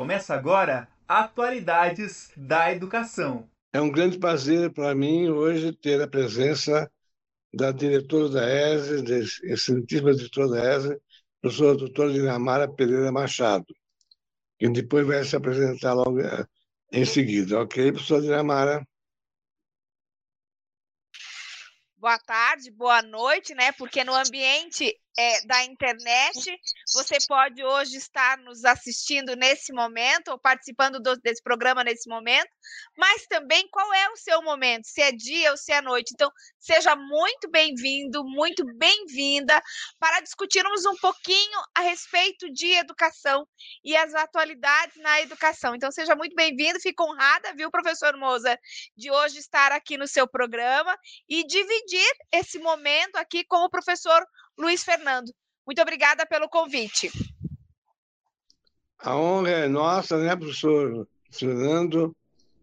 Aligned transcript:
Começa 0.00 0.34
agora 0.34 0.88
Atualidades 1.06 2.32
da 2.34 2.72
Educação. 2.72 3.46
É 3.70 3.78
um 3.82 3.92
grande 3.92 4.18
prazer 4.18 4.72
para 4.72 4.94
mim 4.94 5.28
hoje 5.28 5.74
ter 5.74 6.00
a 6.00 6.08
presença 6.08 6.90
da 7.52 7.70
diretora 7.70 8.30
da 8.30 8.50
ESE, 8.50 9.42
excelentíssima 9.44 10.14
diretora 10.14 10.48
da 10.48 10.74
ESE, 10.74 11.00
professora 11.42 11.76
doutora 11.76 12.14
Dinamara 12.14 12.66
Pereira 12.66 13.12
Machado, 13.12 13.66
que 14.58 14.70
depois 14.70 15.06
vai 15.06 15.22
se 15.22 15.36
apresentar 15.36 15.92
logo 15.92 16.18
eh, 16.18 16.46
em 16.90 17.04
seguida. 17.04 17.60
Ok, 17.60 17.92
professora 17.92 18.22
Dinamara? 18.22 18.88
Boa 21.98 22.18
tarde, 22.20 22.70
boa 22.70 23.02
noite, 23.02 23.54
né? 23.54 23.70
Porque 23.72 24.02
no 24.02 24.14
ambiente 24.14 24.98
é, 25.20 25.46
da 25.46 25.62
internet. 25.64 26.58
Você 26.94 27.18
pode 27.28 27.62
hoje 27.62 27.96
estar 27.96 28.38
nos 28.38 28.64
assistindo 28.64 29.36
nesse 29.36 29.70
momento, 29.70 30.28
ou 30.28 30.38
participando 30.38 30.98
do, 30.98 31.14
desse 31.16 31.42
programa 31.42 31.84
nesse 31.84 32.08
momento, 32.08 32.48
mas 32.96 33.26
também 33.26 33.68
qual 33.70 33.92
é 33.92 34.08
o 34.10 34.16
seu 34.16 34.42
momento, 34.42 34.86
se 34.86 35.02
é 35.02 35.12
dia 35.12 35.50
ou 35.50 35.56
se 35.58 35.72
é 35.72 35.82
noite. 35.82 36.12
Então, 36.14 36.30
seja 36.58 36.96
muito 36.96 37.50
bem-vindo, 37.50 38.24
muito 38.24 38.64
bem-vinda 38.78 39.60
para 39.98 40.20
discutirmos 40.20 40.86
um 40.86 40.96
pouquinho 40.96 41.60
a 41.74 41.82
respeito 41.82 42.50
de 42.50 42.72
educação 42.72 43.46
e 43.84 43.94
as 43.96 44.14
atualidades 44.14 44.96
na 45.02 45.20
educação. 45.20 45.74
Então, 45.74 45.90
seja 45.92 46.16
muito 46.16 46.34
bem-vindo, 46.34 46.80
fico 46.80 47.04
honrada, 47.04 47.52
viu, 47.54 47.70
professor 47.70 48.16
Moza, 48.16 48.58
de 48.96 49.10
hoje 49.10 49.38
estar 49.38 49.70
aqui 49.72 49.98
no 49.98 50.08
seu 50.08 50.26
programa 50.26 50.96
e 51.28 51.44
dividir 51.46 52.10
esse 52.32 52.58
momento 52.58 53.16
aqui 53.16 53.44
com 53.44 53.58
o 53.58 53.70
professor 53.70 54.24
Luiz 54.60 54.84
Fernando. 54.84 55.32
Muito 55.66 55.80
obrigada 55.80 56.26
pelo 56.26 56.48
convite. 56.48 57.10
A 58.98 59.16
honra 59.16 59.50
é 59.50 59.68
nossa, 59.68 60.18
né, 60.18 60.36
professor 60.36 61.08
Fernando, 61.32 62.14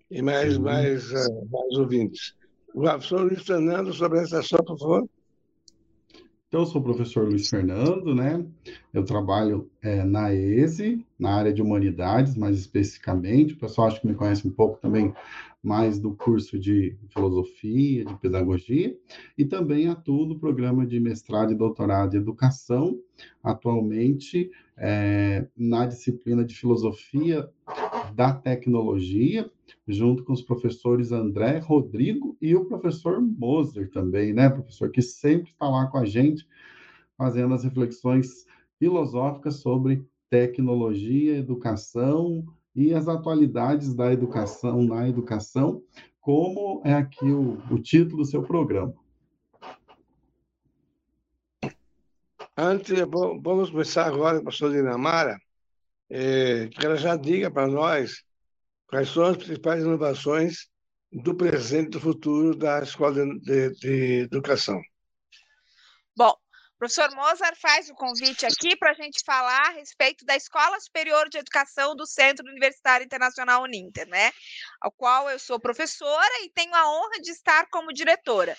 e 0.10 0.22
mais, 0.22 0.58
mais, 0.58 1.12
uh, 1.12 1.48
mais 1.52 1.74
ouvintes. 1.78 2.36
Professor 2.72 3.22
Luiz 3.22 3.44
Fernando, 3.44 3.92
sua 3.92 4.08
apresentação, 4.08 4.60
por 4.60 4.78
favor. 4.78 5.10
Então, 6.48 6.62
eu 6.62 6.66
sou 6.66 6.80
o 6.80 6.84
professor 6.84 7.28
Luiz 7.28 7.50
Fernando, 7.50 8.16
né? 8.16 8.46
Eu 8.94 9.04
trabalho 9.04 9.70
é, 9.82 10.04
na 10.04 10.34
ESE, 10.34 11.06
na 11.20 11.36
área 11.36 11.52
de 11.52 11.62
humanidades, 11.62 12.38
mais 12.38 12.58
especificamente. 12.58 13.54
O 13.54 13.58
pessoal 13.58 13.88
acho 13.88 14.00
que 14.00 14.08
me 14.08 14.16
conhece 14.16 14.48
um 14.48 14.52
pouco 14.52 14.80
também 14.80 15.14
mais 15.62 16.00
do 16.00 16.16
curso 16.16 16.58
de 16.58 16.98
filosofia, 17.10 18.06
de 18.06 18.16
pedagogia, 18.20 18.98
e 19.38 19.44
também 19.44 19.88
atuo 19.88 20.26
no 20.26 20.40
programa 20.40 20.86
de 20.86 21.00
mestrado 21.00 21.52
e 21.52 21.56
doutorado 21.56 22.16
em 22.16 22.20
educação, 22.20 23.00
atualmente 23.44 24.52
é, 24.78 25.48
na 25.58 25.86
disciplina 25.86 26.46
de 26.46 26.56
filosofia 26.56 27.50
da 28.14 28.34
tecnologia, 28.34 29.50
junto 29.88 30.24
com 30.24 30.34
os 30.34 30.42
professores 30.42 31.12
André, 31.12 31.60
Rodrigo 31.60 32.38
e 32.42 32.56
o 32.56 32.66
professor 32.66 33.22
Moser 33.22 33.90
também, 33.90 34.34
né, 34.34 34.50
professor, 34.50 34.92
que 34.92 35.02
sempre 35.02 35.52
está 35.52 35.68
lá 35.68 35.88
com 35.88 35.98
a 35.98 36.06
gente, 36.06 36.48
fazendo 37.18 37.54
as 37.54 37.64
reflexões 37.64 38.46
filosóficas 38.80 39.56
sobre 39.56 40.06
tecnologia, 40.30 41.38
educação, 41.38 42.46
e 42.78 42.94
as 42.94 43.08
atualidades 43.08 43.96
da 43.96 44.14
educação 44.14 44.84
na 44.84 45.10
educação, 45.10 45.84
como 46.22 46.80
é 46.86 46.94
aqui 46.94 47.26
o, 47.26 47.58
o 47.72 47.82
título 47.82 48.18
do 48.18 48.26
seu 48.26 48.44
programa. 48.44 48.94
Antes, 52.56 53.00
vamos 53.42 53.72
começar 53.72 54.06
agora 54.06 54.36
com 54.36 54.42
a 54.42 54.44
professora 54.44 54.74
Dinamara, 54.74 55.40
é, 56.08 56.68
que 56.68 56.86
ela 56.86 56.96
já 56.96 57.16
diga 57.16 57.50
para 57.50 57.68
nós 57.68 58.24
quais 58.88 59.10
são 59.10 59.24
as 59.24 59.38
principais 59.38 59.84
inovações 59.84 60.70
do 61.12 61.34
presente 61.34 61.88
e 61.88 61.92
do 61.92 62.00
futuro 62.00 62.56
da 62.56 62.80
Escola 62.84 63.14
de, 63.14 63.40
de, 63.40 63.70
de 63.72 64.20
Educação. 64.22 64.80
Bom, 66.16 66.36
professor 66.78 67.10
Mozart 67.16 67.58
faz 67.60 67.90
o 67.90 67.96
convite 67.96 68.46
aqui 68.46 68.76
para 68.76 68.92
a 68.92 68.94
gente 68.94 69.24
falar 69.26 69.68
a 69.68 69.72
respeito 69.72 70.26
da 70.26 70.36
Escola 70.36 70.80
Superior 70.80 71.28
de 71.30 71.40
Educação 71.40 71.96
do 71.96 72.06
Centro 72.06 72.46
Universitário 72.48 73.06
Internacional 73.06 73.64
Uninter, 73.64 74.08
né? 74.08 74.32
Ao 74.80 74.92
qual 74.92 75.30
eu 75.30 75.40
sou 75.40 75.60
professora 75.60 76.44
e 76.44 76.50
tenho 76.50 76.74
a 76.76 76.90
honra 76.90 77.20
de 77.22 77.32
estar 77.32 77.68
como 77.70 77.94
diretora. 77.94 78.56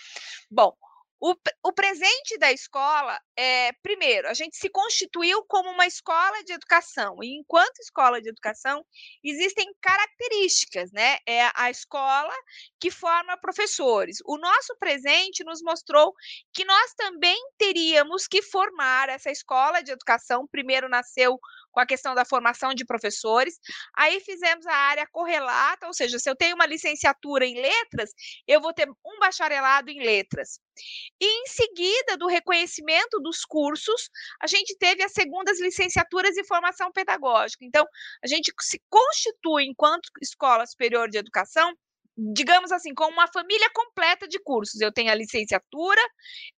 Bom, 0.51 0.77
o, 1.21 1.35
o, 1.65 1.73
presente 1.73 2.39
da 2.39 2.53
escola 2.53 3.19
é, 3.37 3.73
primeiro, 3.83 4.29
a 4.29 4.35
gente 4.35 4.57
se 4.57 4.69
constituiu 4.69 5.45
como 5.47 5.71
uma 5.71 5.87
escola 5.87 6.43
de 6.45 6.53
educação, 6.53 7.17
e 7.23 7.37
enquanto 7.37 7.79
escola 7.81 8.21
de 8.21 8.29
educação, 8.29 8.85
existem 9.23 9.67
características, 9.81 10.93
né? 10.93 11.19
É 11.27 11.51
a 11.55 11.71
escola 11.71 12.35
que 12.81 12.91
forma 12.91 13.37
professores. 13.37 14.19
O 14.25 14.39
nosso 14.39 14.77
presente 14.79 15.45
nos 15.45 15.61
mostrou 15.63 16.15
que 16.53 16.65
nós 16.65 16.95
também 16.95 17.39
teríamos 17.59 18.29
que 18.29 18.41
formar 18.43 19.09
essa 19.09 19.31
escola 19.31 19.83
de 19.83 19.91
educação. 19.91 20.47
Primeiro 20.47 20.89
nasceu 20.89 21.39
com 21.71 21.81
a 21.81 21.87
questão 21.87 22.15
da 22.15 22.25
formação 22.25 22.75
de 22.75 22.85
professores. 22.85 23.59
Aí 23.97 24.21
fizemos 24.21 24.67
a 24.67 24.75
área 24.75 25.07
correlata, 25.11 25.87
ou 25.87 25.95
seja, 25.95 26.19
se 26.19 26.29
eu 26.29 26.37
tenho 26.37 26.55
uma 26.55 26.67
licenciatura 26.67 27.47
em 27.47 27.61
letras, 27.61 28.11
eu 28.47 28.61
vou 28.61 28.73
ter 28.73 28.89
um 28.89 29.19
bacharelado 29.21 29.91
em 29.91 30.03
letras. 30.03 30.61
E 31.21 31.27
em 31.27 31.47
seguida 31.47 32.17
do 32.17 32.27
reconhecimento 32.27 33.21
dos 33.21 33.45
cursos, 33.45 34.11
a 34.41 34.47
gente 34.47 34.77
teve 34.79 35.03
as 35.03 35.13
segundas 35.13 35.61
licenciaturas 35.61 36.37
em 36.37 36.45
formação 36.45 36.91
pedagógica. 36.93 37.65
Então, 37.65 37.85
a 38.23 38.27
gente 38.27 38.53
se 38.61 38.81
constitui 38.89 39.65
enquanto 39.65 40.09
escola 40.23 40.67
superior 40.67 41.09
de 41.09 41.19
educação 41.19 41.73
digamos 42.19 42.73
assim, 42.73 42.93
com 42.95 43.07
uma 43.07 43.29
família 43.29 43.71
completa 43.73 44.27
de 44.27 44.41
cursos. 44.41 44.81
Eu 44.81 44.93
tenho 44.93 45.11
a 45.13 45.15
licenciatura, 45.15 46.01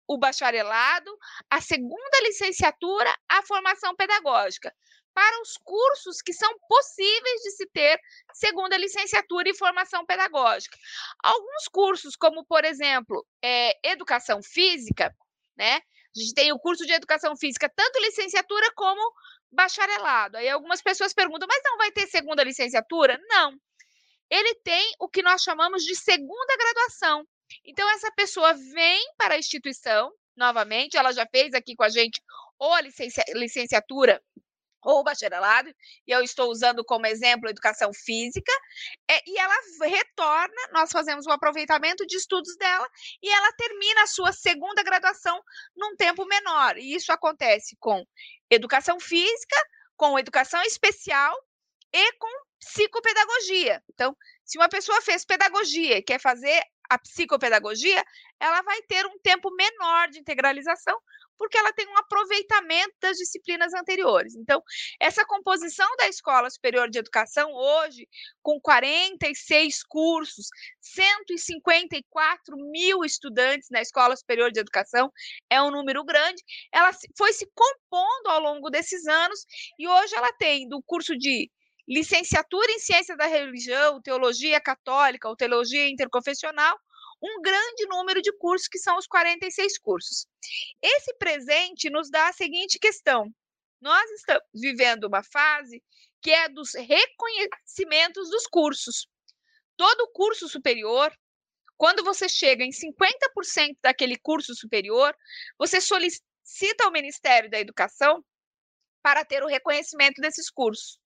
o 0.09 0.16
bacharelado, 0.16 1.10
a 1.50 1.60
segunda 1.60 2.22
licenciatura, 2.22 3.15
a 3.28 3.42
formação 3.42 3.94
pedagógica 3.94 4.72
para 5.15 5.43
os 5.43 5.56
cursos 5.65 6.22
que 6.22 6.32
são 6.32 6.53
possíveis 6.69 7.41
de 7.43 7.50
se 7.53 7.66
ter 7.69 8.00
segundo 8.32 8.72
a 8.72 8.78
licenciatura 8.78 9.48
e 9.48 9.56
formação 9.56 10.04
pedagógica. 10.04 10.76
Alguns 11.22 11.69
cursos, 11.71 12.16
como 12.16 12.44
por 12.44 12.65
exemplo, 12.65 13.26
é, 13.43 13.91
educação 13.91 14.43
física, 14.43 15.15
né? 15.56 15.76
A 16.16 16.21
gente 16.21 16.34
tem 16.34 16.53
o 16.53 16.59
curso 16.59 16.84
de 16.84 16.93
educação 16.93 17.37
física, 17.37 17.71
tanto 17.75 18.00
licenciatura 18.00 18.72
como 18.75 19.00
bacharelado. 19.53 20.37
Aí 20.37 20.48
algumas 20.48 20.82
pessoas 20.82 21.12
perguntam, 21.12 21.47
mas 21.48 21.62
não 21.65 21.77
vai 21.77 21.91
ter 21.92 22.06
segunda 22.06 22.42
licenciatura? 22.42 23.19
Não. 23.28 23.53
Ele 24.28 24.54
tem 24.56 24.92
o 24.98 25.09
que 25.09 25.22
nós 25.22 25.42
chamamos 25.42 25.82
de 25.84 25.94
segunda 25.94 26.56
graduação. 26.56 27.25
Então, 27.65 27.88
essa 27.91 28.12
pessoa 28.12 28.54
vem 28.54 29.00
para 29.16 29.34
a 29.34 29.38
instituição, 29.38 30.12
novamente, 30.37 30.97
ela 30.97 31.12
já 31.12 31.27
fez 31.27 31.53
aqui 31.53 31.75
com 31.75 31.82
a 31.82 31.88
gente 31.88 32.22
ou 32.59 32.72
a 32.75 32.82
licenciatura 33.34 34.22
ou 34.82 35.04
bacharelado, 35.04 35.74
e 36.06 36.12
eu 36.12 36.22
estou 36.22 36.50
usando 36.50 36.84
como 36.84 37.06
exemplo 37.06 37.48
educação 37.48 37.92
física, 37.92 38.52
é, 39.08 39.20
e 39.26 39.38
ela 39.38 39.54
retorna, 39.82 40.68
nós 40.72 40.91
fazemos 40.91 41.26
um 41.26 41.32
aproveitamento 41.32 42.06
de 42.06 42.16
estudos 42.16 42.56
dela, 42.56 42.88
e 43.22 43.28
ela 43.28 43.52
termina 43.52 44.02
a 44.02 44.06
sua 44.06 44.32
segunda 44.32 44.82
graduação 44.82 45.41
num 45.76 45.94
tempo 45.96 46.24
menor. 46.26 46.76
E 46.78 46.94
isso 46.94 47.12
acontece 47.12 47.76
com 47.78 48.04
educação 48.50 48.98
física, 48.98 49.56
com 49.96 50.18
educação 50.18 50.62
especial 50.62 51.36
e 51.92 52.12
com 52.12 52.28
psicopedagogia. 52.60 53.82
Então, 53.92 54.16
se 54.44 54.58
uma 54.58 54.68
pessoa 54.68 55.00
fez 55.02 55.24
pedagogia 55.24 55.98
e 55.98 56.02
quer 56.02 56.20
fazer 56.20 56.62
a 56.91 56.98
psicopedagogia, 56.98 58.02
ela 58.41 58.62
vai 58.62 58.82
ter 58.82 59.06
um 59.06 59.18
tempo 59.20 59.50
menor 59.54 60.08
de 60.08 60.18
integralização, 60.18 60.98
porque 61.40 61.56
ela 61.56 61.72
tem 61.72 61.88
um 61.88 61.96
aproveitamento 61.96 62.92
das 63.00 63.16
disciplinas 63.16 63.72
anteriores. 63.72 64.36
Então, 64.36 64.62
essa 65.00 65.24
composição 65.24 65.88
da 65.97 66.06
Escola 66.06 66.50
Superior 66.50 66.91
de 66.91 66.98
Educação 66.98 67.50
hoje, 67.50 68.06
com 68.42 68.60
46 68.60 69.82
cursos, 69.84 70.48
154 70.82 72.54
mil 72.70 73.03
estudantes 73.06 73.70
na 73.70 73.80
Escola 73.80 74.15
Superior 74.15 74.53
de 74.53 74.60
Educação, 74.60 75.10
é 75.48 75.62
um 75.62 75.70
número 75.70 76.04
grande. 76.04 76.42
Ela 76.70 76.91
foi 77.16 77.32
se 77.32 77.48
compondo 77.54 78.26
ao 78.26 78.41
longo 78.41 78.68
desses 78.68 79.06
anos 79.06 79.47
e 79.78 79.88
hoje 79.88 80.15
ela 80.15 80.30
tem 80.34 80.68
do 80.68 80.82
curso 80.82 81.16
de 81.16 81.50
licenciatura 81.88 82.70
em 82.70 82.78
Ciência 82.80 83.16
da 83.16 83.26
Religião, 83.26 83.98
Teologia 84.03 84.60
Católica 84.60 85.26
ou 85.26 85.34
Teologia 85.34 85.88
Interconfessional, 85.88 86.78
um 87.22 87.40
grande 87.42 87.86
número 87.86 88.22
de 88.22 88.32
cursos, 88.38 88.68
que 88.68 88.78
são 88.78 88.96
os 88.96 89.06
46 89.06 89.78
cursos. 89.78 90.26
Esse 90.82 91.14
presente 91.14 91.90
nos 91.90 92.10
dá 92.10 92.28
a 92.28 92.32
seguinte 92.32 92.78
questão: 92.78 93.30
nós 93.80 94.10
estamos 94.10 94.44
vivendo 94.54 95.04
uma 95.04 95.22
fase 95.22 95.82
que 96.22 96.30
é 96.30 96.48
dos 96.48 96.74
reconhecimentos 96.74 98.28
dos 98.30 98.46
cursos. 98.46 99.06
Todo 99.76 100.10
curso 100.12 100.48
superior, 100.48 101.10
quando 101.76 102.04
você 102.04 102.28
chega 102.28 102.62
em 102.62 102.70
50% 102.70 103.76
daquele 103.82 104.18
curso 104.18 104.54
superior, 104.54 105.16
você 105.58 105.80
solicita 105.80 106.84
ao 106.84 106.92
Ministério 106.92 107.48
da 107.48 107.58
Educação 107.58 108.22
para 109.02 109.24
ter 109.24 109.42
o 109.42 109.48
reconhecimento 109.48 110.20
desses 110.20 110.50
cursos. 110.50 110.99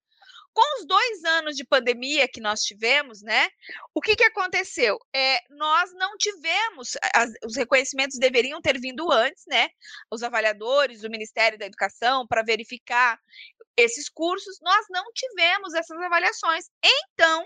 Com 0.54 0.80
os 0.80 0.86
dois 0.86 1.24
anos 1.24 1.56
de 1.56 1.64
pandemia 1.64 2.28
que 2.28 2.40
nós 2.40 2.62
tivemos, 2.62 3.20
né? 3.22 3.48
O 3.92 4.00
que, 4.00 4.14
que 4.14 4.24
aconteceu? 4.24 4.96
É, 5.12 5.40
nós 5.50 5.92
não 5.94 6.16
tivemos, 6.16 6.96
as, 7.14 7.30
os 7.44 7.56
reconhecimentos 7.56 8.18
deveriam 8.18 8.62
ter 8.62 8.80
vindo 8.80 9.10
antes, 9.10 9.44
né? 9.46 9.68
Os 10.10 10.22
avaliadores 10.22 11.00
do 11.00 11.10
Ministério 11.10 11.58
da 11.58 11.66
Educação 11.66 12.26
para 12.26 12.42
verificar 12.42 13.18
esses 13.76 14.08
cursos, 14.08 14.58
nós 14.62 14.86
não 14.88 15.04
tivemos 15.12 15.74
essas 15.74 16.00
avaliações. 16.00 16.66
Então, 16.82 17.44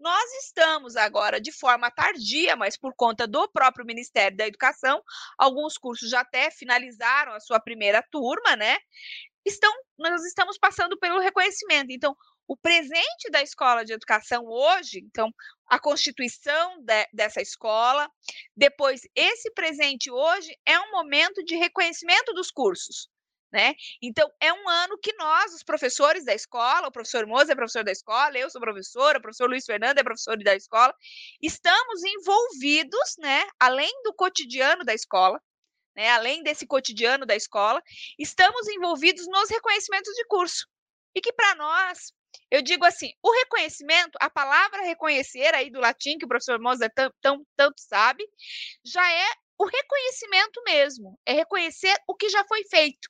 nós 0.00 0.32
estamos 0.44 0.96
agora 0.96 1.40
de 1.40 1.52
forma 1.52 1.90
tardia, 1.90 2.56
mas 2.56 2.76
por 2.76 2.94
conta 2.94 3.26
do 3.26 3.46
próprio 3.48 3.84
Ministério 3.84 4.36
da 4.36 4.46
Educação, 4.46 5.02
alguns 5.38 5.76
cursos 5.76 6.08
já 6.08 6.20
até 6.20 6.50
finalizaram 6.50 7.32
a 7.32 7.40
sua 7.40 7.60
primeira 7.60 8.02
turma, 8.10 8.56
né? 8.56 8.78
Estão, 9.44 9.72
nós 9.98 10.24
estamos 10.24 10.58
passando 10.58 10.98
pelo 10.98 11.20
reconhecimento. 11.20 11.90
Então, 11.90 12.16
o 12.50 12.56
presente 12.56 13.30
da 13.30 13.40
escola 13.40 13.84
de 13.84 13.92
educação 13.92 14.44
hoje, 14.44 14.98
então, 14.98 15.32
a 15.68 15.78
constituição 15.78 16.82
de, 16.82 17.06
dessa 17.12 17.40
escola, 17.40 18.10
depois, 18.56 19.02
esse 19.14 19.52
presente 19.52 20.10
hoje 20.10 20.52
é 20.66 20.76
um 20.80 20.90
momento 20.90 21.44
de 21.44 21.54
reconhecimento 21.54 22.34
dos 22.34 22.50
cursos. 22.50 23.08
Né? 23.52 23.76
Então, 24.02 24.28
é 24.40 24.52
um 24.52 24.68
ano 24.68 24.98
que 24.98 25.12
nós, 25.12 25.54
os 25.54 25.62
professores 25.62 26.24
da 26.24 26.34
escola, 26.34 26.88
o 26.88 26.90
professor 26.90 27.24
Moza 27.24 27.52
é 27.52 27.54
professor 27.54 27.84
da 27.84 27.92
escola, 27.92 28.36
eu 28.36 28.50
sou 28.50 28.60
professora, 28.60 29.18
o 29.18 29.22
professor 29.22 29.48
Luiz 29.48 29.64
Fernando 29.64 29.98
é 29.98 30.02
professor 30.02 30.36
da 30.36 30.56
escola, 30.56 30.92
estamos 31.40 32.02
envolvidos, 32.02 33.14
né, 33.20 33.46
além 33.60 33.92
do 34.02 34.12
cotidiano 34.12 34.84
da 34.84 34.92
escola, 34.92 35.40
né, 35.94 36.08
além 36.10 36.42
desse 36.42 36.66
cotidiano 36.66 37.24
da 37.24 37.36
escola, 37.36 37.80
estamos 38.18 38.66
envolvidos 38.66 39.28
nos 39.28 39.48
reconhecimentos 39.48 40.12
de 40.16 40.24
curso. 40.26 40.66
E 41.14 41.20
que 41.20 41.32
para 41.32 41.54
nós, 41.56 42.12
eu 42.50 42.62
digo 42.62 42.84
assim, 42.84 43.10
o 43.22 43.32
reconhecimento, 43.32 44.16
a 44.20 44.30
palavra 44.30 44.82
reconhecer 44.82 45.54
aí 45.54 45.70
do 45.70 45.80
latim, 45.80 46.18
que 46.18 46.24
o 46.24 46.28
professor 46.28 46.60
Moza 46.60 46.90
tão, 46.94 47.12
tão, 47.20 47.46
tanto 47.56 47.80
sabe, 47.80 48.24
já 48.84 49.10
é 49.12 49.28
o 49.58 49.66
reconhecimento 49.66 50.62
mesmo, 50.64 51.18
é 51.26 51.32
reconhecer 51.32 51.94
o 52.08 52.14
que 52.14 52.28
já 52.28 52.44
foi 52.46 52.64
feito 52.64 53.08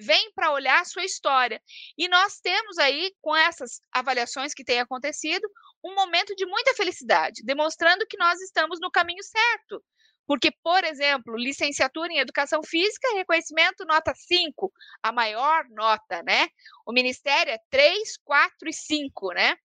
vem 0.00 0.32
para 0.32 0.52
olhar 0.52 0.80
a 0.80 0.84
sua 0.84 1.04
história. 1.04 1.60
E 1.96 2.08
nós 2.08 2.40
temos 2.40 2.78
aí, 2.78 3.12
com 3.20 3.36
essas 3.36 3.80
avaliações 3.92 4.54
que 4.54 4.64
têm 4.64 4.80
acontecido, 4.80 5.46
um 5.84 5.94
momento 5.94 6.34
de 6.34 6.46
muita 6.46 6.74
felicidade, 6.74 7.42
demonstrando 7.44 8.06
que 8.06 8.18
nós 8.18 8.40
estamos 8.40 8.78
no 8.80 8.90
caminho 8.90 9.22
certo. 9.22 9.82
Porque, 10.30 10.52
por 10.62 10.84
exemplo, 10.84 11.36
licenciatura 11.36 12.12
em 12.12 12.20
educação 12.20 12.62
física, 12.62 13.16
reconhecimento 13.16 13.84
nota 13.84 14.14
5, 14.14 14.72
a 15.02 15.10
maior 15.10 15.64
nota, 15.70 16.22
né? 16.22 16.46
O 16.86 16.92
ministério 16.92 17.52
é 17.52 17.58
3, 17.68 18.16
4 18.22 18.68
e 18.68 18.72
5, 18.72 19.32
né? 19.32 19.56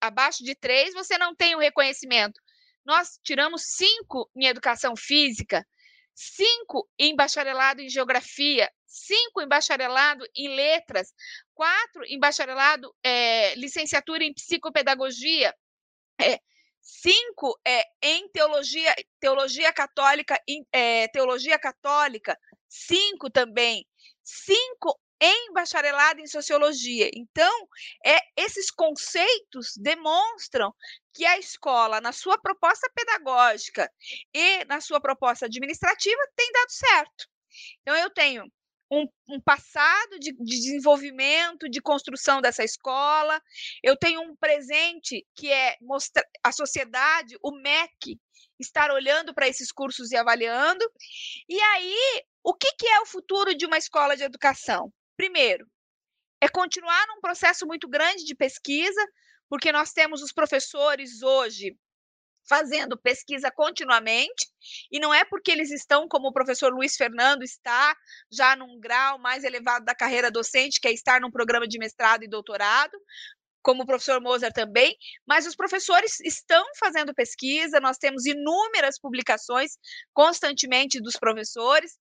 Abaixo 0.00 0.42
de 0.42 0.54
3 0.54 0.94
você 0.94 1.18
não 1.18 1.36
tem 1.36 1.54
o 1.54 1.58
reconhecimento. 1.58 2.40
Nós 2.82 3.20
tiramos 3.22 3.60
5 3.76 4.30
em 4.36 4.46
educação 4.46 4.96
física, 4.96 5.66
5 6.14 6.88
em 6.98 7.14
bacharelado 7.14 7.82
em 7.82 7.90
geografia, 7.90 8.70
cinco 8.86 9.42
em 9.42 9.48
bacharelado 9.48 10.26
em 10.34 10.48
letras, 10.48 11.12
quatro 11.52 12.06
em 12.06 12.18
bacharelado, 12.18 12.90
é, 13.04 13.54
licenciatura 13.54 14.24
em 14.24 14.32
psicopedagogia, 14.32 15.54
é, 16.18 16.40
cinco 16.80 17.58
é, 17.66 17.84
em 18.02 18.28
teologia, 18.28 18.94
teologia 19.20 19.72
católica, 19.72 20.40
em, 20.48 20.66
é, 20.72 21.08
teologia 21.08 21.58
católica, 21.58 22.38
cinco 22.68 23.30
também, 23.30 23.86
cinco 24.22 24.98
em 25.20 25.52
bacharelado 25.52 26.20
em 26.20 26.26
sociologia. 26.26 27.10
Então, 27.14 27.68
é, 28.04 28.18
esses 28.36 28.70
conceitos 28.70 29.74
demonstram 29.76 30.74
que 31.12 31.26
a 31.26 31.38
escola, 31.38 32.00
na 32.00 32.12
sua 32.12 32.38
proposta 32.38 32.90
pedagógica 32.94 33.90
e 34.32 34.64
na 34.64 34.80
sua 34.80 35.00
proposta 35.00 35.46
administrativa, 35.46 36.20
tem 36.34 36.50
dado 36.52 36.70
certo. 36.70 37.28
Então, 37.82 37.94
eu 37.96 38.08
tenho 38.10 38.50
um, 38.90 39.06
um 39.28 39.40
passado 39.40 40.18
de, 40.18 40.32
de, 40.32 40.44
desenvolvimento, 40.44 41.68
de 41.68 41.80
construção 41.80 42.40
dessa 42.40 42.64
escola. 42.64 43.40
Eu 43.82 43.96
tenho 43.96 44.20
um 44.20 44.34
presente 44.36 45.24
que 45.36 45.50
é 45.50 45.76
mostrar 45.80 46.24
a 46.42 46.50
sociedade, 46.50 47.36
o 47.42 47.52
MEC, 47.52 48.18
estar 48.58 48.90
olhando 48.90 49.32
para 49.32 49.48
esses 49.48 49.70
cursos 49.70 50.10
e 50.10 50.16
avaliando. 50.16 50.84
E 51.48 51.60
aí, 51.60 52.24
o 52.42 52.52
que, 52.52 52.72
que 52.74 52.86
é 52.86 53.00
o 53.00 53.06
futuro 53.06 53.54
de 53.54 53.64
uma 53.64 53.78
escola 53.78 54.16
de 54.16 54.24
educação? 54.24 54.92
Primeiro, 55.16 55.66
é 56.40 56.48
continuar 56.48 57.06
num 57.06 57.20
processo 57.20 57.66
muito 57.66 57.88
grande 57.88 58.24
de 58.24 58.34
pesquisa, 58.34 59.00
porque 59.48 59.70
nós 59.70 59.92
temos 59.92 60.22
os 60.22 60.32
professores 60.32 61.22
hoje 61.22 61.76
fazendo 62.48 62.98
pesquisa 62.98 63.50
continuamente, 63.50 64.48
e 64.90 64.98
não 64.98 65.12
é 65.14 65.24
porque 65.24 65.50
eles 65.50 65.70
estão, 65.70 66.08
como 66.08 66.28
o 66.28 66.32
professor 66.32 66.72
Luiz 66.72 66.96
Fernando 66.96 67.42
está, 67.42 67.94
já 68.30 68.56
num 68.56 68.78
grau 68.80 69.18
mais 69.18 69.44
elevado 69.44 69.84
da 69.84 69.94
carreira 69.94 70.30
docente, 70.30 70.80
que 70.80 70.88
é 70.88 70.92
estar 70.92 71.20
num 71.20 71.30
programa 71.30 71.66
de 71.66 71.78
mestrado 71.78 72.24
e 72.24 72.28
doutorado, 72.28 72.96
como 73.62 73.82
o 73.82 73.86
professor 73.86 74.20
Moser 74.20 74.52
também, 74.52 74.96
mas 75.26 75.46
os 75.46 75.54
professores 75.54 76.18
estão 76.20 76.64
fazendo 76.78 77.14
pesquisa, 77.14 77.80
nós 77.80 77.98
temos 77.98 78.24
inúmeras 78.24 78.98
publicações 78.98 79.72
constantemente 80.12 81.00
dos 81.00 81.16
professores. 81.16 81.98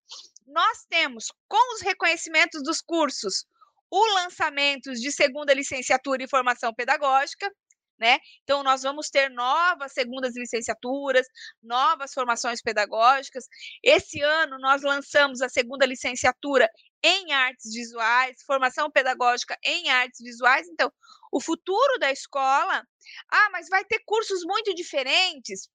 Nós 0.47 0.85
temos, 0.89 1.25
com 1.47 1.75
os 1.75 1.81
reconhecimentos 1.81 2.63
dos 2.63 2.81
cursos, 2.81 3.45
o 3.91 4.05
lançamento 4.13 4.93
de 4.93 5.11
segunda 5.11 5.53
licenciatura 5.53 6.23
em 6.23 6.27
formação 6.27 6.73
pedagógica, 6.73 7.51
né? 7.99 8.19
Então, 8.43 8.63
nós 8.63 8.83
vamos 8.83 9.09
ter 9.09 9.29
novas 9.29 9.93
segundas 9.93 10.35
licenciaturas, 10.35 11.27
novas 11.61 12.13
formações 12.13 12.61
pedagógicas. 12.61 13.45
Esse 13.83 14.21
ano, 14.21 14.57
nós 14.59 14.81
lançamos 14.81 15.41
a 15.41 15.49
segunda 15.49 15.85
licenciatura 15.85 16.69
em 17.03 17.31
artes 17.33 17.73
visuais, 17.73 18.43
formação 18.45 18.89
pedagógica 18.91 19.57
em 19.63 19.89
artes 19.89 20.19
visuais. 20.21 20.67
Então, 20.67 20.91
o 21.31 21.41
futuro 21.41 21.99
da 21.99 22.11
escola. 22.11 22.83
Ah, 23.31 23.49
mas 23.51 23.69
vai 23.69 23.83
ter 23.85 24.01
cursos 24.05 24.41
muito 24.43 24.73
diferentes. 24.73 25.69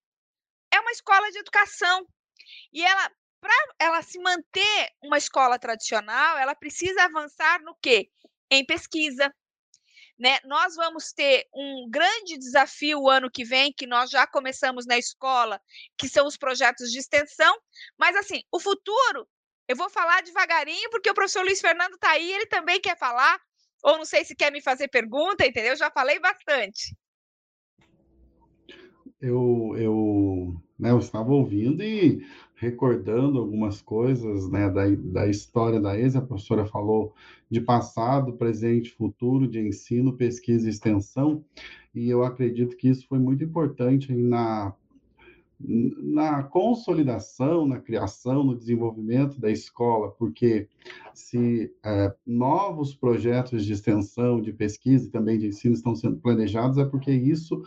É 0.73 0.81
uma 0.81 0.93
escola 0.93 1.31
de 1.31 1.39
educação. 1.39 2.07
E 2.73 2.83
ela, 2.85 3.11
para 3.41 3.55
ela 3.79 4.03
se 4.03 4.19
manter 4.21 4.91
uma 5.03 5.19
escola 5.19 5.59
tradicional, 5.59 6.39
ela 6.39 6.55
precisa 6.55 7.05
avançar 7.05 7.63
no 7.63 7.77
quê? 7.81 8.09
Em 8.51 8.65
pesquisa, 8.65 9.33
né? 10.19 10.39
Nós 10.45 10.77
vamos 10.77 11.13
ter 11.13 11.47
um 11.55 11.89
grande 11.91 12.39
desafio 12.39 13.01
o 13.01 13.11
ano 13.11 13.31
que 13.31 13.45
vem, 13.45 13.73
que 13.73 13.87
nós 13.87 14.11
já 14.11 14.27
começamos 14.27 14.87
na 14.87 14.97
escola, 14.97 15.61
que 15.99 16.09
são 16.09 16.27
os 16.27 16.37
projetos 16.37 16.91
de 16.91 16.99
extensão, 16.99 17.57
mas 17.99 18.17
assim, 18.17 18.43
o 18.53 18.61
futuro, 18.61 19.29
eu 19.67 19.77
vou 19.77 19.91
falar 19.91 20.23
devagarinho, 20.23 20.91
porque 20.91 21.11
o 21.11 21.15
professor 21.15 21.43
Luiz 21.43 21.61
Fernando 21.61 21.95
está 21.95 22.11
aí, 22.11 22.33
ele 22.33 22.47
também 22.47 22.81
quer 22.81 22.99
falar, 22.99 23.41
ou 23.83 23.99
não 23.99 24.05
sei 24.05 24.25
se 24.25 24.37
quer 24.37 24.53
me 24.53 24.63
fazer 24.63 24.89
pergunta, 24.89 25.47
entendeu? 25.47 25.73
Eu 25.73 25.77
já 25.77 25.91
falei 25.91 26.19
bastante. 26.19 26.97
Eu, 29.21 29.75
eu, 29.79 30.63
né, 30.79 30.91
eu 30.91 30.99
estava 30.99 31.31
ouvindo 31.31 31.83
e 31.83 32.27
recordando 32.65 33.39
algumas 33.39 33.83
coisas 33.83 34.49
né, 34.49 34.71
da, 34.71 34.85
da 34.89 35.29
história 35.29 35.79
da 35.79 35.99
ESA, 35.99 36.19
a 36.19 36.23
professora 36.23 36.65
falou 36.65 37.15
de 37.51 37.61
passado, 37.61 38.33
presente, 38.33 38.91
futuro, 38.91 39.47
de 39.47 39.61
ensino, 39.61 40.17
pesquisa 40.17 40.67
e 40.67 40.71
extensão, 40.71 41.45
e 41.95 42.09
eu 42.09 42.25
acredito 42.25 42.77
que 42.77 42.89
isso 42.89 43.07
foi 43.07 43.19
muito 43.19 43.45
importante 43.45 44.13
na, 44.15 44.75
na 45.61 46.43
consolidação, 46.43 47.67
na 47.67 47.79
criação, 47.79 48.43
no 48.43 48.57
desenvolvimento 48.57 49.39
da 49.39 49.51
escola, 49.51 50.11
porque 50.13 50.67
se 51.13 51.71
é, 51.85 52.15
novos 52.27 52.95
projetos 52.95 53.65
de 53.65 53.75
extensão, 53.75 54.41
de 54.41 54.53
pesquisa 54.53 55.07
e 55.07 55.11
também 55.11 55.39
de 55.39 55.49
ensino 55.49 55.75
estão 55.75 55.95
sendo 55.95 56.17
planejados, 56.17 56.79
é 56.79 56.85
porque 56.85 57.13
isso 57.13 57.63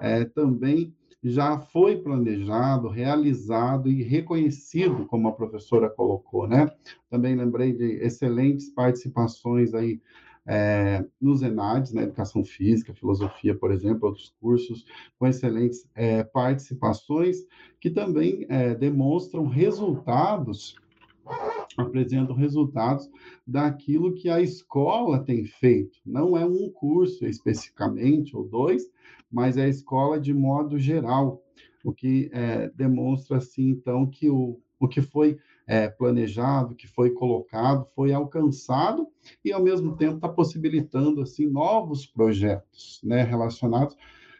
é, 0.00 0.24
também 0.24 0.94
já 1.22 1.58
foi 1.58 1.96
planejado, 1.96 2.88
realizado 2.88 3.88
e 3.88 4.02
reconhecido, 4.02 5.06
como 5.06 5.28
a 5.28 5.32
professora 5.32 5.88
colocou, 5.88 6.48
né? 6.48 6.70
Também 7.08 7.36
lembrei 7.36 7.72
de 7.72 8.04
excelentes 8.04 8.68
participações 8.70 9.72
aí 9.72 10.00
é, 10.44 11.04
nos 11.20 11.42
ENADs, 11.42 11.92
na 11.92 12.00
né? 12.00 12.06
Educação 12.08 12.44
Física, 12.44 12.94
Filosofia, 12.94 13.54
por 13.54 13.70
exemplo, 13.70 14.08
outros 14.08 14.34
cursos 14.40 14.84
com 15.18 15.26
excelentes 15.26 15.88
é, 15.94 16.24
participações 16.24 17.46
que 17.80 17.90
também 17.90 18.44
é, 18.48 18.74
demonstram 18.74 19.46
resultados 19.46 20.74
apresentam 21.76 22.34
resultados 22.34 23.08
daquilo 23.46 24.12
que 24.14 24.28
a 24.28 24.40
escola 24.40 25.24
tem 25.24 25.44
feito. 25.44 25.98
Não 26.04 26.36
é 26.36 26.44
um 26.44 26.70
curso 26.70 27.24
especificamente, 27.24 28.36
ou 28.36 28.46
dois, 28.46 28.90
mas 29.32 29.56
é 29.56 29.64
a 29.64 29.68
escola 29.68 30.20
de 30.20 30.34
modo 30.34 30.78
geral, 30.78 31.42
o 31.84 31.92
que 31.92 32.30
é, 32.32 32.68
demonstra, 32.70 33.38
assim, 33.38 33.70
então, 33.70 34.06
que 34.06 34.28
o, 34.28 34.60
o 34.78 34.86
que 34.86 35.00
foi 35.00 35.38
é, 35.66 35.88
planejado, 35.88 36.74
que 36.74 36.86
foi 36.86 37.10
colocado, 37.10 37.86
foi 37.94 38.12
alcançado 38.12 39.08
e, 39.44 39.52
ao 39.52 39.62
mesmo 39.62 39.96
tempo, 39.96 40.16
está 40.16 40.28
possibilitando 40.28 41.22
assim 41.22 41.46
novos 41.46 42.06
projetos 42.06 43.00
né, 43.02 43.22
relacionados 43.22 43.96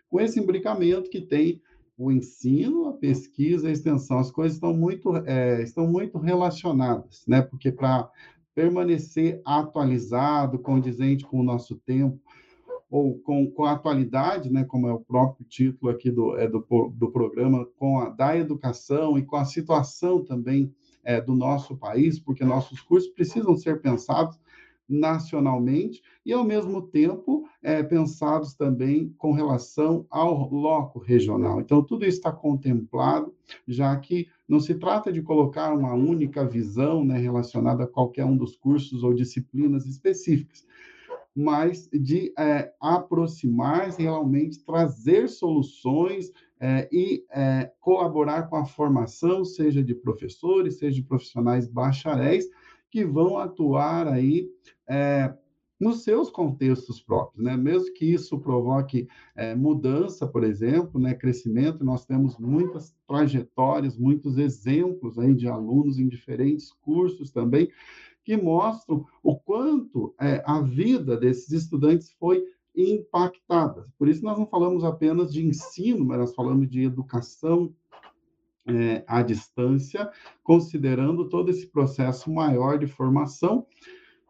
com 0.09 0.21
esse 0.21 0.39
imbricamento 0.39 1.09
que 1.09 1.21
tem 1.21 1.63
o 1.97 2.11
ensino, 2.11 2.89
a 2.89 2.93
pesquisa, 2.93 3.69
a 3.69 3.71
extensão. 3.71 4.19
As 4.19 4.31
coisas 4.31 4.57
estão 4.57 4.75
muito, 4.75 5.17
é, 5.27 5.63
estão 5.63 5.87
muito 5.87 6.19
relacionadas, 6.19 7.25
né? 7.27 7.41
porque 7.41 7.71
para 7.73 8.11
permanecer 8.55 9.41
atualizado, 9.45 10.59
condizente 10.59 11.25
com 11.25 11.41
o 11.41 11.43
nosso 11.43 11.77
tempo, 11.77 12.21
ou 12.93 13.19
com, 13.21 13.51
com 13.51 13.65
a 13.65 13.73
atualidade, 13.73 14.53
né, 14.53 14.65
como 14.65 14.87
é 14.87 14.93
o 14.93 15.01
próprio 15.01 15.47
título 15.47 15.91
aqui 15.91 16.11
do, 16.11 16.37
é, 16.37 16.47
do, 16.47 16.61
do 16.95 17.11
programa, 17.11 17.67
com 17.79 17.99
a 17.99 18.11
da 18.11 18.37
educação 18.37 19.17
e 19.17 19.23
com 19.23 19.37
a 19.37 19.47
situação 19.47 20.23
também 20.23 20.71
é, 21.03 21.19
do 21.19 21.35
nosso 21.35 21.75
país, 21.75 22.19
porque 22.19 22.45
nossos 22.45 22.83
cursos 22.83 23.11
precisam 23.11 23.57
ser 23.57 23.81
pensados 23.81 24.39
nacionalmente 24.87 26.03
e, 26.27 26.35
ao 26.35 26.45
mesmo 26.45 26.83
tempo, 26.83 27.49
é, 27.63 27.83
pensados 27.83 28.53
também 28.53 29.09
com 29.17 29.33
relação 29.33 30.05
ao 30.11 30.53
loco 30.53 30.99
regional. 30.99 31.63
Então, 31.63 31.83
tudo 31.83 32.05
isso 32.05 32.19
está 32.19 32.31
contemplado, 32.31 33.35
já 33.67 33.97
que 33.97 34.29
não 34.47 34.61
se 34.61 34.75
trata 34.75 35.11
de 35.11 35.23
colocar 35.23 35.73
uma 35.73 35.95
única 35.95 36.47
visão 36.47 37.03
né, 37.03 37.17
relacionada 37.17 37.85
a 37.85 37.89
qualquer 37.89 38.27
um 38.27 38.37
dos 38.37 38.55
cursos 38.55 39.03
ou 39.03 39.15
disciplinas 39.15 39.87
específicas, 39.87 40.67
mas 41.35 41.89
de 41.93 42.33
é, 42.39 42.73
aproximar 42.81 43.91
realmente 43.91 44.65
trazer 44.65 45.29
soluções 45.29 46.31
é, 46.61 46.89
e 46.93 47.25
é, 47.31 47.73
colaborar 47.81 48.49
com 48.49 48.57
a 48.57 48.65
formação, 48.65 49.45
seja 49.45 49.83
de 49.83 49.95
professores, 49.95 50.79
seja 50.79 50.97
de 50.97 51.03
profissionais 51.03 51.67
bacharéis, 51.67 52.47
que 52.91 53.05
vão 53.05 53.39
atuar 53.39 54.07
aí 54.07 54.49
é, 54.89 55.35
nos 55.81 56.05
seus 56.05 56.31
contextos 56.31 57.01
próprios, 57.01 57.45
né? 57.45 57.57
Mesmo 57.57 57.93
que 57.95 58.05
isso 58.05 58.39
provoque 58.39 59.09
é, 59.35 59.53
mudança, 59.53 60.29
por 60.29 60.45
exemplo, 60.45 61.01
né? 61.01 61.13
Crescimento, 61.13 61.85
nós 61.85 62.05
temos 62.07 62.39
muitas 62.39 62.95
trajetórias, 63.09 63.99
muitos 63.99 64.39
exemplos 64.39 65.19
aí 65.19 65.35
de 65.35 65.49
alunos 65.49 65.99
em 65.99 66.07
diferentes 66.07 66.71
cursos 66.71 67.33
também 67.33 67.69
que 68.25 68.37
mostram 68.37 69.05
o 69.23 69.37
quanto 69.37 70.15
é, 70.21 70.43
a 70.47 70.61
vida 70.61 71.17
desses 71.17 71.51
estudantes 71.51 72.13
foi 72.13 72.45
impactada. 72.75 73.87
Por 73.99 74.09
isso, 74.09 74.25
nós 74.25 74.39
não 74.39 74.47
falamos 74.47 74.85
apenas 74.85 75.33
de 75.33 75.45
ensino, 75.45 76.05
mas 76.05 76.19
nós 76.19 76.35
falamos 76.35 76.69
de 76.69 76.83
educação 76.83 77.75
é, 78.67 79.05
à 79.07 79.23
distância, 79.23 80.11
considerando 80.43 81.29
todo 81.29 81.51
esse 81.51 81.67
processo 81.67 82.33
maior 82.33 82.79
de 82.79 82.87
formação 82.87 83.67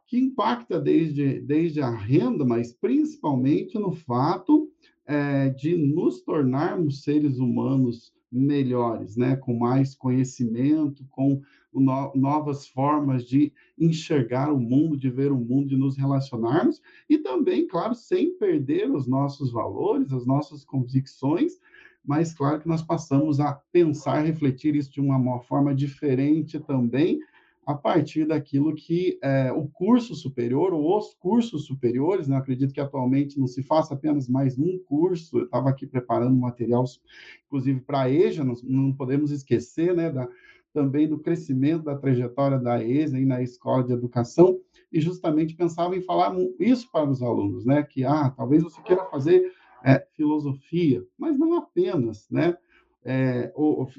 que 0.06 0.18
impacta 0.18 0.80
desde, 0.80 1.40
desde 1.40 1.80
a 1.80 1.90
renda, 1.90 2.44
mas 2.44 2.72
principalmente 2.72 3.78
no 3.78 3.92
fato 3.92 4.70
é, 5.06 5.48
de 5.50 5.76
nos 5.76 6.20
tornarmos 6.22 7.02
seres 7.02 7.38
humanos 7.38 8.12
melhores, 8.30 9.16
né? 9.16 9.36
com 9.36 9.58
mais 9.58 9.94
conhecimento, 9.94 11.04
com 11.10 11.40
no, 11.72 12.12
novas 12.14 12.66
formas 12.66 13.24
de 13.24 13.52
enxergar 13.78 14.52
o 14.52 14.58
mundo, 14.58 14.96
de 14.96 15.10
ver 15.10 15.32
o 15.32 15.36
mundo, 15.36 15.68
de 15.68 15.76
nos 15.76 15.96
relacionarmos, 15.96 16.80
e 17.08 17.18
também, 17.18 17.66
claro, 17.66 17.94
sem 17.94 18.36
perder 18.36 18.90
os 18.90 19.06
nossos 19.06 19.52
valores, 19.52 20.12
as 20.12 20.26
nossas 20.26 20.64
convicções, 20.64 21.58
mas 22.04 22.34
claro 22.34 22.60
que 22.60 22.68
nós 22.68 22.82
passamos 22.82 23.38
a 23.38 23.52
pensar, 23.70 24.24
refletir 24.24 24.74
isso 24.74 24.92
de 24.92 25.00
uma 25.00 25.40
forma 25.40 25.74
diferente 25.74 26.58
também, 26.58 27.20
a 27.64 27.74
partir 27.74 28.26
daquilo 28.26 28.74
que 28.74 29.18
é, 29.22 29.52
o 29.52 29.68
curso 29.68 30.14
superior, 30.16 30.72
ou 30.72 30.98
os 30.98 31.14
cursos 31.14 31.64
superiores, 31.64 32.26
né? 32.26 32.36
acredito 32.36 32.74
que 32.74 32.80
atualmente 32.80 33.38
não 33.38 33.46
se 33.46 33.62
faça 33.62 33.94
apenas 33.94 34.28
mais 34.28 34.58
um 34.58 34.78
curso, 34.78 35.38
eu 35.38 35.44
estava 35.44 35.70
aqui 35.70 35.86
preparando 35.86 36.36
material, 36.36 36.84
inclusive 37.46 37.80
para 37.80 38.02
a 38.02 38.10
EJA, 38.10 38.42
não, 38.42 38.54
não 38.64 38.92
podemos 38.92 39.30
esquecer 39.30 39.94
né, 39.94 40.10
da, 40.10 40.28
também 40.72 41.08
do 41.08 41.18
crescimento 41.18 41.84
da 41.84 41.96
trajetória 41.96 42.58
da 42.58 42.82
ESA 42.82 43.18
e 43.18 43.24
na 43.24 43.42
escola 43.42 43.84
de 43.84 43.92
educação, 43.92 44.58
e 44.92 45.00
justamente 45.00 45.54
pensava 45.54 45.96
em 45.96 46.02
falar 46.02 46.34
isso 46.58 46.90
para 46.90 47.08
os 47.08 47.22
alunos, 47.22 47.64
né? 47.64 47.82
que 47.82 48.04
ah, 48.04 48.30
talvez 48.30 48.62
você 48.62 48.80
queira 48.82 49.04
fazer 49.06 49.52
é, 49.84 50.04
filosofia, 50.14 51.04
mas 51.18 51.38
não 51.38 51.56
apenas, 51.56 52.28
né? 52.30 52.56
É, 53.04 53.52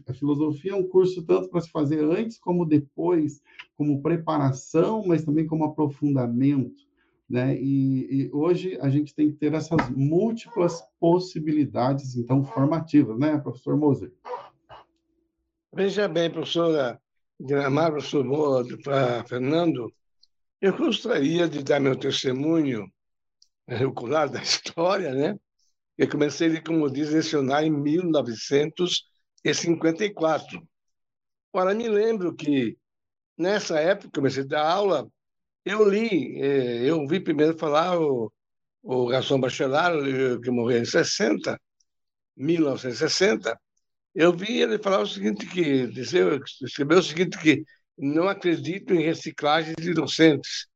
a 0.07 0.13
filosofia 0.13 0.71
é 0.71 0.75
um 0.75 0.87
curso 0.87 1.23
tanto 1.23 1.49
para 1.49 1.59
se 1.59 1.69
fazer 1.69 2.01
antes 2.05 2.37
como 2.37 2.65
depois, 2.65 3.41
como 3.75 4.01
preparação, 4.01 5.03
mas 5.05 5.25
também 5.25 5.45
como 5.45 5.65
aprofundamento. 5.65 6.83
Né? 7.29 7.57
E, 7.59 8.27
e, 8.27 8.29
hoje 8.31 8.77
a 8.79 8.89
gente 8.89 9.13
tem 9.13 9.31
que 9.31 9.37
ter 9.37 9.53
essas 9.53 9.89
múltiplas 9.89 10.83
possibilidades, 10.99 12.15
então, 12.15 12.43
formativas, 12.43 13.17
né, 13.17 13.37
professor 13.37 13.75
Moser? 13.75 14.11
Veja 15.75 16.07
bem, 16.07 16.29
professora 16.29 17.01
Dinamar, 17.39 17.89
professor 17.91 18.23
para 18.83 19.25
Fernando, 19.25 19.91
eu 20.61 20.77
gostaria 20.77 21.49
de 21.49 21.63
dar 21.63 21.79
meu 21.79 21.97
testemunho 21.97 22.87
regular 23.67 24.29
da 24.29 24.39
história, 24.43 25.15
né? 25.15 25.35
Eu 25.97 26.07
comecei, 26.07 26.61
como 26.61 26.91
diz, 26.91 27.09
a 27.09 27.13
lecionar 27.13 27.63
em 27.63 27.71
1954. 27.71 30.61
Ora, 31.51 31.73
me 31.73 31.89
lembro 31.89 32.35
que, 32.35 32.77
nessa 33.35 33.79
época, 33.79 34.11
comecei 34.13 34.43
a 34.43 34.47
dar 34.47 34.69
aula, 34.69 35.09
eu 35.65 35.89
li, 35.89 36.39
eh, 36.39 36.87
eu 36.87 37.07
vi 37.07 37.19
primeiro 37.19 37.57
falar 37.57 37.99
o, 37.99 38.31
o 38.83 39.07
Gaston 39.07 39.39
Bachelard, 39.39 40.07
eh, 40.07 40.37
que 40.39 40.51
morreu 40.51 40.83
em 40.83 40.85
60, 40.85 41.59
1960, 42.37 43.59
eu 44.15 44.31
vi 44.31 44.61
ele 44.61 44.77
falar 44.77 45.01
o 45.01 45.07
seguinte, 45.07 45.45
que 45.45 45.87
dizer, 45.87 46.41
escreveu 46.61 46.99
o 46.99 47.03
seguinte, 47.03 47.37
que 47.39 47.63
não 47.97 48.27
acredito 48.27 48.93
em 48.93 49.03
reciclagem 49.03 49.73
de 49.77 49.93
docentes, 49.93 50.67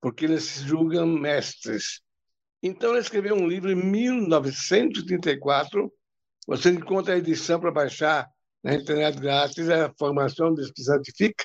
porque 0.00 0.24
eles 0.24 0.62
julgam 0.62 1.06
mestres. 1.06 2.00
Então, 2.62 2.90
ele 2.90 3.00
escreveu 3.00 3.34
um 3.36 3.46
livro 3.46 3.70
em 3.70 3.74
1934. 3.74 5.92
Você 6.46 6.70
encontra 6.70 7.14
a 7.14 7.18
edição 7.18 7.60
para 7.60 7.70
baixar 7.70 8.26
na 8.62 8.74
internet 8.74 9.18
grátis, 9.20 9.68
a 9.68 9.92
Formação 9.98 10.54
de 10.54 10.64
Certifica, 10.82 11.44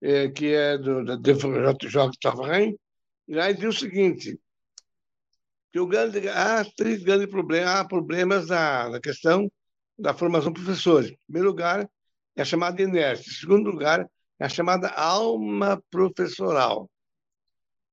é, 0.00 0.28
que 0.28 0.54
é 0.54 0.78
do, 0.78 1.04
do, 1.04 1.18
do 1.18 2.10
Tavarin. 2.20 2.76
E 3.28 3.34
lá 3.34 3.50
ele 3.50 3.58
diz 3.58 3.76
o 3.76 3.78
seguinte, 3.78 4.38
que 5.72 5.80
o 5.80 5.86
grande, 5.86 6.28
há 6.28 6.64
três 6.76 7.02
grandes 7.02 7.28
problemas, 7.28 7.68
há 7.68 7.84
problemas 7.84 8.48
na, 8.48 8.88
na 8.90 9.00
questão 9.00 9.50
da 10.00 10.14
formação 10.14 10.52
professores. 10.52 11.10
Em 11.10 11.16
primeiro 11.26 11.48
lugar, 11.48 11.88
é 12.36 12.42
a 12.42 12.44
chamada 12.44 12.82
inércia. 12.82 13.30
Em 13.30 13.34
segundo 13.34 13.70
lugar, 13.70 14.08
é 14.38 14.44
a 14.44 14.48
chamada 14.48 14.88
alma 14.88 15.82
professoral. 15.90 16.90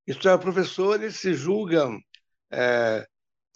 Isto 0.05 0.29
é, 0.29 0.37
professores 0.37 1.17
se 1.17 1.33
julgam 1.33 1.99
é, 2.51 3.05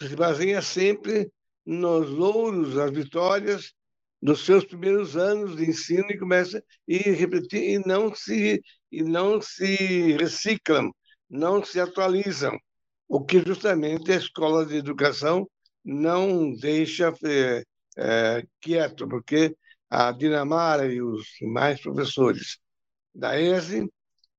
se 0.08 0.15
baseia 0.15 0.62
sempre 0.62 1.31
nos 1.65 2.10
louros, 2.10 2.75
nas 2.75 2.91
vitórias 2.91 3.74
dos 4.22 4.46
seus 4.46 4.65
primeiros 4.65 5.15
anos 5.15 5.55
de 5.55 5.70
ensino 5.70 6.10
e 6.10 6.17
começa 6.17 6.63
e 6.88 6.98
repetir 6.98 7.63
e 7.63 7.79
não 7.79 8.13
se 8.13 8.62
e 8.91 9.03
não 9.03 9.41
se 9.41 10.13
reciclam, 10.17 10.91
não 11.29 11.63
se 11.63 11.79
atualizam, 11.79 12.58
o 13.08 13.24
que 13.24 13.39
justamente 13.39 14.12
a 14.12 14.17
escola 14.17 14.65
de 14.65 14.75
educação 14.75 15.50
não 15.84 16.53
deixa 16.53 17.13
é, 17.24 17.63
é, 17.98 18.46
quieto, 18.60 19.08
porque 19.08 19.56
a 19.90 20.12
Dinamara 20.12 20.92
e 20.92 21.02
os 21.02 21.26
demais 21.40 21.82
professores 21.82 22.58
da 23.14 23.40
ESE, 23.40 23.88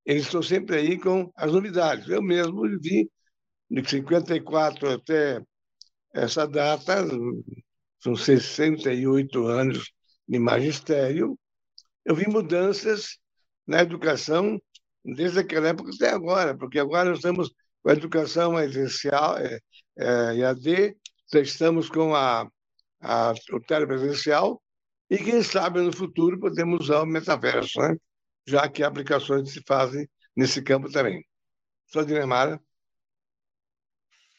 eles 0.05 0.25
estão 0.25 0.43
sempre 0.43 0.77
aí 0.77 0.99
com 0.99 1.31
as 1.37 1.53
novidades. 1.53 2.09
Eu 2.09 2.23
mesmo 2.23 2.63
vi 2.81 3.11
de 3.71 3.89
54 3.89 4.91
até 4.91 5.43
essa 6.15 6.47
data, 6.47 7.07
são 8.01 8.17
68 8.17 9.47
anos 9.47 9.93
de 10.29 10.39
magistério, 10.39 11.39
eu 12.05 12.15
vi 12.15 12.29
mudanças 12.29 13.19
na 13.67 13.83
educação 13.83 14.61
desde 15.05 15.41
aquela 15.41 15.69
época 15.69 15.91
até 15.95 16.11
agora, 16.11 16.57
porque 16.57 16.79
agora 16.79 17.11
nós 17.11 17.19
estamos 17.19 17.51
com 17.83 17.91
a 17.91 17.93
educação 17.93 18.59
essencial, 18.61 19.39
é, 19.39 19.59
é, 19.99 20.37
EAD, 20.39 20.97
estamos 21.35 21.89
com 21.89 22.15
a, 22.15 22.49
a, 23.03 23.33
o 23.53 23.61
telepresencial, 23.61 24.63
e 25.11 25.19
quem 25.19 25.43
sabe 25.43 25.81
no 25.81 25.93
futuro 25.95 26.39
podemos 26.39 26.85
usar 26.85 27.03
o 27.03 27.07
metaverso, 27.07 27.81
né? 27.81 27.97
já 28.47 28.69
que 28.69 28.83
aplicações 28.83 29.53
se 29.53 29.63
fazem 29.67 30.09
nesse 30.37 30.63
campo 30.63 30.91
também. 30.91 31.25
Sou 31.87 32.05
Dinemara. 32.05 32.61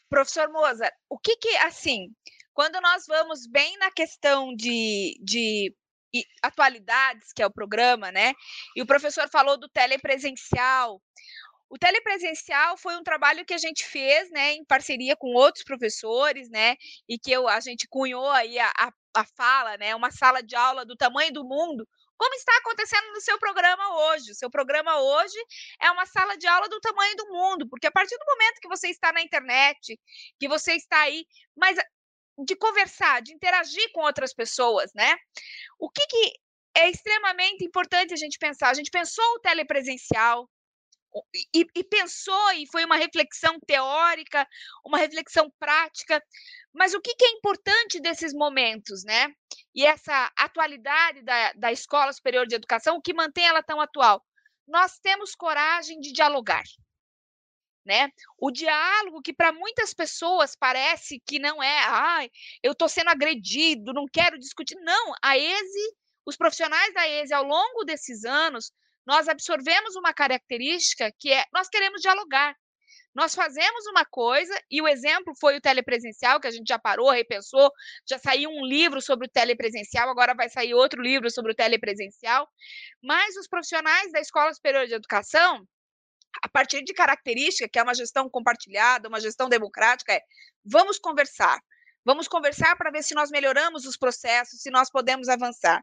Professor 0.08 0.48
Mozart, 0.50 0.92
o 1.08 1.18
que 1.18 1.36
que, 1.36 1.56
assim, 1.58 2.08
quando 2.52 2.80
nós 2.80 3.04
vamos 3.06 3.46
bem 3.46 3.76
na 3.78 3.90
questão 3.90 4.54
de, 4.54 5.18
de 5.22 5.74
atualidades, 6.42 7.32
que 7.32 7.42
é 7.42 7.46
o 7.46 7.52
programa, 7.52 8.12
né? 8.12 8.32
E 8.76 8.82
o 8.82 8.86
professor 8.86 9.28
falou 9.30 9.58
do 9.58 9.68
telepresencial. 9.68 11.02
O 11.68 11.78
telepresencial 11.78 12.76
foi 12.76 12.96
um 12.96 13.02
trabalho 13.02 13.44
que 13.44 13.54
a 13.54 13.58
gente 13.58 13.84
fez, 13.84 14.30
né, 14.30 14.52
em 14.52 14.64
parceria 14.64 15.16
com 15.16 15.28
outros 15.34 15.64
professores, 15.64 16.48
né, 16.50 16.76
e 17.08 17.18
que 17.18 17.32
eu, 17.32 17.48
a 17.48 17.60
gente 17.60 17.88
cunhou 17.88 18.30
aí 18.30 18.58
a, 18.58 18.70
a, 18.78 18.92
a 19.16 19.24
fala, 19.36 19.76
né, 19.76 19.94
uma 19.94 20.10
sala 20.10 20.42
de 20.42 20.54
aula 20.54 20.84
do 20.84 20.96
tamanho 20.96 21.32
do 21.32 21.44
mundo, 21.44 21.86
como 22.16 22.34
está 22.34 22.56
acontecendo 22.58 23.12
no 23.12 23.20
seu 23.20 23.38
programa 23.38 23.84
hoje. 24.06 24.30
O 24.30 24.34
seu 24.34 24.50
programa 24.50 24.98
hoje 25.00 25.36
é 25.80 25.90
uma 25.90 26.06
sala 26.06 26.36
de 26.36 26.46
aula 26.46 26.68
do 26.68 26.80
tamanho 26.80 27.16
do 27.16 27.28
mundo, 27.28 27.68
porque 27.68 27.86
a 27.86 27.92
partir 27.92 28.16
do 28.16 28.24
momento 28.26 28.60
que 28.60 28.68
você 28.68 28.88
está 28.88 29.12
na 29.12 29.20
internet, 29.20 29.98
que 30.38 30.48
você 30.48 30.74
está 30.74 31.00
aí, 31.00 31.26
mas 31.56 31.76
de 32.46 32.56
conversar, 32.56 33.22
de 33.22 33.32
interagir 33.32 33.90
com 33.92 34.00
outras 34.00 34.34
pessoas, 34.34 34.92
né? 34.94 35.16
O 35.78 35.88
que, 35.90 36.04
que 36.06 36.32
é 36.76 36.90
extremamente 36.90 37.64
importante 37.64 38.12
a 38.12 38.16
gente 38.16 38.38
pensar? 38.38 38.70
A 38.70 38.74
gente 38.74 38.90
pensou 38.90 39.24
o 39.36 39.40
telepresencial, 39.40 40.48
e, 41.54 41.66
e, 41.74 41.84
pensou, 41.84 42.52
e 42.52 42.66
foi 42.66 42.84
uma 42.84 42.96
reflexão 42.96 43.58
teórica, 43.66 44.46
uma 44.84 44.98
reflexão 44.98 45.52
prática, 45.58 46.22
mas 46.72 46.92
o 46.92 47.00
que, 47.00 47.14
que, 47.14 47.24
é 47.24 47.30
importante 47.30 48.00
desses 48.00 48.32
momentos, 48.32 49.04
né? 49.04 49.32
E 49.74 49.86
essa 49.86 50.32
atualidade 50.36 51.22
da, 51.22 51.52
da 51.52 51.72
Escola 51.72 52.12
Superior 52.12 52.46
de 52.46 52.56
Educação, 52.56 52.96
o 52.96 53.02
que 53.02 53.14
mantém 53.14 53.46
ela 53.46 53.62
tão 53.62 53.80
atual? 53.80 54.24
Nós 54.66 54.98
temos 54.98 55.34
coragem 55.34 56.00
de 56.00 56.12
dialogar. 56.12 56.64
Né? 57.86 58.10
O 58.38 58.50
diálogo 58.50 59.20
que 59.20 59.34
para 59.34 59.52
muitas 59.52 59.92
pessoas 59.92 60.56
parece 60.56 61.20
que 61.26 61.38
não 61.38 61.62
é, 61.62 61.80
ai, 61.84 62.30
eu 62.62 62.72
estou 62.72 62.88
sendo 62.88 63.10
agredido, 63.10 63.92
não 63.92 64.06
quero 64.10 64.38
discutir. 64.38 64.74
Não, 64.80 65.12
a 65.22 65.36
ESE, 65.36 65.96
os 66.24 66.34
profissionais 66.34 66.94
da 66.94 67.06
ESE, 67.06 67.34
ao 67.34 67.44
longo 67.44 67.84
desses 67.84 68.24
anos, 68.24 68.72
nós 69.06 69.28
absorvemos 69.28 69.96
uma 69.96 70.12
característica 70.12 71.12
que 71.18 71.32
é 71.32 71.44
nós 71.52 71.68
queremos 71.68 72.00
dialogar. 72.00 72.54
Nós 73.14 73.32
fazemos 73.32 73.86
uma 73.86 74.04
coisa, 74.04 74.52
e 74.68 74.82
o 74.82 74.88
exemplo 74.88 75.32
foi 75.40 75.56
o 75.56 75.60
telepresencial, 75.60 76.40
que 76.40 76.48
a 76.48 76.50
gente 76.50 76.66
já 76.66 76.80
parou, 76.80 77.10
repensou, 77.10 77.70
já 78.08 78.18
saiu 78.18 78.50
um 78.50 78.66
livro 78.66 79.00
sobre 79.00 79.28
o 79.28 79.30
telepresencial, 79.30 80.10
agora 80.10 80.34
vai 80.34 80.48
sair 80.48 80.74
outro 80.74 81.00
livro 81.00 81.30
sobre 81.30 81.52
o 81.52 81.54
telepresencial. 81.54 82.48
Mas 83.00 83.36
os 83.36 83.46
profissionais 83.46 84.10
da 84.10 84.18
Escola 84.18 84.52
Superior 84.52 84.88
de 84.88 84.94
Educação, 84.94 85.64
a 86.42 86.48
partir 86.48 86.82
de 86.82 86.92
característica, 86.92 87.68
que 87.68 87.78
é 87.78 87.82
uma 87.84 87.94
gestão 87.94 88.28
compartilhada, 88.28 89.08
uma 89.08 89.20
gestão 89.20 89.48
democrática, 89.48 90.12
é 90.12 90.20
vamos 90.64 90.98
conversar. 90.98 91.60
Vamos 92.04 92.28
conversar 92.28 92.76
para 92.76 92.90
ver 92.90 93.02
se 93.02 93.14
nós 93.14 93.30
melhoramos 93.30 93.86
os 93.86 93.96
processos, 93.96 94.60
se 94.60 94.70
nós 94.70 94.90
podemos 94.90 95.28
avançar. 95.28 95.82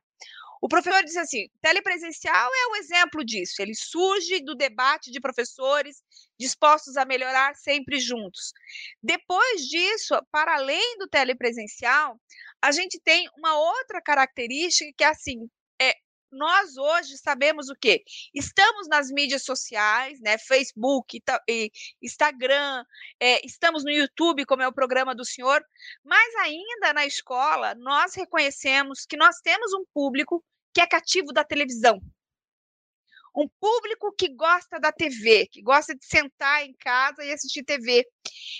O 0.61 0.67
professor 0.67 1.03
disse 1.03 1.17
assim: 1.17 1.47
telepresencial 1.59 2.49
é 2.53 2.67
um 2.71 2.75
exemplo 2.75 3.25
disso. 3.25 3.55
Ele 3.59 3.73
surge 3.73 4.39
do 4.41 4.53
debate 4.53 5.11
de 5.11 5.19
professores 5.19 6.03
dispostos 6.39 6.95
a 6.97 7.03
melhorar 7.03 7.55
sempre 7.55 7.99
juntos. 7.99 8.53
Depois 9.01 9.61
disso, 9.61 10.15
para 10.31 10.55
além 10.55 10.97
do 10.99 11.07
telepresencial, 11.07 12.15
a 12.61 12.71
gente 12.71 12.99
tem 13.03 13.27
uma 13.35 13.57
outra 13.57 13.99
característica 13.99 14.91
que 14.95 15.03
é 15.03 15.07
assim: 15.07 15.49
é, 15.81 15.95
nós 16.31 16.77
hoje 16.77 17.17
sabemos 17.17 17.69
o 17.69 17.75
quê? 17.75 18.03
Estamos 18.31 18.87
nas 18.87 19.09
mídias 19.09 19.43
sociais, 19.43 20.19
né? 20.21 20.37
Facebook, 20.37 21.19
Instagram, 22.01 22.85
é, 23.19 23.43
estamos 23.43 23.83
no 23.83 23.89
YouTube, 23.89 24.45
como 24.45 24.61
é 24.61 24.67
o 24.67 24.73
programa 24.73 25.15
do 25.15 25.25
senhor, 25.25 25.65
mas 26.03 26.35
ainda 26.35 26.93
na 26.93 27.05
escola 27.05 27.73
nós 27.75 28.13
reconhecemos 28.13 29.07
que 29.07 29.17
nós 29.17 29.37
temos 29.41 29.73
um 29.73 29.83
público 29.91 30.43
que 30.73 30.81
é 30.81 30.87
cativo 30.87 31.33
da 31.33 31.43
televisão. 31.43 32.01
Um 33.35 33.47
público 33.61 34.13
que 34.17 34.27
gosta 34.35 34.77
da 34.77 34.91
TV, 34.91 35.47
que 35.47 35.61
gosta 35.61 35.95
de 35.95 36.05
sentar 36.05 36.65
em 36.65 36.73
casa 36.73 37.23
e 37.23 37.31
assistir 37.31 37.63
TV. 37.63 38.05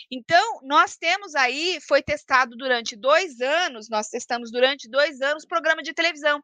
Então, 0.10 0.62
nós 0.64 0.96
temos 0.96 1.36
aí, 1.36 1.80
foi 1.82 2.02
testado 2.02 2.56
durante 2.56 2.96
dois 2.96 3.42
anos, 3.42 3.90
nós 3.90 4.08
testamos 4.08 4.50
durante 4.50 4.90
dois 4.90 5.20
anos 5.22 5.46
programa 5.46 5.84
de 5.84 5.94
televisão. 5.94 6.42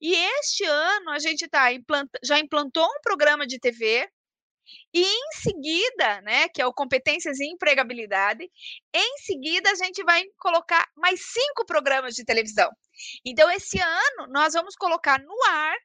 E 0.00 0.12
este 0.14 0.64
ano 0.64 1.10
a 1.10 1.20
gente 1.20 1.46
tá 1.46 1.72
implanta, 1.72 2.18
já 2.24 2.40
implantou 2.40 2.84
um 2.84 3.00
programa 3.02 3.46
de 3.46 3.60
TV, 3.60 4.08
e 4.92 5.02
em 5.02 5.32
seguida, 5.40 6.20
né, 6.22 6.48
que 6.48 6.60
é 6.60 6.66
o 6.66 6.72
competências 6.72 7.38
e 7.38 7.46
empregabilidade, 7.46 8.50
em 8.92 9.18
seguida 9.18 9.70
a 9.70 9.74
gente 9.74 10.02
vai 10.04 10.24
colocar 10.38 10.88
mais 10.96 11.20
cinco 11.32 11.64
programas 11.64 12.14
de 12.14 12.24
televisão. 12.24 12.70
Então, 13.24 13.50
esse 13.50 13.78
ano, 13.80 14.26
nós 14.30 14.54
vamos 14.54 14.74
colocar 14.74 15.18
no 15.20 15.44
ar 15.48 15.76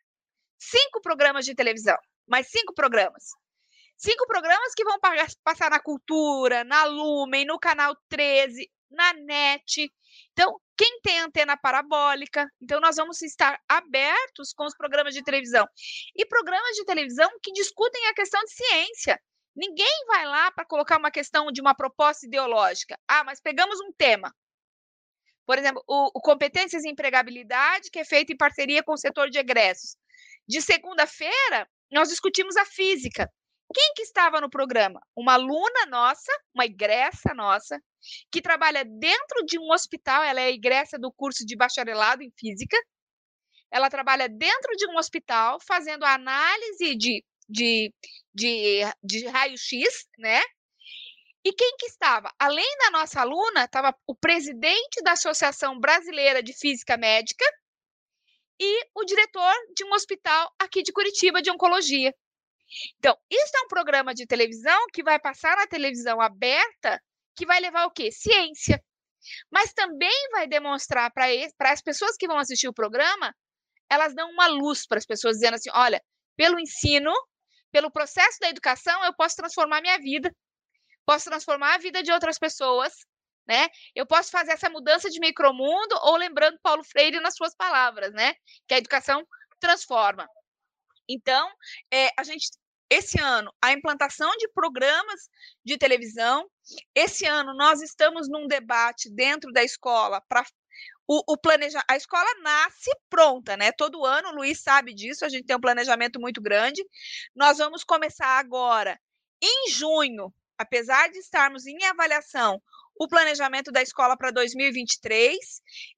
cinco 0.58 1.02
programas 1.02 1.45
de 1.45 1.54
televisão, 1.56 1.98
mais 2.28 2.48
cinco 2.50 2.74
programas. 2.74 3.24
Cinco 3.98 4.28
programas 4.28 4.74
que 4.76 4.84
vão 4.84 4.98
passar 5.43 5.69
na 5.69 5.80
Cultura, 5.80 6.63
na 6.65 6.84
Lumen, 6.84 7.45
no 7.45 7.58
Canal 7.58 7.95
13, 8.10 8.69
na 8.91 9.13
NET. 9.13 9.89
Então, 10.34 10.60
quem 10.77 10.99
tem 11.01 11.19
antena 11.19 11.57
parabólica, 11.57 12.47
então 12.61 12.79
nós 12.79 12.95
vamos 12.95 13.21
estar 13.21 13.59
abertos 13.67 14.53
com 14.53 14.65
os 14.65 14.75
programas 14.75 15.13
de 15.13 15.23
televisão. 15.23 15.67
E 16.15 16.25
programas 16.25 16.75
de 16.75 16.85
televisão 16.85 17.29
que 17.41 17.51
discutem 17.51 18.07
a 18.07 18.13
questão 18.13 18.41
de 18.43 18.51
ciência. 18.51 19.19
Ninguém 19.55 20.05
vai 20.07 20.25
lá 20.25 20.51
para 20.51 20.65
colocar 20.65 20.97
uma 20.97 21.11
questão 21.11 21.51
de 21.51 21.61
uma 21.61 21.73
proposta 21.73 22.25
ideológica. 22.25 22.97
Ah, 23.07 23.23
mas 23.23 23.39
pegamos 23.39 23.79
um 23.79 23.91
tema. 23.93 24.33
Por 25.45 25.57
exemplo, 25.57 25.81
o, 25.88 26.11
o 26.15 26.21
Competências 26.21 26.83
e 26.83 26.89
Empregabilidade, 26.89 27.89
que 27.91 27.99
é 27.99 28.05
feito 28.05 28.33
em 28.33 28.38
parceria 28.38 28.83
com 28.83 28.93
o 28.93 28.97
setor 28.97 29.29
de 29.29 29.38
egressos. 29.38 29.95
De 30.47 30.61
segunda-feira, 30.61 31.69
nós 31.91 32.09
discutimos 32.09 32.57
a 32.57 32.65
física. 32.65 33.31
Quem 33.73 33.93
que 33.95 34.04
estava 34.04 34.39
no 34.39 34.49
programa? 34.49 35.01
Uma 35.15 35.34
aluna 35.34 35.86
nossa, 35.89 36.32
uma 36.54 36.65
egressa 36.65 37.34
nossa, 37.34 37.80
que 38.32 38.41
trabalha 38.41 38.86
dentro 38.86 39.43
de 39.45 39.60
um 39.60 39.71
hospital, 39.71 40.23
ela 40.23 40.41
é 40.41 40.49
egressa 40.49 40.97
do 40.99 41.12
curso 41.12 41.45
de 41.45 41.56
bacharelado 41.56 42.21
em 42.21 42.32
física. 42.38 42.78
Ela 43.71 43.89
trabalha 43.89 44.30
dentro 44.30 44.71
de 44.78 44.88
um 44.88 44.97
hospital 44.97 45.60
fazendo 45.67 46.06
análise 46.06 46.95
de, 46.95 47.23
de, 47.49 47.93
de, 48.34 48.82
de 49.04 49.28
raio-x, 49.28 50.08
né? 50.19 50.41
E 51.43 51.54
quem 51.54 51.75
que 51.78 51.86
estava? 51.86 52.34
Além 52.39 52.78
da 52.80 52.91
nossa 52.91 53.21
aluna, 53.21 53.65
estava 53.65 53.95
o 54.08 54.15
presidente 54.15 55.01
da 55.04 55.12
Associação 55.12 55.80
Brasileira 55.80 56.41
de 56.41 56.54
Física 56.58 56.97
Médica 56.97 57.45
e 58.60 58.88
o 58.95 59.04
diretor 59.04 59.54
de 59.75 59.84
um 59.86 59.93
hospital 59.93 60.51
aqui 60.60 60.82
de 60.82 60.91
Curitiba 60.91 61.41
de 61.41 61.51
oncologia. 61.51 62.13
Então, 62.97 63.15
isso 63.30 63.58
é 63.58 63.62
um 63.62 63.67
programa 63.67 64.13
de 64.13 64.25
televisão 64.25 64.86
que 64.93 65.04
vai 65.04 65.19
passar 65.19 65.56
na 65.58 65.67
televisão 65.67 66.21
aberta, 66.21 67.01
que 67.36 67.45
vai 67.45 67.60
levar 67.60 67.86
o 67.86 67.91
quê? 67.91 68.12
Ciência. 68.12 68.82
Mas 69.51 69.73
também 69.73 70.30
vai 70.32 70.47
demonstrar 70.47 71.12
para 71.12 71.25
as 71.71 71.82
pessoas 71.82 72.15
que 72.17 72.28
vão 72.28 72.38
assistir 72.38 72.67
o 72.67 72.73
programa, 72.73 73.34
elas 73.89 74.13
dão 74.13 74.30
uma 74.32 74.47
luz 74.47 74.86
para 74.88 74.97
as 74.97 75.06
pessoas 75.06 75.38
dizendo 75.38 75.56
assim: 75.56 75.69
olha, 75.73 76.01
pelo 76.36 76.60
ensino, 76.60 77.12
pelo 77.71 77.91
processo 77.91 78.38
da 78.39 78.49
educação, 78.49 79.04
eu 79.04 79.15
posso 79.15 79.36
transformar 79.36 79.82
minha 79.82 79.97
vida 79.97 80.32
posso 81.06 81.30
transformar 81.30 81.75
a 81.75 81.78
vida 81.78 82.01
de 82.01 82.12
outras 82.12 82.39
pessoas, 82.39 82.93
né? 83.47 83.67
Eu 83.93 84.06
posso 84.06 84.32
fazer 84.32 84.54
essa 84.54 84.69
mudança 84.69 85.10
de 85.10 85.19
micromundo 85.19 85.95
ou 86.01 86.17
lembrando 86.17 86.60
Paulo 86.62 86.84
Freire 86.84 87.19
nas 87.19 87.36
suas 87.36 87.56
palavras, 87.56 88.12
né? 88.12 88.34
Que 88.67 88.73
a 88.73 88.78
educação 88.80 89.25
transforma. 89.60 90.28
Então, 91.08 91.50
é, 91.91 92.10
a 92.18 92.24
gente 92.24 92.50
esse 92.89 93.20
ano 93.20 93.52
a 93.62 93.72
implantação 93.72 94.32
de 94.38 94.48
programas 94.50 95.30
de 95.63 95.78
televisão. 95.78 96.48
Esse 96.94 97.26
ano 97.26 97.56
nós 97.56 97.82
estamos 97.82 98.30
num 98.30 98.48
debate 98.48 99.10
dentro 99.10 99.52
da 99.52 99.63
escola 99.63 100.22
para 100.30 100.46
o, 101.08 101.34
o 101.34 101.38
a 101.88 101.96
escola 101.96 102.30
nasce 102.41 102.91
pronta, 103.10 103.56
né? 103.56 103.72
Todo 103.72 104.06
ano, 104.06 104.30
o 104.30 104.36
Luiz 104.36 104.62
sabe 104.62 104.94
disso, 104.94 105.24
a 105.24 105.30
gente 105.30 105.46
tem 105.46 105.56
um 105.56 105.62
planejamento 105.62 106.20
muito 106.20 106.41
grande. 106.41 106.84
Nós 107.36 107.58
vamos 107.60 107.84
começar 107.84 108.39
agora, 108.39 109.00
em 109.41 109.70
junho, 109.70 110.34
apesar 110.58 111.10
de 111.10 111.20
estarmos 111.20 111.65
em 111.65 111.84
avaliação 111.86 112.62
o 112.98 113.08
planejamento 113.08 113.72
da 113.72 113.82
escola 113.82 114.18
para 114.18 114.32
2023 114.32 115.38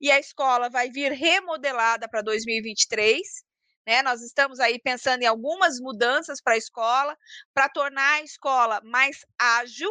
e 0.01 0.11
a 0.11 0.19
escola 0.19 0.69
vai 0.69 0.89
vir 0.89 1.11
remodelada 1.11 2.09
para 2.09 2.21
2023. 2.21 3.46
Né? 3.87 4.03
Nós 4.03 4.21
estamos 4.21 4.59
aí 4.59 4.77
pensando 4.79 5.23
em 5.23 5.25
algumas 5.25 5.79
mudanças 5.79 6.41
para 6.41 6.53
a 6.53 6.57
escola, 6.57 7.17
para 7.53 7.69
tornar 7.69 8.15
a 8.15 8.21
escola 8.21 8.81
mais 8.83 9.25
ágil, 9.39 9.89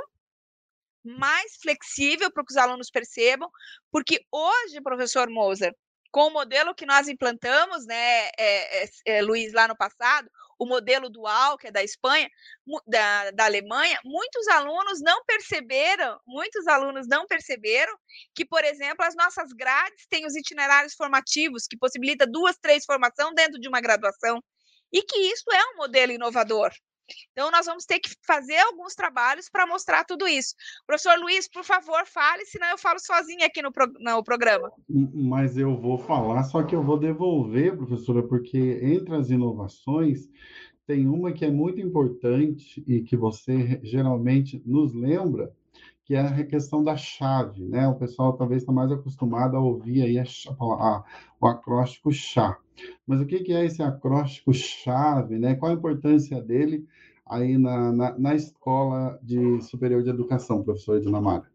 mais 1.03 1.57
flexível 1.63 2.31
para 2.31 2.45
que 2.45 2.53
os 2.53 2.59
alunos 2.59 2.91
percebam, 2.91 3.49
porque 3.91 4.21
hoje, 4.31 4.83
professor 4.83 5.31
Moser, 5.31 5.75
com 6.11 6.27
o 6.27 6.33
modelo 6.33 6.75
que 6.75 6.85
nós 6.85 7.09
implantamos, 7.09 7.87
né, 7.87 8.29
é, 8.39 8.85
é, 8.85 8.89
é, 9.07 9.23
Luiz, 9.23 9.53
lá 9.53 9.67
no 9.67 9.77
passado, 9.77 10.29
o 10.59 10.67
modelo 10.67 11.11
dual, 11.11 11.57
que 11.59 11.69
é 11.69 11.71
da 11.71 11.83
Espanha, 11.83 12.29
da, 12.87 13.31
da 13.33 13.45
Alemanha, 13.45 13.99
muitos 14.05 14.49
alunos 14.49 15.01
não 15.01 15.25
perceberam, 15.25 16.19
muitos 16.27 16.67
alunos 16.67 17.07
não 17.09 17.27
perceberam 17.27 17.93
que, 18.35 18.45
por 18.45 18.65
exemplo, 18.65 19.05
as 19.05 19.15
nossas 19.15 19.53
grades 19.53 20.07
têm 20.09 20.27
os 20.27 20.35
itinerários 20.35 20.95
formativos, 20.95 21.67
que 21.67 21.77
possibilita 21.77 22.27
duas, 22.27 22.57
três 22.59 22.85
formação 22.85 23.35
dentro 23.35 23.61
de 23.61 23.69
uma 23.69 23.81
graduação, 23.81 24.43
e 24.93 25.03
que 25.03 25.19
isso 25.19 25.51
é 25.53 25.75
um 25.75 25.77
modelo 25.77 26.13
inovador. 26.13 26.71
Então, 27.33 27.51
nós 27.51 27.67
vamos 27.67 27.85
ter 27.85 27.99
que 27.99 28.11
fazer 28.27 28.57
alguns 28.57 28.95
trabalhos 28.95 29.49
para 29.49 29.67
mostrar 29.67 30.05
tudo 30.05 30.27
isso. 30.27 30.55
Professor 30.87 31.19
Luiz, 31.19 31.49
por 31.49 31.65
favor, 31.65 32.07
fale, 32.07 32.45
senão 32.47 32.69
eu 32.69 32.79
falo 32.79 32.99
sozinha 32.99 33.47
aqui 33.47 33.63
no, 33.63 33.71
no 34.01 34.25
programa. 34.25 34.71
Mas 34.89 35.57
eu 35.57 35.77
vou 35.77 35.99
falar, 35.99 36.43
só 36.45 36.63
que 36.63 36.75
eu 36.75 36.83
vou 36.83 36.99
devolver, 36.99 37.77
professora, 37.77 38.23
porque 38.23 38.81
entre 38.83 39.15
as 39.15 39.31
inovações, 39.31 40.29
tem 40.87 41.09
uma 41.09 41.33
que 41.33 41.45
é 41.45 41.51
muito 41.51 41.81
importante 41.81 42.83
e 42.87 43.03
que 43.03 43.17
você 43.17 43.81
geralmente 43.83 44.63
nos 44.65 44.95
lembra, 44.95 45.53
que 46.07 46.15
é 46.15 46.21
a 46.21 46.47
questão 46.47 46.85
da 46.85 46.97
chave, 46.97 47.65
né? 47.65 47.89
O 47.89 47.97
pessoal 47.97 48.33
talvez 48.37 48.63
está 48.63 48.73
mais 48.73 48.93
acostumado 48.93 49.57
a 49.57 49.61
ouvir 49.61 50.03
aí 50.03 50.19
a, 50.21 50.23
a, 50.23 51.05
o 51.41 51.47
acróstico 51.49 52.13
chá. 52.13 52.57
Mas 53.05 53.21
o 53.21 53.27
que, 53.27 53.41
que 53.41 53.53
é 53.53 53.65
esse 53.65 53.83
acróstico 53.83 54.55
chave, 54.55 55.37
né? 55.37 55.57
Qual 55.57 55.73
a 55.73 55.75
importância 55.75 56.41
dele 56.41 56.87
aí 57.29 57.59
na, 57.59 57.91
na, 57.91 58.17
na 58.17 58.35
Escola 58.37 59.19
de 59.21 59.61
Superior 59.63 60.01
de 60.05 60.11
Educação, 60.11 60.63
professor 60.63 61.01
Dinamara? 61.01 61.51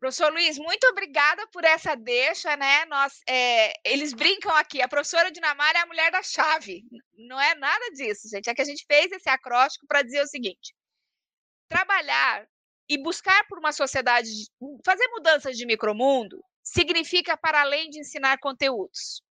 Professor 0.00 0.32
Luiz, 0.32 0.58
muito 0.58 0.86
obrigada 0.86 1.46
por 1.48 1.62
essa 1.62 1.94
deixa, 1.94 2.56
né? 2.56 2.86
Nós, 2.86 3.20
é, 3.28 3.74
eles 3.84 4.14
brincam 4.14 4.56
aqui, 4.56 4.80
a 4.80 4.88
professora 4.88 5.30
Dinamara 5.30 5.80
é 5.80 5.82
a 5.82 5.86
mulher 5.86 6.10
da 6.10 6.22
chave. 6.22 6.82
Não 7.14 7.38
é 7.38 7.54
nada 7.54 7.90
disso, 7.90 8.26
gente. 8.30 8.48
É 8.48 8.54
que 8.54 8.62
a 8.62 8.66
gente 8.66 8.86
fez 8.86 9.12
esse 9.12 9.28
acróstico 9.28 9.86
para 9.86 10.00
dizer 10.00 10.22
o 10.22 10.26
seguinte: 10.26 10.74
trabalhar 11.68 12.46
e 12.88 12.98
buscar 12.98 13.46
por 13.48 13.58
uma 13.58 13.72
sociedade, 13.72 14.28
fazer 14.84 15.06
mudanças 15.08 15.56
de 15.56 15.66
micromundo, 15.66 16.42
significa 16.62 17.36
para 17.36 17.62
além 17.62 17.90
de 17.90 18.00
ensinar 18.00 18.38
conteúdos. 18.38 19.22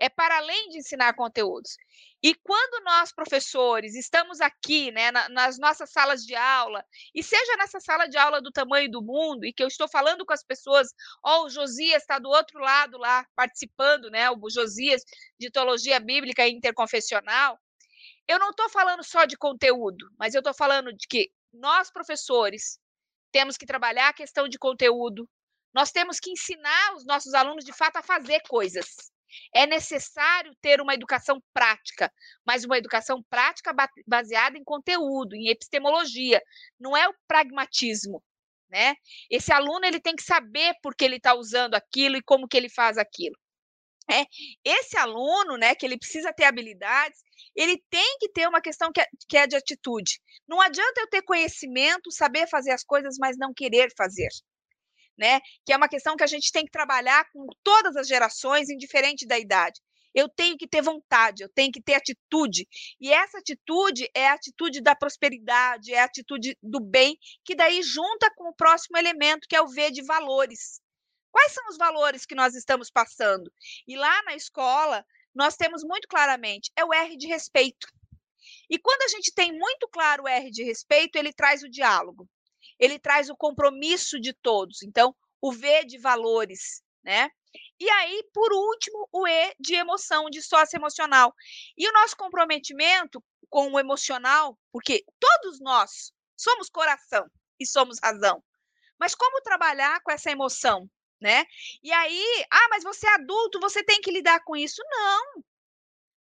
É 0.00 0.08
para 0.08 0.38
além 0.38 0.68
de 0.70 0.78
ensinar 0.78 1.14
conteúdos. 1.14 1.76
E 2.22 2.34
quando 2.34 2.84
nós, 2.84 3.12
professores, 3.12 3.94
estamos 3.94 4.40
aqui, 4.40 4.90
né, 4.90 5.10
nas 5.30 5.58
nossas 5.58 5.90
salas 5.90 6.24
de 6.24 6.34
aula, 6.34 6.84
e 7.14 7.22
seja 7.22 7.56
nessa 7.56 7.80
sala 7.80 8.06
de 8.06 8.16
aula 8.16 8.40
do 8.40 8.50
tamanho 8.50 8.90
do 8.90 9.02
mundo, 9.02 9.44
e 9.44 9.52
que 9.52 9.62
eu 9.62 9.68
estou 9.68 9.88
falando 9.88 10.24
com 10.24 10.32
as 10.32 10.42
pessoas, 10.42 10.88
ó, 11.22 11.40
oh, 11.42 11.46
o 11.46 11.50
Josias 11.50 12.02
está 12.02 12.18
do 12.18 12.28
outro 12.28 12.58
lado 12.60 12.96
lá, 12.98 13.26
participando, 13.34 14.10
né, 14.10 14.30
o 14.30 14.50
Josias 14.50 15.02
de 15.38 15.50
Teologia 15.50 16.00
Bíblica 16.00 16.48
Interconfessional, 16.48 17.58
eu 18.28 18.38
não 18.38 18.50
estou 18.50 18.68
falando 18.68 19.02
só 19.02 19.24
de 19.24 19.36
conteúdo, 19.36 20.08
mas 20.18 20.34
eu 20.34 20.38
estou 20.38 20.54
falando 20.54 20.92
de 20.92 21.06
que 21.08 21.30
nós, 21.52 21.90
professores, 21.90 22.78
temos 23.30 23.56
que 23.56 23.66
trabalhar 23.66 24.08
a 24.08 24.14
questão 24.14 24.48
de 24.48 24.58
conteúdo, 24.58 25.28
nós 25.74 25.90
temos 25.90 26.20
que 26.20 26.30
ensinar 26.30 26.94
os 26.94 27.04
nossos 27.06 27.34
alunos, 27.34 27.64
de 27.64 27.72
fato, 27.72 27.96
a 27.96 28.02
fazer 28.02 28.40
coisas. 28.48 28.86
É 29.54 29.66
necessário 29.66 30.54
ter 30.60 30.80
uma 30.80 30.92
educação 30.92 31.42
prática, 31.54 32.12
mas 32.44 32.64
uma 32.64 32.76
educação 32.76 33.22
prática 33.30 33.74
baseada 34.06 34.58
em 34.58 34.64
conteúdo, 34.64 35.34
em 35.34 35.48
epistemologia, 35.48 36.42
não 36.78 36.94
é 36.94 37.08
o 37.08 37.14
pragmatismo. 37.26 38.22
Né? 38.68 38.94
Esse 39.30 39.52
aluno 39.52 39.84
ele 39.84 40.00
tem 40.00 40.14
que 40.14 40.22
saber 40.22 40.74
por 40.82 40.94
que 40.94 41.04
ele 41.04 41.16
está 41.16 41.34
usando 41.34 41.74
aquilo 41.74 42.16
e 42.16 42.22
como 42.22 42.48
que 42.48 42.56
ele 42.56 42.68
faz 42.68 42.98
aquilo. 42.98 43.36
É, 44.12 44.26
esse 44.62 44.96
aluno, 44.98 45.56
né, 45.56 45.74
que 45.74 45.86
ele 45.86 45.96
precisa 45.96 46.32
ter 46.32 46.44
habilidades, 46.44 47.18
ele 47.56 47.82
tem 47.88 48.18
que 48.18 48.28
ter 48.28 48.46
uma 48.46 48.60
questão 48.60 48.92
que 48.92 49.00
é, 49.00 49.06
que 49.28 49.36
é 49.38 49.46
de 49.46 49.56
atitude. 49.56 50.20
Não 50.46 50.60
adianta 50.60 51.00
eu 51.00 51.08
ter 51.08 51.22
conhecimento, 51.22 52.10
saber 52.10 52.46
fazer 52.48 52.72
as 52.72 52.84
coisas, 52.84 53.16
mas 53.18 53.38
não 53.38 53.54
querer 53.54 53.90
fazer. 53.96 54.28
Né? 55.16 55.40
Que 55.64 55.72
é 55.72 55.76
uma 55.76 55.88
questão 55.88 56.16
que 56.16 56.24
a 56.24 56.26
gente 56.26 56.52
tem 56.52 56.64
que 56.64 56.70
trabalhar 56.70 57.24
com 57.32 57.46
todas 57.62 57.96
as 57.96 58.06
gerações, 58.06 58.68
indiferente 58.68 59.26
da 59.26 59.38
idade. 59.38 59.80
Eu 60.14 60.28
tenho 60.28 60.58
que 60.58 60.68
ter 60.68 60.82
vontade, 60.82 61.42
eu 61.42 61.48
tenho 61.48 61.72
que 61.72 61.82
ter 61.82 61.94
atitude. 61.94 62.66
E 63.00 63.10
essa 63.10 63.38
atitude 63.38 64.06
é 64.14 64.28
a 64.28 64.34
atitude 64.34 64.82
da 64.82 64.94
prosperidade, 64.94 65.92
é 65.92 66.00
a 66.00 66.04
atitude 66.04 66.56
do 66.62 66.80
bem, 66.80 67.16
que 67.44 67.54
daí 67.54 67.82
junta 67.82 68.30
com 68.36 68.50
o 68.50 68.54
próximo 68.54 68.98
elemento, 68.98 69.48
que 69.48 69.56
é 69.56 69.62
o 69.62 69.68
V 69.68 69.90
de 69.90 70.02
valores. 70.02 70.81
Quais 71.32 71.52
são 71.52 71.66
os 71.68 71.78
valores 71.78 72.26
que 72.26 72.34
nós 72.34 72.54
estamos 72.54 72.90
passando? 72.90 73.50
E 73.88 73.96
lá 73.96 74.22
na 74.24 74.36
escola, 74.36 75.04
nós 75.34 75.56
temos 75.56 75.82
muito 75.82 76.06
claramente, 76.06 76.70
é 76.76 76.84
o 76.84 76.92
R 76.92 77.16
de 77.16 77.26
respeito. 77.26 77.88
E 78.68 78.78
quando 78.78 79.02
a 79.02 79.08
gente 79.08 79.32
tem 79.34 79.50
muito 79.50 79.88
claro 79.88 80.24
o 80.24 80.28
R 80.28 80.50
de 80.50 80.62
respeito, 80.62 81.16
ele 81.16 81.32
traz 81.32 81.62
o 81.62 81.70
diálogo, 81.70 82.28
ele 82.78 82.98
traz 82.98 83.30
o 83.30 83.36
compromisso 83.36 84.20
de 84.20 84.32
todos. 84.34 84.82
Então, 84.82 85.14
o 85.40 85.52
V 85.52 85.84
de 85.84 85.98
valores, 85.98 86.82
né? 87.02 87.30
E 87.80 87.90
aí, 87.90 88.22
por 88.32 88.52
último, 88.52 89.08
o 89.10 89.26
E 89.26 89.54
de 89.58 89.74
emoção, 89.74 90.30
de 90.30 90.40
sócio 90.42 90.76
emocional. 90.76 91.34
E 91.76 91.88
o 91.88 91.92
nosso 91.92 92.16
comprometimento 92.16 93.22
com 93.50 93.70
o 93.72 93.78
emocional, 93.78 94.58
porque 94.70 95.04
todos 95.18 95.60
nós 95.60 96.12
somos 96.36 96.70
coração 96.70 97.26
e 97.60 97.66
somos 97.66 97.98
razão. 98.02 98.42
Mas 98.98 99.14
como 99.14 99.42
trabalhar 99.42 100.00
com 100.02 100.10
essa 100.10 100.30
emoção? 100.30 100.88
Né? 101.22 101.46
E 101.82 101.92
aí, 101.92 102.44
ah, 102.50 102.68
mas 102.70 102.82
você 102.82 103.06
é 103.06 103.14
adulto, 103.14 103.60
você 103.60 103.82
tem 103.82 104.00
que 104.00 104.10
lidar 104.10 104.40
com 104.44 104.56
isso. 104.56 104.82
Não. 104.90 105.42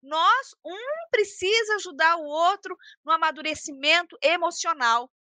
Nós, 0.02 0.54
um 0.64 1.08
precisa 1.10 1.76
ajudar 1.76 2.16
o 2.16 2.24
outro 2.24 2.76
no 3.04 3.12
amadurecimento 3.12 4.16
emocional. 4.22 5.10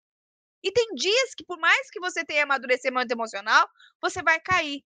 E 0.62 0.72
tem 0.72 0.94
dias 0.94 1.34
que, 1.36 1.44
por 1.44 1.58
mais 1.58 1.90
que 1.90 2.00
você 2.00 2.24
tenha 2.24 2.44
amadurecimento 2.44 3.12
emocional, 3.12 3.68
você 4.00 4.22
vai 4.22 4.40
cair. 4.40 4.82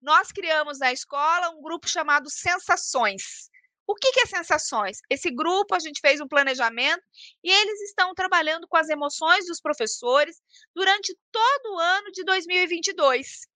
Nós 0.00 0.30
criamos 0.30 0.78
na 0.78 0.92
escola 0.92 1.50
um 1.50 1.62
grupo 1.62 1.88
chamado 1.88 2.30
Sensações. 2.30 3.48
O 3.86 3.94
que, 3.94 4.12
que 4.12 4.20
é 4.20 4.26
sensações? 4.26 4.98
Esse 5.10 5.30
grupo, 5.30 5.74
a 5.74 5.78
gente 5.78 6.00
fez 6.00 6.20
um 6.20 6.28
planejamento 6.28 7.02
e 7.42 7.50
eles 7.50 7.80
estão 7.82 8.14
trabalhando 8.14 8.66
com 8.66 8.76
as 8.76 8.88
emoções 8.88 9.46
dos 9.46 9.60
professores 9.60 10.40
durante 10.74 11.16
todo 11.30 11.74
o 11.74 11.78
ano 11.78 12.10
de 12.10 12.24
2022. 12.24 13.46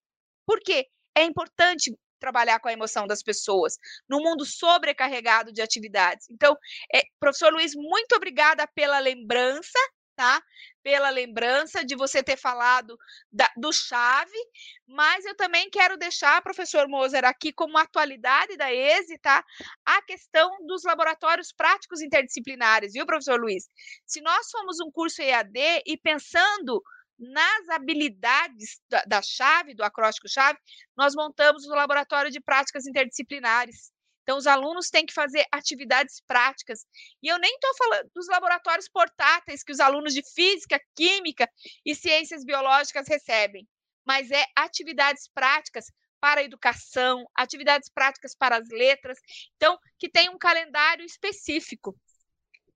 Por 0.49 0.61
quê? 0.61 0.87
É 1.15 1.25
importante 1.25 1.93
trabalhar 2.19 2.59
com 2.59 2.69
a 2.69 2.73
emoção 2.73 3.07
das 3.07 3.23
pessoas 3.23 3.77
no 4.09 4.19
mundo 4.19 4.47
sobrecarregado 4.47 5.53
de 5.53 5.61
atividades. 5.61 6.27
Então, 6.31 6.57
é, 6.93 7.03
professor 7.21 7.53
Luiz, 7.53 7.75
muito 7.75 8.15
obrigada 8.17 8.67
pela 8.75 8.99
lembrança, 8.99 9.79
tá? 10.17 10.43
Pela 10.83 11.11
lembrança 11.11 11.85
de 11.85 11.95
você 11.95 12.23
ter 12.23 12.39
falado 12.39 12.97
da, 13.31 13.49
do 13.59 13.71
chave, 13.71 14.39
mas 14.87 15.23
eu 15.27 15.37
também 15.37 15.69
quero 15.69 15.99
deixar, 15.99 16.43
professor 16.43 16.89
Moser, 16.89 17.27
aqui 17.27 17.53
como 17.53 17.77
atualidade 17.77 18.57
da 18.57 18.73
ESE, 18.73 19.19
tá? 19.19 19.45
A 19.85 20.01
questão 20.03 20.51
dos 20.67 20.83
laboratórios 20.83 21.53
práticos 21.53 22.01
interdisciplinares, 22.01 22.95
viu, 22.95 23.05
professor 23.05 23.39
Luiz? 23.39 23.69
Se 24.07 24.23
nós 24.23 24.49
somos 24.49 24.81
um 24.81 24.91
curso 24.91 25.21
EAD 25.21 25.83
e 25.87 25.97
pensando 25.99 26.83
nas 27.19 27.69
habilidades 27.71 28.81
da, 28.89 29.03
da 29.05 29.23
chave, 29.23 29.75
do 29.75 29.83
acróstico-chave, 29.83 30.59
nós 30.97 31.15
montamos 31.15 31.65
o 31.67 31.75
laboratório 31.75 32.31
de 32.31 32.41
práticas 32.41 32.87
interdisciplinares. 32.87 33.91
Então, 34.23 34.37
os 34.37 34.47
alunos 34.47 34.91
têm 34.91 35.07
que 35.07 35.15
fazer 35.15 35.47
atividades 35.51 36.21
práticas. 36.27 36.85
E 37.23 37.29
eu 37.29 37.39
nem 37.39 37.55
estou 37.55 37.75
falando 37.77 38.11
dos 38.15 38.29
laboratórios 38.29 38.87
portáteis 38.87 39.65
que 39.65 39.73
os 39.73 39.81
alunos 39.81 40.13
de 40.13 40.23
física, 40.35 40.79
química 40.95 41.49
e 41.85 41.95
ciências 41.95 42.45
biológicas 42.45 43.09
recebem, 43.09 43.67
mas 44.07 44.31
é 44.31 44.45
atividades 44.55 45.29
práticas 45.35 45.87
para 46.21 46.41
a 46.41 46.45
educação, 46.45 47.25
atividades 47.35 47.89
práticas 47.89 48.35
para 48.35 48.59
as 48.59 48.69
letras. 48.69 49.19
Então, 49.57 49.79
que 49.99 50.11
tem 50.11 50.29
um 50.29 50.39
calendário 50.39 51.05
específico. 51.05 51.97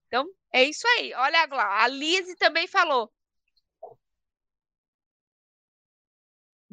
Então, 0.06 0.26
é 0.52 0.64
isso 0.64 0.86
aí. 0.96 1.12
Olha 1.14 1.46
lá, 1.50 1.82
a 1.82 1.86
Lise 1.86 2.34
também 2.36 2.66
falou. 2.66 3.12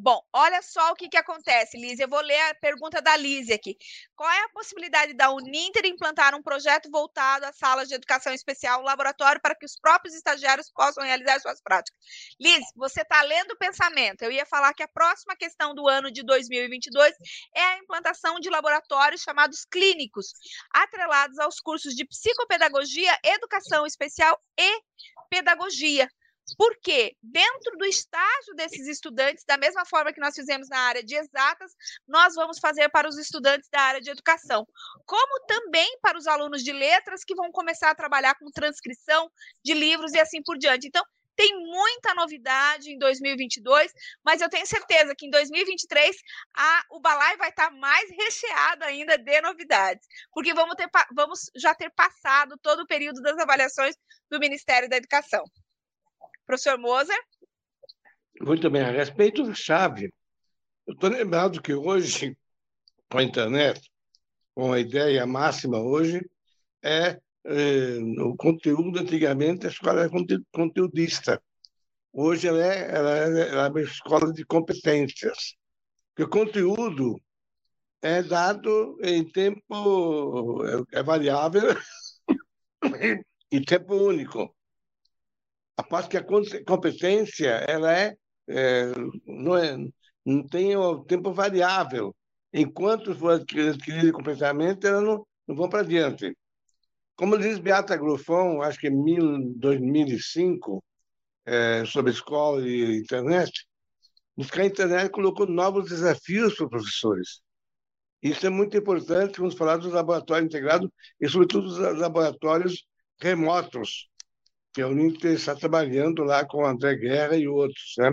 Bom, 0.01 0.21
olha 0.31 0.61
só 0.61 0.91
o 0.91 0.95
que, 0.95 1.09
que 1.09 1.17
acontece, 1.17 1.77
Liz. 1.77 1.99
Eu 1.99 2.07
vou 2.07 2.21
ler 2.21 2.39
a 2.39 2.55
pergunta 2.55 3.01
da 3.01 3.17
Liz 3.17 3.49
aqui. 3.49 3.75
Qual 4.15 4.29
é 4.29 4.43
a 4.45 4.49
possibilidade 4.49 5.13
da 5.13 5.29
Uninter 5.29 5.85
implantar 5.85 6.33
um 6.33 6.41
projeto 6.41 6.89
voltado 6.89 7.45
às 7.45 7.57
salas 7.57 7.89
de 7.89 7.95
educação 7.95 8.33
especial, 8.33 8.79
um 8.79 8.85
laboratório, 8.85 9.41
para 9.41 9.53
que 9.53 9.65
os 9.65 9.77
próprios 9.77 10.15
estagiários 10.15 10.71
possam 10.71 11.03
realizar 11.03 11.41
suas 11.41 11.61
práticas? 11.61 11.99
Liz, 12.39 12.65
você 12.77 13.01
está 13.01 13.21
lendo 13.23 13.51
o 13.51 13.57
pensamento. 13.57 14.21
Eu 14.21 14.31
ia 14.31 14.45
falar 14.45 14.73
que 14.73 14.83
a 14.83 14.87
próxima 14.87 15.35
questão 15.35 15.75
do 15.75 15.85
ano 15.89 16.09
de 16.09 16.23
2022 16.23 17.13
é 17.53 17.61
a 17.61 17.77
implantação 17.79 18.39
de 18.39 18.49
laboratórios 18.49 19.21
chamados 19.21 19.65
clínicos, 19.65 20.31
atrelados 20.71 21.37
aos 21.39 21.59
cursos 21.59 21.93
de 21.93 22.05
psicopedagogia, 22.05 23.19
educação 23.25 23.85
especial 23.85 24.41
e 24.57 24.81
pedagogia. 25.29 26.09
Porque 26.57 27.15
dentro 27.21 27.77
do 27.77 27.85
estágio 27.85 28.55
desses 28.55 28.87
estudantes, 28.87 29.43
da 29.45 29.57
mesma 29.57 29.85
forma 29.85 30.13
que 30.13 30.19
nós 30.21 30.35
fizemos 30.35 30.67
na 30.69 30.79
área 30.79 31.03
de 31.03 31.15
exatas, 31.15 31.71
nós 32.07 32.35
vamos 32.35 32.59
fazer 32.59 32.89
para 32.89 33.07
os 33.07 33.17
estudantes 33.17 33.69
da 33.71 33.81
área 33.81 34.01
de 34.01 34.09
educação, 34.09 34.65
como 35.05 35.45
também 35.45 35.97
para 36.01 36.17
os 36.17 36.27
alunos 36.27 36.63
de 36.63 36.71
letras 36.71 37.23
que 37.23 37.35
vão 37.35 37.51
começar 37.51 37.89
a 37.91 37.95
trabalhar 37.95 38.35
com 38.35 38.49
transcrição 38.51 39.29
de 39.63 39.73
livros 39.73 40.13
e 40.13 40.19
assim 40.19 40.41
por 40.43 40.57
diante. 40.57 40.87
Então, 40.87 41.03
Tem 41.35 41.55
muita 41.57 42.13
novidade 42.15 42.91
em 42.91 42.97
2022, 42.99 43.93
mas 44.25 44.41
eu 44.41 44.49
tenho 44.49 44.65
certeza 44.67 45.15
que 45.15 45.25
em 45.25 45.29
2023 45.29 46.17
a, 46.53 46.83
o 46.91 46.99
Balai 46.99 47.37
vai 47.37 47.47
estar 47.47 47.71
mais 47.71 48.09
recheado 48.11 48.83
ainda 48.83 49.17
de 49.17 49.39
novidades, 49.39 50.05
porque 50.33 50.53
vamos, 50.53 50.75
ter, 50.75 50.89
vamos 51.15 51.49
já 51.55 51.73
ter 51.73 51.89
passado 51.91 52.57
todo 52.61 52.81
o 52.81 52.87
período 52.87 53.21
das 53.21 53.37
avaliações 53.37 53.95
do 54.29 54.37
Ministério 54.37 54.89
da 54.89 54.97
Educação. 54.97 55.45
Professor 56.49 56.79
Moser? 56.79 57.15
Muito 58.41 58.71
bem. 58.71 58.81
A 58.81 58.89
respeito 58.89 59.43
da 59.43 59.53
chave, 59.53 60.11
eu 60.87 60.95
estou 60.95 61.07
lembrado 61.07 61.61
que 61.61 61.75
hoje, 61.75 62.35
com 63.07 63.19
a 63.19 63.23
internet, 63.23 63.79
com 64.55 64.73
a 64.73 64.79
ideia 64.79 65.27
máxima 65.27 65.79
hoje, 65.79 66.27
é, 66.83 67.19
é 67.45 67.99
o 68.23 68.35
conteúdo, 68.35 68.97
antigamente, 68.97 69.67
a 69.67 69.69
escola 69.69 70.01
era 70.01 70.09
conteudista. 70.51 71.39
Hoje 72.11 72.47
ela 72.47 72.65
é, 72.65 72.95
ela, 72.95 73.17
é, 73.19 73.49
ela 73.49 73.65
é 73.67 73.69
uma 73.69 73.81
escola 73.81 74.33
de 74.33 74.43
competências. 74.43 75.55
Porque 76.15 76.23
o 76.23 76.45
conteúdo 76.45 77.21
é 78.01 78.23
dado 78.23 78.97
em 79.03 79.23
tempo, 79.23 80.65
é, 80.65 80.97
é 80.99 81.03
variável 81.03 81.77
e 83.51 83.61
tempo 83.61 83.93
único. 83.93 84.51
A 85.79 85.83
parte 85.83 86.09
que 86.09 86.17
a 86.17 86.25
competência 86.65 87.47
ela 87.65 87.97
é, 87.97 88.13
é, 88.49 88.91
não, 89.25 89.55
é 89.55 89.77
não 90.25 90.45
tem 90.45 90.75
o 90.75 91.05
tempo 91.05 91.31
variável. 91.31 92.13
Enquanto 92.53 93.15
for 93.15 93.39
adquirido 93.39 94.11
completamente, 94.11 94.85
elas 94.85 95.03
não, 95.03 95.25
não 95.47 95.55
vão 95.55 95.69
para 95.69 95.83
diante. 95.87 96.35
Como 97.15 97.37
diz 97.37 97.59
Beata 97.59 97.95
Grofão, 97.95 98.61
acho 98.61 98.77
que 98.77 98.89
em 98.89 99.53
2005, 99.53 100.83
é, 101.45 101.85
sobre 101.85 102.11
escola 102.11 102.61
e 102.67 102.99
internet, 102.99 103.65
que 104.51 104.61
a 104.61 104.65
internet 104.65 105.09
colocou 105.11 105.47
novos 105.47 105.89
desafios 105.89 106.55
para 106.55 106.65
os 106.65 106.69
professores. 106.71 107.41
Isso 108.21 108.45
é 108.45 108.49
muito 108.49 108.75
importante 108.75 109.39
quando 109.39 109.55
falar 109.55 109.77
dos 109.77 109.93
laboratórios 109.93 110.47
integrados 110.47 110.89
e, 111.21 111.29
sobretudo, 111.29 111.69
dos 111.69 111.79
laboratórios 111.99 112.85
remotos, 113.21 114.09
que 114.73 114.81
a 114.81 114.87
Uninter 114.87 115.33
está 115.33 115.55
trabalhando 115.55 116.23
lá 116.23 116.45
com 116.45 116.59
o 116.59 116.65
André 116.65 116.95
Guerra 116.95 117.37
e 117.37 117.47
outros. 117.47 117.93
Né? 117.97 118.11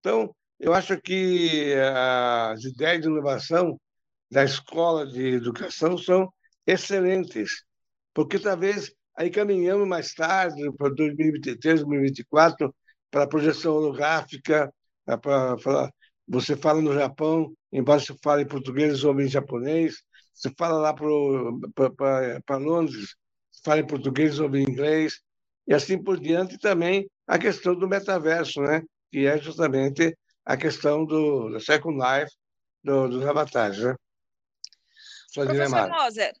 Então, 0.00 0.34
eu 0.60 0.74
acho 0.74 1.00
que 1.00 1.74
as 2.52 2.64
ideias 2.64 3.02
de 3.02 3.08
inovação 3.08 3.78
da 4.30 4.44
escola 4.44 5.06
de 5.06 5.34
educação 5.34 5.96
são 5.98 6.32
excelentes 6.66 7.64
porque 8.14 8.38
talvez 8.38 8.94
aí 9.16 9.30
caminhamos 9.30 9.86
mais 9.88 10.14
tarde, 10.14 10.62
para 10.78 10.94
2023, 10.94 11.80
2024, 11.80 12.74
para 13.10 13.24
a 13.24 13.28
projeção 13.28 13.74
holográfica, 13.74 14.72
né, 15.06 15.16
para 15.16 15.58
falar. 15.58 15.90
Você 16.28 16.56
fala 16.56 16.80
no 16.80 16.94
Japão, 16.94 17.52
embora 17.72 18.00
você 18.00 18.14
fale 18.22 18.42
em 18.42 18.48
português 18.48 19.04
ou 19.04 19.20
em 19.20 19.28
japonês, 19.28 19.96
você 20.32 20.50
fala 20.56 20.78
lá 20.78 20.94
para 20.94 22.56
Londres, 22.56 23.16
fala 23.64 23.80
em 23.80 23.86
português 23.86 24.38
ou 24.40 24.54
em 24.56 24.62
inglês, 24.62 25.20
e 25.66 25.74
assim 25.74 26.02
por 26.02 26.18
diante 26.18 26.58
também 26.58 27.08
a 27.26 27.38
questão 27.38 27.74
do 27.74 27.88
metaverso, 27.88 28.60
né? 28.60 28.82
que 29.10 29.26
é 29.26 29.38
justamente 29.38 30.16
a 30.44 30.56
questão 30.56 31.04
do, 31.04 31.48
do 31.48 31.60
Second 31.60 31.96
Life 31.96 32.32
do, 32.82 33.08
dos 33.08 33.26
avatares. 33.26 33.78
Né? 33.78 33.94
Professor 35.32 35.88
Moser, 35.88 36.32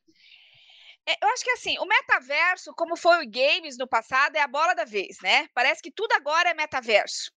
é, 1.06 1.16
eu 1.22 1.28
acho 1.28 1.44
que 1.44 1.50
assim, 1.50 1.78
o 1.78 1.84
metaverso, 1.84 2.72
como 2.74 2.96
foi 2.96 3.24
o 3.24 3.30
games 3.30 3.76
no 3.76 3.86
passado, 3.86 4.36
é 4.36 4.40
a 4.40 4.48
bola 4.48 4.74
da 4.74 4.84
vez, 4.84 5.18
né? 5.22 5.48
Parece 5.54 5.82
que 5.82 5.90
tudo 5.90 6.12
agora 6.12 6.50
é 6.50 6.54
metaverso. 6.54 7.30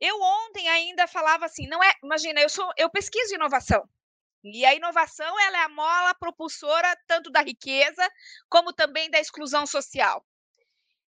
Eu 0.00 0.20
ontem 0.20 0.68
ainda 0.68 1.06
falava 1.06 1.46
assim, 1.46 1.66
não 1.66 1.82
é, 1.82 1.92
imagina, 2.02 2.40
eu 2.40 2.48
sou, 2.48 2.70
eu 2.76 2.90
pesquiso 2.90 3.34
inovação. 3.34 3.88
E 4.42 4.64
a 4.66 4.74
inovação, 4.74 5.40
ela 5.40 5.58
é 5.58 5.62
a 5.62 5.68
mola 5.68 6.14
propulsora 6.14 6.94
tanto 7.06 7.30
da 7.30 7.40
riqueza 7.40 8.06
como 8.48 8.72
também 8.72 9.10
da 9.10 9.18
exclusão 9.18 9.66
social. 9.66 10.22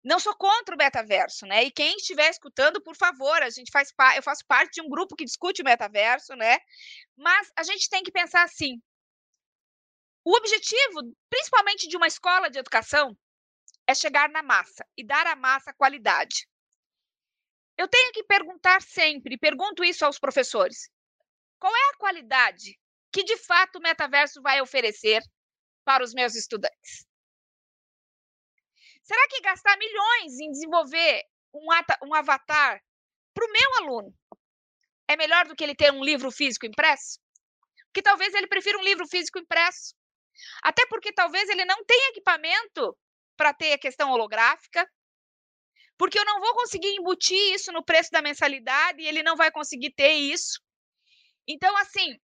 Não 0.03 0.19
sou 0.19 0.35
contra 0.35 0.75
o 0.75 0.77
metaverso, 0.77 1.45
né? 1.45 1.63
E 1.65 1.71
quem 1.71 1.95
estiver 1.97 2.29
escutando, 2.29 2.81
por 2.81 2.95
favor, 2.95 3.41
a 3.43 3.49
gente 3.49 3.71
faz 3.71 3.91
eu 4.15 4.23
faço 4.23 4.45
parte 4.47 4.75
de 4.75 4.81
um 4.81 4.89
grupo 4.89 5.15
que 5.15 5.25
discute 5.25 5.61
o 5.61 5.65
metaverso, 5.65 6.35
né? 6.35 6.57
Mas 7.17 7.51
a 7.57 7.63
gente 7.63 7.89
tem 7.89 8.01
que 8.03 8.11
pensar 8.11 8.43
assim, 8.43 8.81
o 10.23 10.35
objetivo, 10.35 11.01
principalmente 11.29 11.87
de 11.87 11.97
uma 11.97 12.07
escola 12.07 12.49
de 12.49 12.59
educação, 12.59 13.17
é 13.87 13.95
chegar 13.95 14.29
na 14.29 14.43
massa 14.43 14.85
e 14.95 15.03
dar 15.05 15.25
à 15.27 15.35
massa 15.35 15.73
qualidade. 15.73 16.47
Eu 17.77 17.87
tenho 17.87 18.11
que 18.11 18.23
perguntar 18.23 18.81
sempre, 18.81 19.37
pergunto 19.37 19.83
isso 19.83 20.05
aos 20.05 20.19
professores: 20.19 20.89
qual 21.59 21.75
é 21.75 21.89
a 21.89 21.97
qualidade 21.97 22.77
que 23.11 23.23
de 23.23 23.37
fato 23.37 23.77
o 23.77 23.81
metaverso 23.81 24.41
vai 24.41 24.61
oferecer 24.61 25.21
para 25.83 26.03
os 26.03 26.13
meus 26.13 26.35
estudantes? 26.35 27.08
Será 29.09 29.27
que 29.27 29.41
gastar 29.41 29.75
milhões 29.75 30.39
em 30.39 30.51
desenvolver 30.51 31.23
um, 31.51 31.65
um 32.05 32.13
avatar 32.13 32.79
para 33.33 33.43
o 33.43 33.51
meu 33.51 33.77
aluno 33.79 34.13
é 35.07 35.15
melhor 35.15 35.47
do 35.47 35.55
que 35.55 35.63
ele 35.63 35.73
ter 35.73 35.91
um 35.91 36.03
livro 36.03 36.29
físico 36.29 36.67
impresso? 36.67 37.19
Que 37.91 38.03
talvez 38.03 38.35
ele 38.35 38.45
prefira 38.45 38.77
um 38.77 38.83
livro 38.83 39.07
físico 39.07 39.39
impresso. 39.39 39.95
Até 40.61 40.85
porque 40.85 41.11
talvez 41.11 41.49
ele 41.49 41.65
não 41.65 41.83
tenha 41.85 42.09
equipamento 42.09 42.95
para 43.35 43.51
ter 43.51 43.73
a 43.73 43.79
questão 43.79 44.11
holográfica, 44.11 44.87
porque 45.97 46.19
eu 46.19 46.25
não 46.25 46.39
vou 46.39 46.53
conseguir 46.53 46.89
embutir 46.89 47.55
isso 47.55 47.71
no 47.71 47.83
preço 47.83 48.11
da 48.11 48.21
mensalidade 48.21 49.01
e 49.01 49.07
ele 49.07 49.23
não 49.23 49.35
vai 49.35 49.49
conseguir 49.49 49.91
ter 49.95 50.11
isso. 50.11 50.61
Então, 51.47 51.75
assim, 51.77 52.15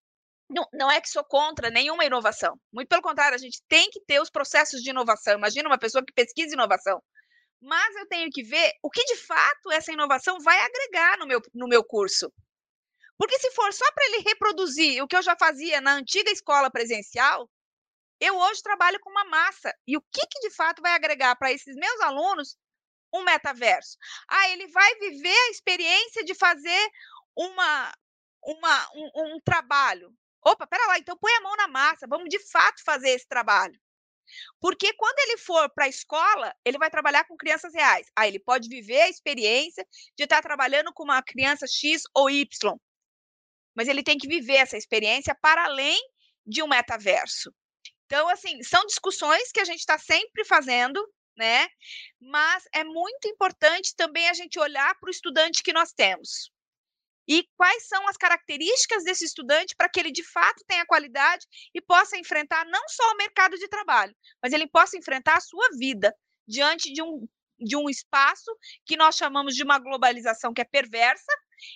não, 0.49 0.91
é 0.91 1.01
que 1.01 1.09
sou 1.09 1.23
contra 1.23 1.69
nenhuma 1.69 2.05
inovação. 2.05 2.59
Muito 2.71 2.87
pelo 2.87 3.01
contrário, 3.01 3.35
a 3.35 3.39
gente 3.39 3.61
tem 3.67 3.89
que 3.89 3.99
ter 4.01 4.21
os 4.21 4.29
processos 4.29 4.81
de 4.81 4.89
inovação. 4.89 5.35
Imagina 5.35 5.67
uma 5.67 5.77
pessoa 5.77 6.03
que 6.05 6.13
pesquisa 6.13 6.53
inovação. 6.53 7.01
Mas 7.61 7.95
eu 7.95 8.07
tenho 8.07 8.29
que 8.31 8.43
ver 8.43 8.73
o 8.83 8.89
que 8.89 9.03
de 9.05 9.15
fato 9.17 9.71
essa 9.71 9.91
inovação 9.91 10.39
vai 10.39 10.59
agregar 10.59 11.17
no 11.17 11.25
meu, 11.25 11.41
no 11.53 11.67
meu 11.67 11.83
curso. 11.83 12.31
Porque 13.17 13.39
se 13.39 13.51
for 13.51 13.73
só 13.73 13.89
para 13.93 14.05
ele 14.05 14.19
reproduzir 14.19 15.01
o 15.01 15.07
que 15.07 15.15
eu 15.15 15.21
já 15.23 15.35
fazia 15.39 15.81
na 15.81 15.93
antiga 15.93 16.29
escola 16.29 16.69
presencial, 16.69 17.49
eu 18.19 18.37
hoje 18.37 18.61
trabalho 18.61 18.99
com 18.99 19.09
uma 19.09 19.25
massa. 19.25 19.73
E 19.87 19.97
o 19.97 20.01
que, 20.01 20.21
que 20.27 20.47
de 20.47 20.51
fato 20.53 20.81
vai 20.81 20.93
agregar 20.93 21.35
para 21.35 21.51
esses 21.51 21.75
meus 21.75 22.01
alunos 22.01 22.57
um 23.13 23.23
metaverso? 23.23 23.97
Ah, 24.29 24.49
ele 24.49 24.67
vai 24.67 24.95
viver 24.95 25.37
a 25.47 25.51
experiência 25.51 26.23
de 26.23 26.35
fazer 26.35 26.89
uma, 27.35 27.93
uma, 28.43 28.89
um, 28.93 29.35
um 29.35 29.39
trabalho. 29.43 30.13
Opa, 30.45 30.67
pera 30.67 30.85
lá, 30.87 30.99
então 30.99 31.17
põe 31.17 31.33
a 31.33 31.41
mão 31.41 31.55
na 31.55 31.67
massa, 31.67 32.05
vamos 32.07 32.29
de 32.29 32.39
fato 32.49 32.83
fazer 32.83 33.09
esse 33.09 33.27
trabalho. 33.27 33.79
Porque 34.59 34.93
quando 34.93 35.19
ele 35.19 35.37
for 35.37 35.69
para 35.73 35.85
a 35.85 35.89
escola, 35.89 36.53
ele 36.63 36.77
vai 36.77 36.89
trabalhar 36.89 37.25
com 37.25 37.37
crianças 37.37 37.73
reais. 37.73 38.07
Ah, 38.15 38.27
ele 38.27 38.39
pode 38.39 38.67
viver 38.67 39.01
a 39.01 39.09
experiência 39.09 39.85
de 40.17 40.23
estar 40.23 40.41
trabalhando 40.41 40.91
com 40.93 41.03
uma 41.03 41.21
criança 41.21 41.65
X 41.67 42.03
ou 42.13 42.29
Y. 42.29 42.75
Mas 43.75 43.87
ele 43.87 44.03
tem 44.03 44.17
que 44.17 44.27
viver 44.27 44.55
essa 44.55 44.77
experiência 44.77 45.35
para 45.41 45.65
além 45.65 45.99
de 46.45 46.63
um 46.63 46.67
metaverso. 46.67 47.53
Então, 48.05 48.27
assim, 48.29 48.61
são 48.63 48.85
discussões 48.85 49.51
que 49.51 49.59
a 49.59 49.65
gente 49.65 49.79
está 49.79 49.97
sempre 49.97 50.45
fazendo, 50.45 51.03
né? 51.37 51.67
Mas 52.21 52.63
é 52.73 52.83
muito 52.83 53.27
importante 53.27 53.95
também 53.95 54.29
a 54.29 54.33
gente 54.33 54.59
olhar 54.59 54.95
para 54.99 55.07
o 55.07 55.11
estudante 55.11 55.63
que 55.63 55.73
nós 55.73 55.91
temos. 55.91 56.51
E 57.27 57.47
quais 57.57 57.87
são 57.87 58.07
as 58.07 58.17
características 58.17 59.03
desse 59.03 59.25
estudante 59.25 59.75
para 59.75 59.89
que 59.89 59.99
ele 59.99 60.11
de 60.11 60.23
fato 60.23 60.63
tenha 60.67 60.85
qualidade 60.85 61.45
e 61.73 61.81
possa 61.81 62.17
enfrentar 62.17 62.65
não 62.65 62.87
só 62.87 63.03
o 63.11 63.17
mercado 63.17 63.57
de 63.57 63.67
trabalho, 63.67 64.15
mas 64.41 64.53
ele 64.53 64.67
possa 64.67 64.97
enfrentar 64.97 65.37
a 65.37 65.41
sua 65.41 65.69
vida 65.77 66.13
diante 66.47 66.93
de 66.93 67.01
um, 67.01 67.27
de 67.59 67.75
um 67.75 67.89
espaço 67.89 68.55
que 68.85 68.95
nós 68.95 69.15
chamamos 69.15 69.55
de 69.55 69.63
uma 69.63 69.79
globalização 69.79 70.53
que 70.53 70.61
é 70.61 70.65
perversa 70.65 71.31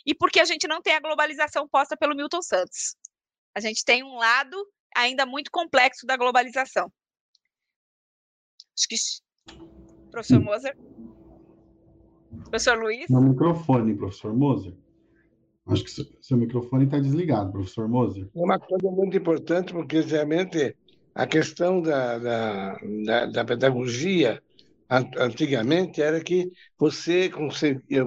e 0.06 0.14
porque 0.14 0.40
a 0.40 0.46
gente 0.46 0.68
não 0.68 0.82
tem 0.82 0.94
a 0.94 1.00
globalização 1.00 1.68
posta 1.68 1.98
pelo 1.98 2.16
Milton 2.16 2.42
Santos. 2.42 2.96
A 3.56 3.60
gente 3.60 3.84
tem 3.84 4.04
um 4.04 4.16
lado 4.16 4.56
ainda 4.96 5.26
muito 5.26 5.50
complexo 5.52 6.06
da 6.06 6.18
globalização. 6.18 6.92
Acho 8.78 8.88
que. 8.88 8.96
Professor 10.12 10.40
Moser? 10.40 10.78
Professor 12.44 12.78
Luiz? 12.78 13.10
No 13.10 13.22
microfone, 13.22 13.96
professor 13.96 14.34
Moser. 14.34 14.74
Acho 15.70 15.84
que 15.84 15.92
seu, 16.22 16.38
microfone 16.38 16.86
está 16.86 17.00
desligado, 17.00 17.52
professor 17.52 17.88
Moser. 17.88 18.28
É 18.36 18.40
uma 18.40 18.60
coisa 18.60 18.90
muito 18.90 19.16
importante, 19.16 19.72
porque 19.72 20.02
realmente 20.02 20.76
a 21.14 21.28
questão 21.28 21.82
da, 21.82 22.18
da, 22.18 22.78
da, 23.06 23.26
da 23.28 23.46
pedagogia 23.46 24.42
antigamente 24.90 26.02
era 26.02 26.20
que 26.24 26.52
você 26.78 27.30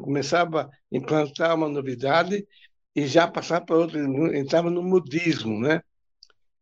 começava 0.02 0.62
a 0.62 0.70
implantar 0.90 1.54
uma 1.54 1.68
novidade 1.68 2.44
e 2.94 3.06
já 3.06 3.28
passava 3.28 3.64
para 3.64 3.76
outra, 3.76 4.00
entrava 4.36 4.68
no 4.68 4.82
modismo, 4.82 5.60
né? 5.60 5.80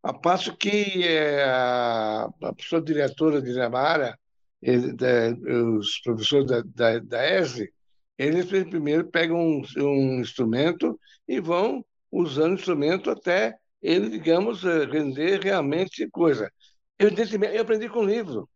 A 0.02 0.12
passo 0.12 0.56
que 0.56 1.02
é, 1.06 1.44
a, 1.44 2.28
a 2.42 2.52
pessoa 2.54 2.82
diretora 2.82 3.40
de 3.40 3.52
Namara, 3.52 4.18
da, 4.62 5.52
os 5.78 5.98
professores 6.00 6.46
da, 6.46 6.62
da, 6.62 6.98
da 6.98 7.40
ESE, 7.40 7.72
Eles 8.22 8.44
primeiro 8.44 9.10
pegam 9.10 9.38
um, 9.38 9.62
um 9.78 10.20
instrumento 10.20 11.00
e 11.26 11.40
vão 11.40 11.82
usando 12.12 12.50
o 12.50 12.54
instrumento 12.54 13.10
até 13.10 13.56
ele, 13.80 14.10
digamos, 14.10 14.62
eh, 14.62 14.84
render 14.84 15.40
realmente 15.42 16.06
coisa. 16.10 16.52
Evidentemente, 16.98 17.56
eu 17.56 17.62
aprendi 17.62 17.88
com 17.88 18.04
livro, 18.04 18.46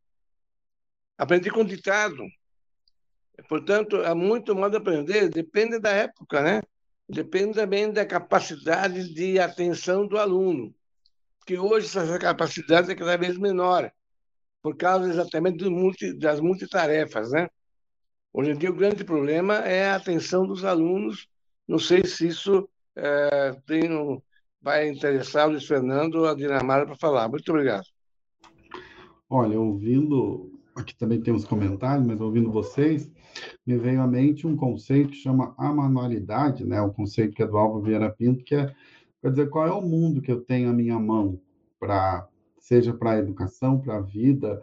aprendi 1.16 1.48
com 1.50 1.64
ditado. 1.64 2.22
Portanto, 3.48 3.96
há 4.04 4.14
muito 4.14 4.54
modo 4.54 4.72
de 4.72 4.76
aprender, 4.76 5.30
depende 5.30 5.78
da 5.80 5.92
época, 5.92 6.42
né? 6.42 6.60
Depende 7.08 7.54
também 7.54 7.90
da 7.90 8.04
capacidade 8.04 9.14
de 9.14 9.38
atenção 9.38 10.06
do 10.06 10.18
aluno, 10.18 10.74
porque 11.38 11.58
hoje 11.58 11.86
essa 11.86 12.18
capacidade 12.18 12.92
é 12.92 12.94
cada 12.94 13.16
vez 13.16 13.38
menor, 13.38 13.90
por 14.60 14.76
causa 14.76 15.08
exatamente 15.08 15.64
multi, 15.70 16.12
das 16.12 16.38
multitarefas, 16.38 17.30
né? 17.30 17.48
Hoje 18.36 18.50
em 18.50 18.56
dia, 18.56 18.68
o 18.68 18.74
grande 18.74 19.04
problema 19.04 19.58
é 19.58 19.90
a 19.90 19.94
atenção 19.94 20.44
dos 20.44 20.64
alunos. 20.64 21.28
Não 21.68 21.78
sei 21.78 22.04
se 22.04 22.26
isso 22.26 22.68
é, 22.96 23.56
tem, 23.64 23.82
vai 24.60 24.88
interessar 24.88 25.46
o 25.46 25.52
Luiz 25.52 25.64
Fernando 25.64 26.26
a 26.26 26.34
Dinamarca 26.34 26.86
para 26.86 26.96
falar. 26.96 27.28
Muito 27.28 27.48
obrigado. 27.48 27.84
Olha, 29.30 29.56
ouvindo, 29.60 30.50
aqui 30.74 30.96
também 30.96 31.20
temos 31.20 31.44
comentários, 31.44 32.04
mas 32.04 32.20
ouvindo 32.20 32.50
vocês, 32.50 33.08
me 33.64 33.78
veio 33.78 34.02
à 34.02 34.06
mente 34.08 34.48
um 34.48 34.56
conceito 34.56 35.10
que 35.10 35.16
chama 35.16 35.54
a 35.56 35.72
manualidade, 35.72 36.64
né? 36.64 36.82
O 36.82 36.92
conceito 36.92 37.36
que 37.36 37.42
é 37.44 37.46
do 37.46 37.56
Álvaro 37.56 37.84
Vieira 37.84 38.10
Pinto, 38.10 38.42
que 38.42 38.56
é, 38.56 38.74
quer 39.22 39.30
dizer, 39.30 39.48
qual 39.48 39.68
é 39.68 39.72
o 39.72 39.80
mundo 39.80 40.20
que 40.20 40.32
eu 40.32 40.40
tenho 40.40 40.68
à 40.68 40.72
minha 40.72 40.98
mão 40.98 41.40
para 41.78 42.26
seja 42.58 42.92
para 42.92 43.12
a 43.12 43.18
educação, 43.18 43.78
para 43.78 43.98
a 43.98 44.00
vida, 44.00 44.60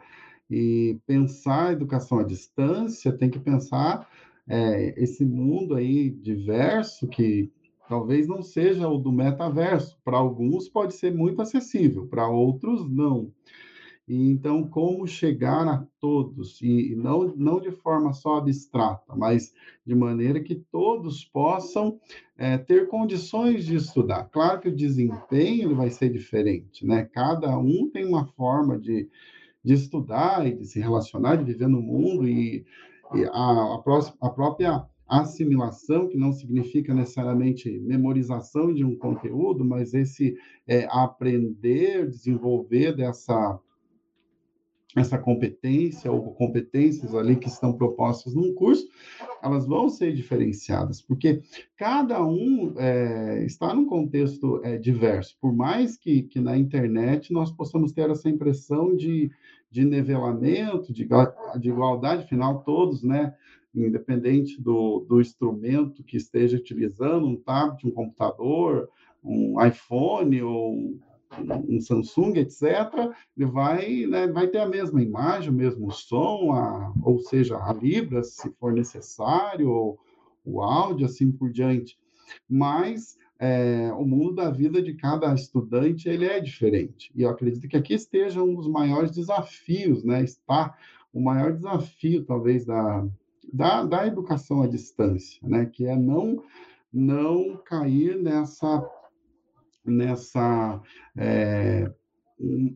e 0.52 1.00
pensar 1.08 1.70
a 1.70 1.72
educação 1.72 2.20
à 2.20 2.24
distância 2.24 3.12
tem 3.12 3.30
que 3.30 3.40
pensar 3.40 4.08
é, 4.48 5.02
esse 5.02 5.24
mundo 5.24 5.76
aí 5.76 6.10
diverso 6.10 7.08
que 7.08 7.52
talvez 7.88 8.28
não 8.28 8.42
seja 8.42 8.88
o 8.88 8.98
do 8.98 9.12
metaverso. 9.12 9.98
Para 10.04 10.18
alguns 10.18 10.68
pode 10.68 10.94
ser 10.94 11.14
muito 11.14 11.42
acessível, 11.42 12.08
para 12.08 12.28
outros 12.28 12.90
não. 12.90 13.32
E, 14.08 14.30
então, 14.30 14.68
como 14.68 15.08
chegar 15.08 15.66
a 15.68 15.88
todos, 16.00 16.60
e 16.62 16.96
não, 16.96 17.34
não 17.36 17.62
de 17.62 17.72
forma 17.72 18.12
só 18.12 18.38
abstrata, 18.38 19.16
mas 19.16 19.54
de 19.86 19.96
maneira 19.96 20.42
que 20.42 20.56
todos 20.56 21.24
possam 21.24 21.98
é, 22.38 22.58
ter 22.58 22.90
condições 22.90 23.66
de 23.66 23.76
estudar. 23.76 24.26
Claro 24.26 24.60
que 24.60 24.68
o 24.68 24.76
desempenho 24.76 25.76
vai 25.76 25.90
ser 25.90 26.10
diferente, 26.10 26.86
né? 26.86 27.06
Cada 27.06 27.58
um 27.58 27.90
tem 27.90 28.06
uma 28.06 28.26
forma 28.26 28.78
de, 28.78 29.10
de 29.64 29.74
estudar 29.74 30.46
e 30.48 30.56
de 30.56 30.66
se 30.66 30.80
relacionar, 30.80 31.36
de 31.36 31.44
viver 31.44 31.68
no 31.68 31.82
mundo, 31.82 32.28
e, 32.28 32.66
e 33.14 33.26
a, 33.26 33.76
a, 33.76 33.82
próxima, 33.84 34.18
a 34.22 34.30
própria 34.30 34.86
assimilação, 35.08 36.08
que 36.08 36.18
não 36.18 36.32
significa 36.32 36.94
necessariamente 36.94 37.70
memorização 37.80 38.74
de 38.74 38.84
um 38.86 38.96
conteúdo, 38.96 39.66
mas 39.66 39.94
esse 39.94 40.38
é, 40.66 40.88
aprender, 40.90 42.10
desenvolver 42.10 42.96
dessa 42.96 43.60
essa 44.96 45.18
competência 45.18 46.12
ou 46.12 46.34
competências 46.34 47.16
ali 47.16 47.36
que 47.36 47.48
estão 47.48 47.74
propostas 47.74 48.34
num 48.34 48.54
curso, 48.54 48.88
elas 49.42 49.66
vão 49.66 49.90
ser 49.90 50.14
diferenciadas, 50.14 51.02
porque 51.02 51.42
cada 51.78 52.24
um 52.26 52.74
é, 52.78 53.46
está 53.46 53.74
num 53.74 53.86
contexto 53.86 54.62
é, 54.64 54.78
diverso. 54.78 55.38
Por 55.40 55.54
mais 55.54 55.98
que, 55.98 56.24
que 56.24 56.40
na 56.40 56.58
internet 56.58 57.32
nós 57.32 57.52
possamos 57.52 57.92
ter 57.94 58.10
essa 58.10 58.30
impressão 58.30 58.96
de, 58.96 59.32
de 59.70 59.86
nivelamento, 59.86 60.92
de, 60.92 61.08
de 61.60 61.70
igualdade, 61.70 62.28
final 62.28 62.64
todos, 62.64 63.04
né, 63.04 63.34
independente 63.74 64.62
do, 64.62 65.06
do 65.08 65.22
instrumento 65.22 66.04
que 66.04 66.18
esteja 66.18 66.58
utilizando, 66.58 67.26
um 67.26 67.38
tablet, 67.38 67.88
um 67.88 67.92
computador, 67.92 68.90
um 69.24 69.64
iPhone 69.66 70.42
ou 70.42 71.00
um 71.68 71.80
Samsung, 71.80 72.34
etc., 72.38 72.64
ele 73.38 73.46
vai, 73.50 74.06
né, 74.06 74.28
vai 74.28 74.48
ter 74.48 74.60
a 74.60 74.68
mesma 74.68 75.02
imagem, 75.02 75.50
o 75.50 75.54
mesmo 75.54 75.92
som, 75.92 76.52
a, 76.54 76.94
ou 77.04 77.20
seja, 77.20 77.58
a 77.58 77.74
Libra, 77.74 78.24
se 78.24 78.50
for 78.60 78.74
necessário, 78.74 79.98
o 80.44 80.62
áudio, 80.62 81.06
assim 81.06 81.32
por 81.32 81.52
diante. 81.52 81.98
Mas 82.50 83.18
é, 83.40 83.92
o 83.94 84.06
mundo 84.06 84.36
da 84.36 84.50
vida 84.50 84.82
de 84.82 84.94
cada 84.94 85.34
estudante 85.34 86.08
ele 86.08 86.26
é 86.26 86.40
diferente. 86.40 87.12
E 87.16 87.24
eu 87.24 87.30
acredito 87.30 87.68
que 87.68 87.78
aqui 87.78 87.94
esteja 87.94 88.44
um 88.44 88.56
dos 88.56 88.68
maiores 88.68 89.12
desafios, 89.12 90.04
né? 90.04 90.24
Está 90.24 90.78
o 91.14 91.22
maior 91.22 91.54
desafio, 91.54 92.24
talvez, 92.24 92.66
da, 92.66 93.06
da, 93.52 93.84
da 93.84 94.08
educação 94.08 94.62
à 94.62 94.68
distância, 94.68 95.40
né? 95.44 95.66
Que 95.66 95.88
é 95.88 95.96
não 95.96 96.44
não 96.94 97.56
cair 97.56 98.18
nessa 98.18 98.82
nessa 99.86 100.82
é, 101.18 101.92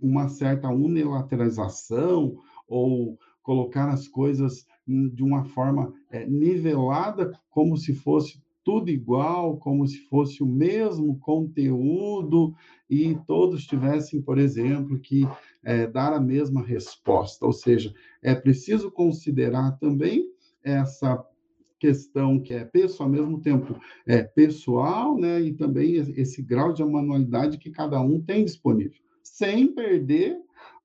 uma 0.02 0.30
certa 0.30 0.70
unilateralização 0.70 2.38
ou 2.68 3.18
colocar 3.42 3.90
as 3.90 4.08
coisas 4.08 4.66
de 4.88 5.24
uma 5.24 5.44
forma 5.46 5.94
é, 6.12 6.26
nivelada, 6.26 7.32
como 7.50 7.78
se 7.78 7.94
fosse 7.94 8.44
tudo 8.64 8.90
igual, 8.90 9.58
como 9.58 9.88
se 9.88 10.00
fosse 10.08 10.42
o 10.42 10.48
mesmo 10.48 11.20
conteúdo 11.20 12.56
e 12.90 13.16
todos 13.28 13.66
tivessem, 13.66 14.20
por 14.22 14.40
exemplo, 14.40 15.00
que 15.00 15.28
é, 15.64 15.86
dar 15.86 16.12
a 16.14 16.20
mesma 16.20 16.64
resposta. 16.64 17.46
Ou 17.46 17.54
seja, 17.54 17.94
é 18.24 18.34
preciso 18.34 18.92
considerar 18.92 19.78
também 19.78 20.28
essa 20.64 21.24
questão 21.80 22.40
que 22.40 22.54
é 22.54 22.64
pessoal, 22.64 23.10
ao 23.10 23.16
mesmo 23.16 23.42
tempo 23.42 23.80
é 24.06 24.24
pessoal, 24.24 25.18
né, 25.18 25.42
e 25.42 25.54
também 25.54 25.96
esse 25.96 26.42
grau 26.42 26.74
de 26.74 26.84
manualidade 26.84 27.58
que 27.58 27.70
cada 27.70 28.00
um 28.00 28.22
tem 28.22 28.46
disponível, 28.46 29.00
sem 29.24 29.68
perder, 29.68 30.38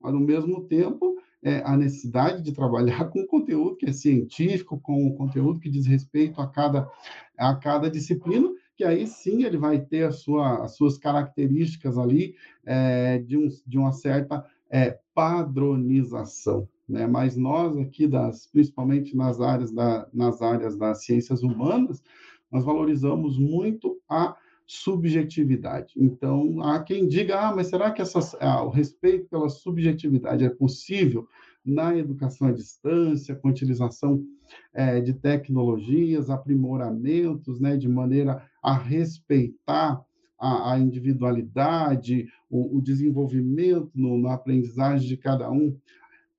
ao 0.02 0.12
mesmo 0.12 0.64
tempo, 0.64 1.16
é, 1.42 1.62
a 1.64 1.76
necessidade 1.76 2.42
de 2.42 2.52
trabalhar 2.52 3.06
com 3.08 3.26
conteúdo 3.26 3.76
que 3.76 3.86
é 3.86 3.92
científico, 3.92 4.78
com 4.80 5.14
conteúdo 5.14 5.60
que 5.60 5.70
diz 5.70 5.86
respeito 5.86 6.40
a 6.40 6.46
cada, 6.46 6.90
a 7.38 7.54
cada 7.54 7.90
disciplina, 7.90 8.50
que 8.76 8.84
aí 8.84 9.06
sim 9.06 9.44
ele 9.44 9.56
vai 9.56 9.78
ter 9.78 10.04
a 10.04 10.12
sua, 10.12 10.64
as 10.64 10.76
suas 10.76 10.98
características 10.98 11.98
ali 11.98 12.34
é, 12.64 13.18
de, 13.18 13.36
um, 13.36 13.48
de 13.66 13.78
uma 13.78 13.92
certa 13.92 14.44
é, 14.70 14.98
padronização 15.14 16.68
né? 16.90 17.06
Mas 17.06 17.36
nós 17.36 17.76
aqui 17.76 18.06
das, 18.06 18.46
principalmente 18.46 19.16
nas 19.16 19.40
áreas 19.40 19.72
da, 19.72 20.08
nas 20.12 20.42
áreas 20.42 20.76
das 20.76 21.04
ciências 21.04 21.42
humanas, 21.42 22.02
nós 22.50 22.64
valorizamos 22.64 23.38
muito 23.38 23.98
a 24.08 24.36
subjetividade. 24.66 25.94
Então, 25.96 26.60
há 26.62 26.80
quem 26.80 27.08
diga, 27.08 27.40
ah, 27.40 27.54
mas 27.54 27.68
será 27.68 27.90
que 27.90 28.02
ah, 28.40 28.62
o 28.62 28.68
respeito 28.68 29.28
pela 29.28 29.48
subjetividade 29.48 30.44
é 30.44 30.50
possível 30.50 31.26
na 31.64 31.96
educação 31.96 32.48
à 32.48 32.52
distância, 32.52 33.34
com 33.34 33.48
utilização 33.48 34.24
é, 34.72 35.00
de 35.00 35.12
tecnologias, 35.12 36.30
aprimoramentos, 36.30 37.60
né, 37.60 37.76
de 37.76 37.88
maneira 37.88 38.44
a 38.62 38.72
respeitar 38.72 40.00
a, 40.38 40.72
a 40.72 40.78
individualidade, 40.78 42.26
o, 42.48 42.78
o 42.78 42.80
desenvolvimento 42.80 43.90
no, 43.94 44.18
na 44.18 44.34
aprendizagem 44.34 45.06
de 45.06 45.16
cada 45.16 45.50
um. 45.50 45.76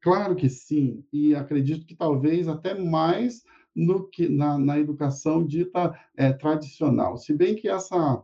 Claro 0.01 0.35
que 0.35 0.49
sim, 0.49 1.03
e 1.13 1.35
acredito 1.35 1.85
que 1.85 1.95
talvez 1.95 2.47
até 2.47 2.73
mais 2.73 3.43
no 3.75 4.07
que 4.07 4.27
na, 4.27 4.57
na 4.57 4.79
educação 4.79 5.45
dita 5.45 5.97
é, 6.17 6.33
tradicional. 6.33 7.17
Se 7.17 7.33
bem 7.33 7.55
que 7.55 7.69
essa 7.69 8.23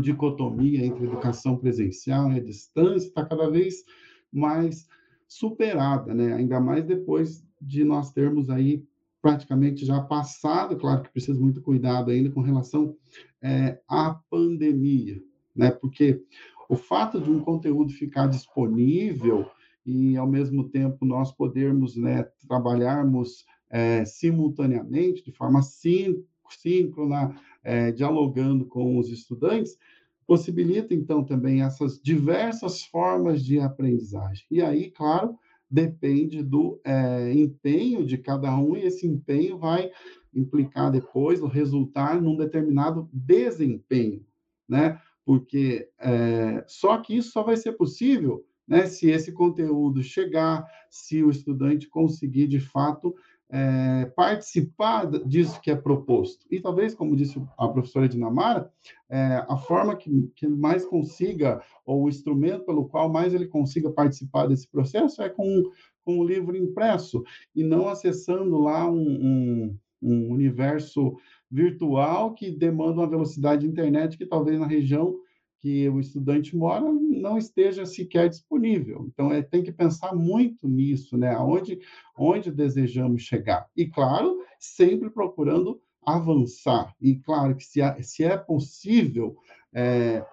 dicotomia 0.00 0.84
entre 0.84 1.04
educação 1.04 1.56
presencial 1.56 2.30
e 2.32 2.40
distância 2.40 3.08
está 3.08 3.24
cada 3.24 3.48
vez 3.48 3.84
mais 4.32 4.86
superada, 5.26 6.14
né? 6.14 6.34
Ainda 6.34 6.60
mais 6.60 6.84
depois 6.84 7.44
de 7.60 7.84
nós 7.84 8.12
termos 8.12 8.50
aí 8.50 8.84
praticamente 9.20 9.84
já 9.84 10.00
passado, 10.00 10.76
claro 10.76 11.02
que 11.02 11.10
precisa 11.10 11.38
muito 11.38 11.60
cuidado 11.60 12.10
ainda 12.10 12.30
com 12.30 12.40
relação 12.40 12.96
é, 13.42 13.80
à 13.88 14.14
pandemia, 14.30 15.22
né? 15.54 15.70
Porque 15.70 16.22
o 16.68 16.76
fato 16.76 17.20
de 17.20 17.30
um 17.30 17.40
conteúdo 17.40 17.92
ficar 17.92 18.26
disponível 18.26 19.50
e, 19.88 20.18
ao 20.18 20.26
mesmo 20.26 20.68
tempo, 20.68 21.06
nós 21.06 21.32
podermos 21.32 21.96
né, 21.96 22.22
trabalharmos 22.46 23.46
é, 23.70 24.04
simultaneamente, 24.04 25.24
de 25.24 25.32
forma 25.32 25.62
síncrona, 25.62 27.34
é, 27.64 27.90
dialogando 27.90 28.66
com 28.66 28.98
os 28.98 29.08
estudantes, 29.08 29.78
possibilita, 30.26 30.92
então, 30.92 31.24
também 31.24 31.62
essas 31.62 31.98
diversas 32.02 32.82
formas 32.82 33.42
de 33.42 33.58
aprendizagem. 33.60 34.44
E 34.50 34.60
aí, 34.60 34.90
claro, 34.90 35.38
depende 35.70 36.42
do 36.42 36.78
é, 36.84 37.32
empenho 37.32 38.04
de 38.04 38.18
cada 38.18 38.54
um, 38.58 38.76
e 38.76 38.82
esse 38.82 39.06
empenho 39.06 39.56
vai 39.56 39.90
implicar 40.34 40.92
depois, 40.92 41.40
ou 41.40 41.48
resultar 41.48 42.20
num 42.20 42.36
determinado 42.36 43.08
desempenho, 43.10 44.22
né? 44.68 45.00
Porque 45.24 45.88
é, 45.98 46.62
só 46.66 46.98
que 46.98 47.16
isso 47.16 47.30
só 47.30 47.42
vai 47.42 47.56
ser 47.56 47.72
possível 47.72 48.44
né, 48.68 48.86
se 48.86 49.10
esse 49.10 49.32
conteúdo 49.32 50.02
chegar, 50.02 50.66
se 50.90 51.24
o 51.24 51.30
estudante 51.30 51.88
conseguir, 51.88 52.46
de 52.46 52.60
fato, 52.60 53.14
é, 53.50 54.04
participar 54.14 55.06
disso 55.06 55.60
que 55.60 55.70
é 55.70 55.74
proposto. 55.76 56.46
E 56.50 56.60
talvez, 56.60 56.94
como 56.94 57.16
disse 57.16 57.42
a 57.56 57.68
professora 57.68 58.08
Dinamara, 58.08 58.70
é, 59.08 59.42
a 59.48 59.56
forma 59.56 59.96
que, 59.96 60.30
que 60.36 60.46
mais 60.46 60.84
consiga, 60.84 61.62
ou 61.86 62.04
o 62.04 62.08
instrumento 62.08 62.66
pelo 62.66 62.86
qual 62.86 63.10
mais 63.10 63.32
ele 63.32 63.46
consiga 63.46 63.90
participar 63.90 64.46
desse 64.46 64.68
processo 64.68 65.22
é 65.22 65.30
com, 65.30 65.70
com 66.04 66.18
o 66.18 66.24
livro 66.24 66.56
impresso, 66.56 67.24
e 67.56 67.64
não 67.64 67.88
acessando 67.88 68.58
lá 68.58 68.88
um, 68.90 68.98
um, 69.00 69.78
um 70.02 70.30
universo 70.30 71.16
virtual 71.50 72.34
que 72.34 72.50
demanda 72.50 73.00
uma 73.00 73.08
velocidade 73.08 73.62
de 73.62 73.68
internet 73.68 74.18
que 74.18 74.26
talvez 74.26 74.60
na 74.60 74.66
região 74.66 75.16
que 75.60 75.88
o 75.88 75.98
estudante 75.98 76.56
mora 76.56 76.90
não 76.92 77.36
esteja 77.36 77.84
sequer 77.84 78.28
disponível. 78.28 79.06
Então, 79.12 79.32
é, 79.32 79.42
tem 79.42 79.62
que 79.62 79.72
pensar 79.72 80.14
muito 80.14 80.68
nisso, 80.68 81.16
né? 81.16 81.36
Onde, 81.36 81.80
onde 82.16 82.50
desejamos 82.50 83.22
chegar. 83.22 83.68
E, 83.76 83.86
claro, 83.86 84.38
sempre 84.58 85.10
procurando 85.10 85.80
avançar. 86.04 86.94
E, 87.00 87.16
claro, 87.16 87.56
que 87.56 87.64
se, 87.64 87.80
se 88.02 88.24
é 88.24 88.36
possível 88.36 89.36
é, 89.74 90.24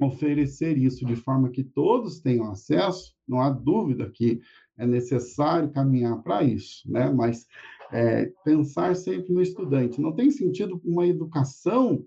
oferecer 0.00 0.76
isso 0.76 1.04
de 1.04 1.14
forma 1.14 1.50
que 1.50 1.62
todos 1.62 2.20
tenham 2.20 2.50
acesso, 2.50 3.14
não 3.28 3.40
há 3.40 3.50
dúvida 3.50 4.10
que 4.10 4.40
é 4.76 4.86
necessário 4.86 5.70
caminhar 5.70 6.22
para 6.22 6.42
isso, 6.42 6.90
né? 6.90 7.10
Mas 7.10 7.46
é, 7.92 8.32
pensar 8.42 8.96
sempre 8.96 9.32
no 9.32 9.42
estudante. 9.42 10.00
Não 10.00 10.12
tem 10.12 10.30
sentido 10.30 10.80
uma 10.82 11.06
educação 11.06 12.04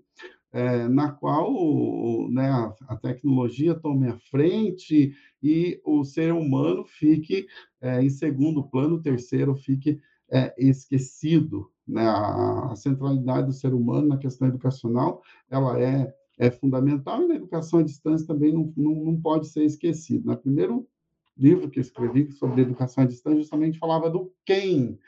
é, 0.52 0.88
na 0.88 1.12
qual 1.12 2.30
né, 2.30 2.48
a, 2.48 2.74
a, 2.88 2.96
tecnologia 2.96 3.74
tome 3.74 4.08
a 4.08 4.16
frente 4.30 5.14
e 5.42 5.80
o 5.84 6.04
ser 6.04 6.32
humano 6.32 6.84
fique 6.84 7.46
é, 7.80 8.02
em 8.02 8.08
segundo 8.08 8.64
plano, 8.64 9.02
terceiro 9.02 9.54
fique 9.54 10.00
é, 10.30 10.54
esquecido. 10.58 11.70
Né? 11.86 12.02
A, 12.02 12.72
a, 12.72 12.76
centralidade 12.76 13.48
do 13.48 13.52
ser 13.52 13.74
humano 13.74 14.08
na 14.08 14.18
questão 14.18 14.48
educacional 14.48 15.22
ela 15.50 15.80
é, 15.80 16.12
é 16.38 16.50
fundamental 16.50 17.22
e 17.22 17.28
na 17.28 17.34
educação 17.34 17.80
à 17.80 17.82
distância 17.82 18.26
também 18.26 18.52
não, 18.52 18.72
não, 18.76 18.94
não 19.04 19.20
pode 19.20 19.48
ser 19.48 19.64
esquecido. 19.64 20.24
No 20.24 20.32
né? 20.32 20.36
primeiro 20.36 20.88
livro 21.36 21.68
que 21.68 21.78
eu 21.78 21.82
escrevi 21.82 22.32
sobre 22.32 22.62
educação 22.62 23.04
à 23.04 23.06
distância 23.06 23.40
justamente 23.40 23.78
falava 23.78 24.08
do 24.08 24.32
quem, 24.44 24.98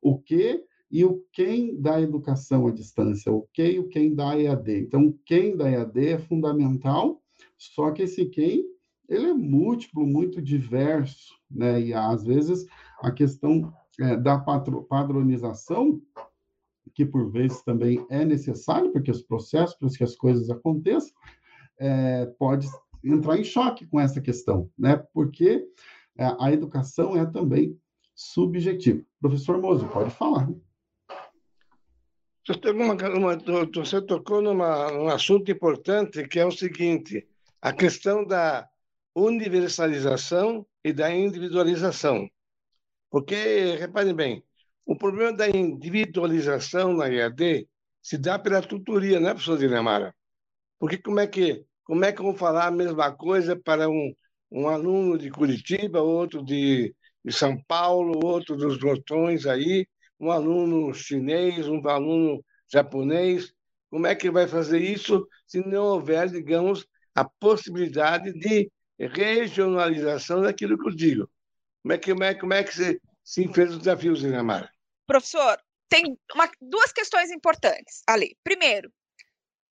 o 0.00 0.18
que 0.18 0.62
e 0.94 1.04
o 1.04 1.26
quem 1.32 1.74
da 1.80 2.00
educação 2.00 2.68
à 2.68 2.70
distância, 2.70 3.32
o 3.32 3.48
que 3.52 3.72
e 3.72 3.78
o 3.80 3.88
quem 3.88 4.14
da 4.14 4.38
EAD. 4.40 4.78
Então, 4.78 5.12
quem 5.26 5.56
da 5.56 5.68
EAD 5.68 6.06
é 6.06 6.18
fundamental, 6.20 7.20
só 7.58 7.90
que 7.90 8.02
esse 8.02 8.26
quem, 8.26 8.64
ele 9.08 9.30
é 9.30 9.34
múltiplo, 9.34 10.06
muito 10.06 10.40
diverso, 10.40 11.34
né? 11.50 11.80
E 11.80 11.92
às 11.92 12.22
vezes 12.22 12.64
a 13.00 13.10
questão 13.10 13.74
é, 13.98 14.16
da 14.16 14.38
padronização, 14.38 16.00
que 16.94 17.04
por 17.04 17.28
vezes 17.28 17.60
também 17.64 18.06
é 18.08 18.24
necessário, 18.24 18.92
porque 18.92 19.10
os 19.10 19.22
processos, 19.22 19.74
para 19.74 19.88
que 19.88 20.04
as 20.04 20.14
coisas 20.14 20.48
aconteçam, 20.48 21.12
é, 21.76 22.26
pode 22.38 22.68
entrar 23.02 23.36
em 23.36 23.42
choque 23.42 23.84
com 23.84 23.98
essa 23.98 24.20
questão, 24.20 24.70
né? 24.78 25.04
Porque 25.12 25.66
é, 26.16 26.36
a 26.38 26.52
educação 26.52 27.16
é 27.16 27.26
também 27.26 27.76
subjetiva. 28.14 29.04
Professor 29.20 29.60
Mozo, 29.60 29.88
pode 29.88 30.10
falar. 30.10 30.48
Uma, 32.74 32.94
uma, 32.94 33.38
você 33.74 34.02
tocou 34.02 34.42
numa, 34.42 34.90
num 34.90 35.08
assunto 35.08 35.50
importante 35.50 36.28
que 36.28 36.38
é 36.38 36.44
o 36.44 36.50
seguinte: 36.50 37.26
a 37.60 37.72
questão 37.72 38.24
da 38.24 38.68
universalização 39.14 40.66
e 40.84 40.92
da 40.92 41.10
individualização. 41.10 42.28
Porque, 43.10 43.76
reparem 43.76 44.14
bem, 44.14 44.44
o 44.84 44.96
problema 44.96 45.32
da 45.32 45.48
individualização 45.48 46.92
na 46.92 47.08
EAD 47.08 47.68
se 48.02 48.18
dá 48.18 48.38
pela 48.38 48.60
tutoria, 48.60 49.18
né, 49.18 49.30
professor 49.30 49.56
Dinamara? 49.56 50.14
Porque 50.78 50.98
como 50.98 51.20
é 51.20 51.26
que 51.26 51.64
como 51.84 52.04
é 52.04 52.12
que 52.12 52.20
eu 52.20 52.24
vou 52.24 52.34
falar 52.34 52.66
a 52.66 52.70
mesma 52.70 53.12
coisa 53.12 53.54
para 53.56 53.88
um, 53.88 54.14
um 54.50 54.68
aluno 54.68 55.18
de 55.18 55.30
Curitiba, 55.30 56.00
outro 56.00 56.42
de, 56.42 56.94
de 57.24 57.32
São 57.32 57.62
Paulo, 57.68 58.24
outro 58.24 58.56
dos 58.56 58.78
Grotões 58.78 59.46
aí, 59.46 59.86
um 60.24 60.30
aluno 60.30 60.94
chinês, 60.94 61.68
um 61.68 61.86
aluno 61.86 62.44
japonês. 62.66 63.52
Como 63.90 64.06
é 64.06 64.14
que 64.14 64.30
vai 64.30 64.48
fazer 64.48 64.80
isso 64.80 65.28
se 65.46 65.60
não 65.66 65.84
houver, 65.84 66.28
digamos, 66.28 66.86
a 67.14 67.24
possibilidade 67.24 68.32
de 68.32 68.70
regionalização 68.98 70.42
daquilo 70.42 70.78
que 70.78 70.88
eu 70.88 70.94
digo? 70.94 71.30
Como 71.82 71.92
é 71.92 71.98
que, 71.98 72.12
como 72.12 72.24
é, 72.24 72.34
como 72.34 72.54
é 72.54 72.64
que 72.64 72.74
se, 72.74 73.00
se 73.22 73.46
fez 73.52 73.72
os 73.72 73.78
desafios, 73.78 74.22
Inamara? 74.22 74.70
Professor, 75.06 75.58
tem 75.88 76.18
uma, 76.34 76.50
duas 76.60 76.92
questões 76.92 77.30
importantes 77.30 78.02
ali. 78.08 78.36
Primeiro, 78.42 78.90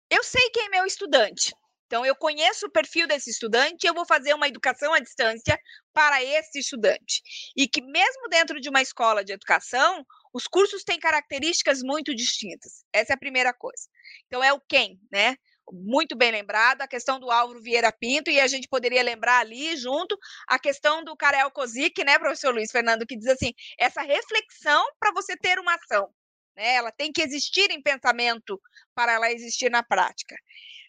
eu 0.10 0.24
sei 0.24 0.50
quem 0.52 0.68
é 0.68 0.70
meu 0.70 0.86
estudante. 0.86 1.54
Então, 1.86 2.06
eu 2.06 2.16
conheço 2.16 2.66
o 2.66 2.72
perfil 2.72 3.08
desse 3.08 3.30
estudante 3.30 3.86
e 3.86 3.88
eu 3.88 3.94
vou 3.94 4.06
fazer 4.06 4.34
uma 4.34 4.48
educação 4.48 4.94
à 4.94 5.00
distância 5.00 5.58
para 5.94 6.22
esse 6.22 6.60
estudante. 6.60 7.22
E 7.56 7.68
que, 7.68 7.82
mesmo 7.82 8.28
dentro 8.30 8.60
de 8.60 8.68
uma 8.70 8.82
escola 8.82 9.24
de 9.24 9.32
educação, 9.32 10.06
os 10.34 10.48
cursos 10.48 10.84
têm 10.84 11.00
características 11.00 11.82
muito 11.82 12.16
distintas. 12.16 12.86
Essa 12.94 13.14
é 13.14 13.16
a 13.16 13.20
primeira 13.20 13.54
coisa. 13.54 13.84
Então, 14.28 14.44
é 14.44 14.54
o 14.54 14.62
quem, 14.68 15.00
né? 15.12 15.36
Muito 15.72 16.16
bem 16.16 16.32
lembrado, 16.32 16.82
a 16.82 16.88
questão 16.88 17.20
do 17.20 17.30
Álvaro 17.30 17.62
Vieira 17.62 17.92
Pinto, 17.92 18.32
e 18.32 18.40
a 18.40 18.48
gente 18.48 18.70
poderia 18.70 19.04
lembrar 19.04 19.40
ali, 19.40 19.76
junto, 19.76 20.18
a 20.48 20.58
questão 20.58 21.04
do 21.04 21.16
Karel 21.18 21.52
Kozik, 21.52 22.06
né, 22.06 22.18
professor 22.18 22.54
Luiz 22.54 22.72
Fernando, 22.72 23.06
que 23.06 23.18
diz 23.18 23.28
assim: 23.28 23.52
essa 23.78 24.02
reflexão 24.02 24.86
para 24.98 25.12
você 25.12 25.36
ter 25.36 25.60
uma 25.60 25.76
ação. 25.76 26.10
Né? 26.56 26.76
Ela 26.76 26.92
tem 26.92 27.12
que 27.12 27.22
existir 27.22 27.70
em 27.70 27.82
pensamento 27.82 28.60
para 28.96 29.14
ela 29.14 29.32
existir 29.32 29.70
na 29.70 29.84
prática. 29.84 30.36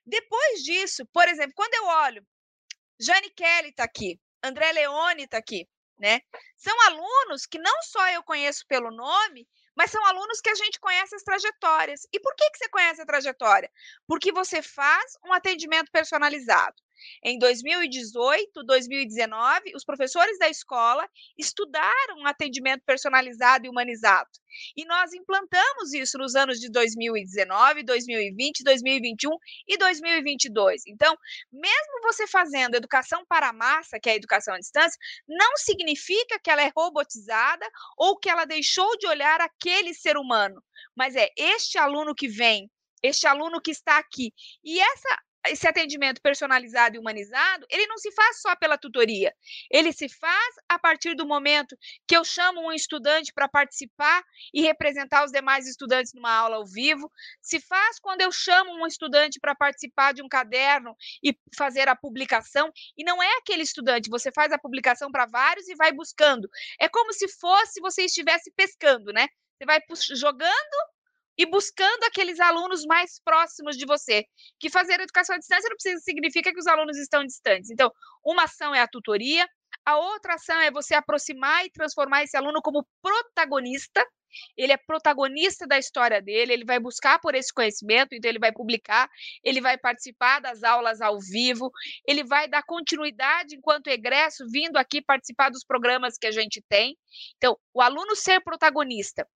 Depois 0.06 0.62
disso, 0.62 1.04
por 1.12 1.28
exemplo, 1.28 1.52
quando 1.54 1.74
eu 1.74 1.84
olho, 1.84 2.26
Jane 3.00 3.30
Kelly 3.30 3.68
está 3.68 3.84
aqui, 3.84 4.18
André 4.42 4.72
Leone 4.72 5.24
está 5.24 5.38
aqui, 5.38 5.68
né? 5.98 6.20
São 6.56 6.74
alunos 6.86 7.46
que 7.46 7.58
não 7.58 7.82
só 7.82 8.08
eu 8.08 8.22
conheço 8.22 8.66
pelo 8.66 8.90
nome, 8.90 9.48
mas 9.76 9.90
são 9.90 10.04
alunos 10.06 10.40
que 10.40 10.50
a 10.50 10.54
gente 10.54 10.80
conhece 10.80 11.14
as 11.14 11.22
trajetórias. 11.22 12.06
E 12.12 12.20
por 12.20 12.34
que, 12.34 12.50
que 12.50 12.58
você 12.58 12.68
conhece 12.68 13.00
a 13.00 13.06
trajetória? 13.06 13.70
Porque 14.06 14.32
você 14.32 14.62
faz 14.62 15.12
um 15.24 15.32
atendimento 15.32 15.90
personalizado. 15.92 16.76
Em 17.24 17.38
2018, 17.38 18.62
2019, 18.64 19.72
os 19.74 19.84
professores 19.84 20.38
da 20.38 20.48
escola 20.48 21.08
estudaram 21.36 22.26
atendimento 22.26 22.82
personalizado 22.84 23.66
e 23.66 23.68
humanizado. 23.68 24.28
E 24.76 24.84
nós 24.84 25.12
implantamos 25.12 25.92
isso 25.92 26.18
nos 26.18 26.34
anos 26.34 26.58
de 26.58 26.70
2019, 26.70 27.82
2020, 27.82 28.64
2021 28.64 29.30
e 29.66 29.76
2022. 29.76 30.82
Então, 30.86 31.16
mesmo 31.52 32.02
você 32.02 32.26
fazendo 32.26 32.74
educação 32.74 33.24
para 33.26 33.48
a 33.48 33.52
massa, 33.52 33.98
que 34.00 34.08
é 34.08 34.12
a 34.12 34.16
educação 34.16 34.54
à 34.54 34.58
distância, 34.58 34.98
não 35.26 35.56
significa 35.56 36.38
que 36.42 36.50
ela 36.50 36.62
é 36.62 36.70
robotizada 36.76 37.66
ou 37.96 38.18
que 38.18 38.28
ela 38.28 38.44
deixou 38.44 38.96
de 38.98 39.06
olhar 39.06 39.40
aquele 39.40 39.94
ser 39.94 40.16
humano, 40.16 40.62
mas 40.96 41.14
é 41.16 41.28
este 41.36 41.78
aluno 41.78 42.14
que 42.14 42.28
vem, 42.28 42.70
este 43.02 43.26
aluno 43.26 43.60
que 43.60 43.70
está 43.70 43.98
aqui. 43.98 44.32
E 44.64 44.80
essa 44.80 45.18
esse 45.50 45.66
atendimento 45.66 46.20
personalizado 46.20 46.96
e 46.96 46.98
humanizado, 46.98 47.66
ele 47.70 47.86
não 47.86 47.98
se 47.98 48.10
faz 48.12 48.40
só 48.40 48.54
pela 48.56 48.78
tutoria. 48.78 49.34
Ele 49.70 49.92
se 49.92 50.08
faz 50.08 50.54
a 50.68 50.78
partir 50.78 51.14
do 51.14 51.26
momento 51.26 51.76
que 52.06 52.16
eu 52.16 52.24
chamo 52.24 52.60
um 52.60 52.72
estudante 52.72 53.32
para 53.32 53.48
participar 53.48 54.22
e 54.52 54.62
representar 54.62 55.24
os 55.24 55.32
demais 55.32 55.66
estudantes 55.66 56.12
numa 56.14 56.32
aula 56.32 56.56
ao 56.56 56.66
vivo. 56.66 57.10
Se 57.40 57.60
faz 57.60 57.98
quando 57.98 58.20
eu 58.20 58.32
chamo 58.32 58.72
um 58.72 58.86
estudante 58.86 59.38
para 59.40 59.54
participar 59.54 60.12
de 60.14 60.22
um 60.22 60.28
caderno 60.28 60.96
e 61.22 61.36
fazer 61.56 61.88
a 61.88 61.96
publicação. 61.96 62.70
E 62.96 63.04
não 63.04 63.22
é 63.22 63.36
aquele 63.38 63.62
estudante, 63.62 64.10
você 64.10 64.30
faz 64.32 64.52
a 64.52 64.58
publicação 64.58 65.10
para 65.10 65.26
vários 65.26 65.68
e 65.68 65.74
vai 65.74 65.92
buscando. 65.92 66.48
É 66.80 66.88
como 66.88 67.12
se 67.12 67.28
fosse 67.28 67.80
você 67.80 68.02
estivesse 68.02 68.52
pescando, 68.56 69.12
né? 69.12 69.28
Você 69.58 69.66
vai 69.66 69.80
jogando 70.14 70.97
e 71.38 71.46
buscando 71.46 72.02
aqueles 72.04 72.40
alunos 72.40 72.84
mais 72.84 73.20
próximos 73.24 73.76
de 73.76 73.86
você. 73.86 74.24
Que 74.58 74.68
fazer 74.68 75.00
educação 75.00 75.36
à 75.36 75.38
distância 75.38 75.68
não 75.68 75.76
precisa, 75.76 76.02
significa 76.02 76.52
que 76.52 76.58
os 76.58 76.66
alunos 76.66 76.98
estão 76.98 77.24
distantes. 77.24 77.70
Então, 77.70 77.92
uma 78.24 78.44
ação 78.44 78.74
é 78.74 78.80
a 78.80 78.88
tutoria, 78.88 79.48
a 79.84 79.96
outra 79.96 80.34
ação 80.34 80.58
é 80.60 80.70
você 80.70 80.94
aproximar 80.94 81.64
e 81.64 81.70
transformar 81.70 82.24
esse 82.24 82.36
aluno 82.36 82.60
como 82.60 82.84
protagonista. 83.00 84.04
Ele 84.56 84.72
é 84.72 84.76
protagonista 84.76 85.66
da 85.66 85.78
história 85.78 86.20
dele, 86.20 86.52
ele 86.52 86.64
vai 86.64 86.78
buscar 86.78 87.18
por 87.18 87.34
esse 87.34 87.50
conhecimento, 87.50 88.12
então 88.12 88.28
ele 88.28 88.38
vai 88.38 88.52
publicar, 88.52 89.08
ele 89.42 89.58
vai 89.58 89.78
participar 89.78 90.40
das 90.40 90.62
aulas 90.62 91.00
ao 91.00 91.18
vivo, 91.18 91.70
ele 92.06 92.22
vai 92.24 92.46
dar 92.46 92.62
continuidade 92.62 93.56
enquanto 93.56 93.86
egresso, 93.86 94.44
vindo 94.50 94.76
aqui 94.76 95.00
participar 95.00 95.48
dos 95.48 95.64
programas 95.64 96.18
que 96.18 96.26
a 96.26 96.30
gente 96.30 96.62
tem. 96.68 96.94
Então, 97.36 97.56
o 97.72 97.80
aluno 97.80 98.14
ser 98.14 98.40
protagonista 98.42 99.26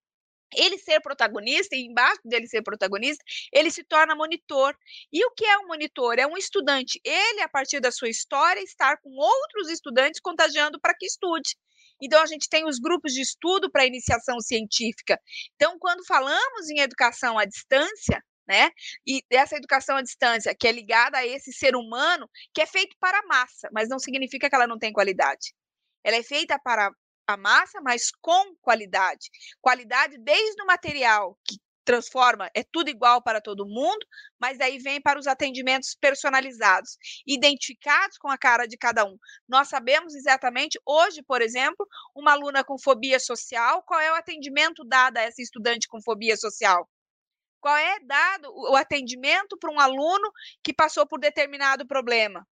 ele 0.57 0.79
ser 0.79 1.01
protagonista, 1.01 1.75
e 1.77 1.83
embaixo 1.83 2.21
dele 2.25 2.47
ser 2.47 2.63
protagonista, 2.63 3.23
ele 3.53 3.71
se 3.71 3.85
torna 3.85 4.15
monitor. 4.15 4.77
E 5.13 5.25
o 5.25 5.31
que 5.33 5.45
é 5.45 5.59
um 5.59 5.67
monitor? 5.67 6.19
É 6.19 6.27
um 6.27 6.37
estudante. 6.37 7.01
Ele, 7.05 7.41
a 7.41 7.49
partir 7.49 7.81
da 7.81 7.91
sua 7.91 8.09
história, 8.09 8.61
estar 8.61 8.97
com 8.99 9.11
outros 9.11 9.69
estudantes 9.71 10.21
contagiando 10.21 10.81
para 10.81 10.95
que 10.95 11.07
estude. 11.07 11.57
Então, 12.01 12.21
a 12.21 12.27
gente 12.27 12.49
tem 12.49 12.67
os 12.67 12.79
grupos 12.79 13.13
de 13.13 13.21
estudo 13.21 13.71
para 13.71 13.87
iniciação 13.87 14.41
científica. 14.41 15.21
Então, 15.55 15.79
quando 15.79 16.05
falamos 16.05 16.69
em 16.69 16.81
educação 16.81 17.39
à 17.39 17.45
distância, 17.45 18.23
né? 18.47 18.71
E 19.07 19.23
essa 19.31 19.57
educação 19.57 19.97
à 19.97 20.03
distância, 20.03 20.55
que 20.55 20.67
é 20.67 20.73
ligada 20.73 21.19
a 21.19 21.27
esse 21.27 21.53
ser 21.53 21.77
humano, 21.77 22.29
que 22.53 22.61
é 22.61 22.67
feito 22.67 22.97
para 22.99 23.19
a 23.19 23.27
massa, 23.27 23.69
mas 23.73 23.89
não 23.89 23.99
significa 23.99 24.49
que 24.49 24.55
ela 24.55 24.67
não 24.67 24.79
tem 24.79 24.93
qualidade. 24.93 25.55
Ela 26.05 26.17
é 26.17 26.23
feita 26.23 26.59
para 26.59 26.91
a 27.27 27.37
massa, 27.37 27.81
mas 27.81 28.11
com 28.21 28.55
qualidade. 28.57 29.31
Qualidade 29.61 30.19
desde 30.19 30.63
o 30.63 30.67
material, 30.67 31.39
que 31.45 31.57
transforma, 31.85 32.51
é 32.55 32.63
tudo 32.63 32.89
igual 32.91 33.23
para 33.23 33.41
todo 33.41 33.67
mundo, 33.67 34.07
mas 34.39 34.61
aí 34.61 34.79
vem 34.79 35.01
para 35.01 35.19
os 35.19 35.27
atendimentos 35.27 35.95
personalizados, 36.01 36.97
identificados 37.27 38.19
com 38.19 38.29
a 38.29 38.39
cara 38.39 38.67
de 38.67 38.77
cada 38.77 39.05
um. 39.05 39.17
Nós 39.49 39.69
sabemos 39.69 40.15
exatamente, 40.15 40.81
hoje, 40.87 41.23
por 41.23 41.43
exemplo, 41.43 41.87
uma 42.15 42.33
aluna 42.33 42.65
com 42.65 42.79
fobia 42.79 43.19
social, 43.19 43.83
qual 43.83 44.01
é 44.01 44.13
o 44.13 44.17
atendimento 44.17 44.85
dado 44.85 45.19
a 45.19 45.23
essa 45.23 45.43
estudante 45.43 45.89
com 45.89 46.01
fobia 46.01 46.37
social? 46.37 46.89
Qual 47.61 47.77
é 47.77 48.01
dado 48.01 48.49
o 48.53 48.77
atendimento 48.77 49.57
para 49.59 49.71
um 49.71 49.79
aluno 49.79 50.33
que 50.65 50.73
passou 50.73 51.07
por 51.07 51.21
determinado 51.21 51.87
problema? 51.87 52.47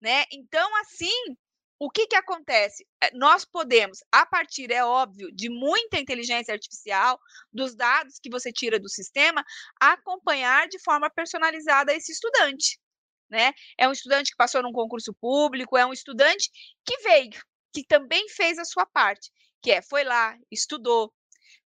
Né? 0.00 0.24
Então, 0.32 0.74
assim, 0.76 1.36
o 1.78 1.90
que, 1.90 2.06
que 2.08 2.16
acontece? 2.16 2.86
É, 3.00 3.10
nós 3.14 3.44
podemos, 3.44 4.00
a 4.10 4.26
partir, 4.26 4.72
é 4.72 4.84
óbvio, 4.84 5.30
de 5.32 5.48
muita 5.48 5.98
inteligência 5.98 6.52
artificial, 6.52 7.18
dos 7.52 7.74
dados 7.76 8.18
que 8.20 8.30
você 8.30 8.52
tira 8.52 8.80
do 8.80 8.88
sistema, 8.88 9.44
acompanhar 9.80 10.68
de 10.68 10.78
forma 10.80 11.08
personalizada 11.08 11.94
esse 11.94 12.10
estudante. 12.12 12.80
Né? 13.30 13.52
É 13.76 13.86
um 13.88 13.92
estudante 13.92 14.30
que 14.30 14.36
passou 14.36 14.62
num 14.62 14.72
concurso 14.72 15.14
público, 15.20 15.76
é 15.76 15.86
um 15.86 15.92
estudante 15.92 16.50
que 16.84 16.98
veio, 16.98 17.30
que 17.72 17.84
também 17.84 18.28
fez 18.30 18.58
a 18.58 18.64
sua 18.64 18.86
parte, 18.86 19.30
que 19.62 19.70
é 19.70 19.82
foi 19.82 20.02
lá, 20.02 20.36
estudou, 20.50 21.12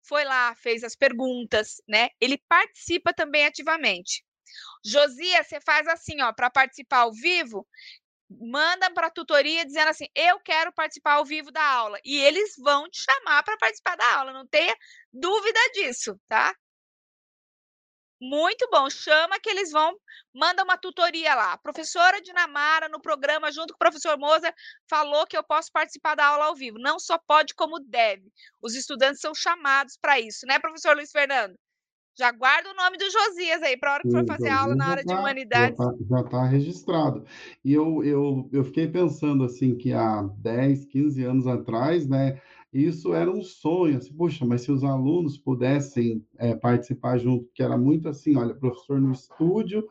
foi 0.03 0.25
lá, 0.25 0.55
fez 0.57 0.83
as 0.83 0.97
perguntas, 0.97 1.81
né? 1.89 2.09
Ele 2.21 2.37
participa 2.49 3.15
também 3.15 3.47
ativamente. 3.47 4.25
Josias, 4.85 5.47
você 5.47 5.61
faz 5.61 5.87
assim, 5.87 6.21
ó, 6.21 6.33
para 6.33 6.51
participar 6.51 6.99
ao 7.01 7.13
vivo, 7.13 7.67
manda 8.41 8.91
para 8.93 9.09
a 9.09 9.11
tutoria 9.11 9.65
dizendo 9.65 9.89
assim: 9.89 10.07
eu 10.15 10.41
quero 10.41 10.73
participar 10.73 11.15
ao 11.15 11.25
vivo 11.25 11.51
da 11.51 11.65
aula. 11.65 11.99
E 12.05 12.17
eles 12.19 12.55
vão 12.59 12.89
te 12.89 13.03
chamar 13.03 13.43
para 13.43 13.57
participar 13.59 13.97
da 13.97 14.17
aula, 14.17 14.33
não 14.33 14.47
tenha 14.47 14.77
dúvida 15.13 15.61
disso, 15.75 16.19
tá? 16.29 16.55
Muito 18.25 18.69
bom. 18.71 18.89
Chama 18.89 19.41
que 19.41 19.51
eles 19.51 19.73
vão, 19.73 19.99
manda 20.33 20.63
uma 20.63 20.79
tutoria 20.79 21.35
lá. 21.35 21.55
A 21.55 21.59
professora 21.59 22.23
Dinamara, 22.23 22.89
no 22.89 23.01
programa, 23.01 23.51
junto 23.51 23.73
com 23.73 23.77
o 23.77 23.79
professor 23.79 24.17
Moza, 24.17 24.55
falou 24.89 25.27
que 25.27 25.37
eu 25.37 25.43
posso 25.43 25.73
participar 25.73 26.15
da 26.15 26.27
aula 26.27 26.45
ao 26.45 26.55
vivo. 26.55 26.79
Não 26.79 27.01
só 27.01 27.19
pode, 27.19 27.53
como 27.55 27.81
deve. 27.81 28.31
Os 28.63 28.77
estudantes 28.77 29.21
são 29.21 29.35
chamados 29.35 29.99
para 30.01 30.21
isso, 30.21 30.47
né, 30.47 30.61
professor 30.61 30.95
Luiz 30.95 31.11
Fernando? 31.11 31.57
Já 32.15 32.31
guarda 32.31 32.71
o 32.71 32.75
nome 32.75 32.99
do 32.99 33.11
Josias 33.11 33.63
aí, 33.63 33.77
para 33.77 33.91
a 33.91 33.95
hora 33.95 34.03
que 34.03 34.11
for 34.11 34.27
fazer 34.27 34.51
aula 34.51 34.75
na 34.75 34.87
área 34.87 35.05
tá, 35.05 35.15
de 35.15 35.19
humanidades. 35.19 35.79
Já 35.79 36.21
está 36.21 36.23
tá 36.25 36.45
registrado. 36.45 37.25
E 37.65 37.73
eu, 37.73 38.05
eu, 38.05 38.49
eu 38.53 38.65
fiquei 38.65 38.87
pensando 38.87 39.45
assim 39.45 39.75
que 39.75 39.95
há 39.95 40.23
10, 40.39 40.85
15 40.87 41.25
anos 41.25 41.47
atrás, 41.47 42.07
né, 42.07 42.39
isso 42.73 43.15
era 43.15 43.31
um 43.31 43.43
sonho, 43.43 43.97
assim, 43.97 44.13
poxa, 44.13 44.45
mas 44.45 44.63
se 44.63 44.73
os 44.73 44.85
alunos 44.85 45.39
pudessem 45.39 46.25
é, 46.39 46.55
participar 46.55 47.19
junto, 47.19 47.49
que 47.55 47.63
era 47.63 47.79
muito 47.79 48.09
assim, 48.09 48.37
olha, 48.37 48.55
professor 48.55 49.01
no 49.01 49.13
estúdio 49.13 49.87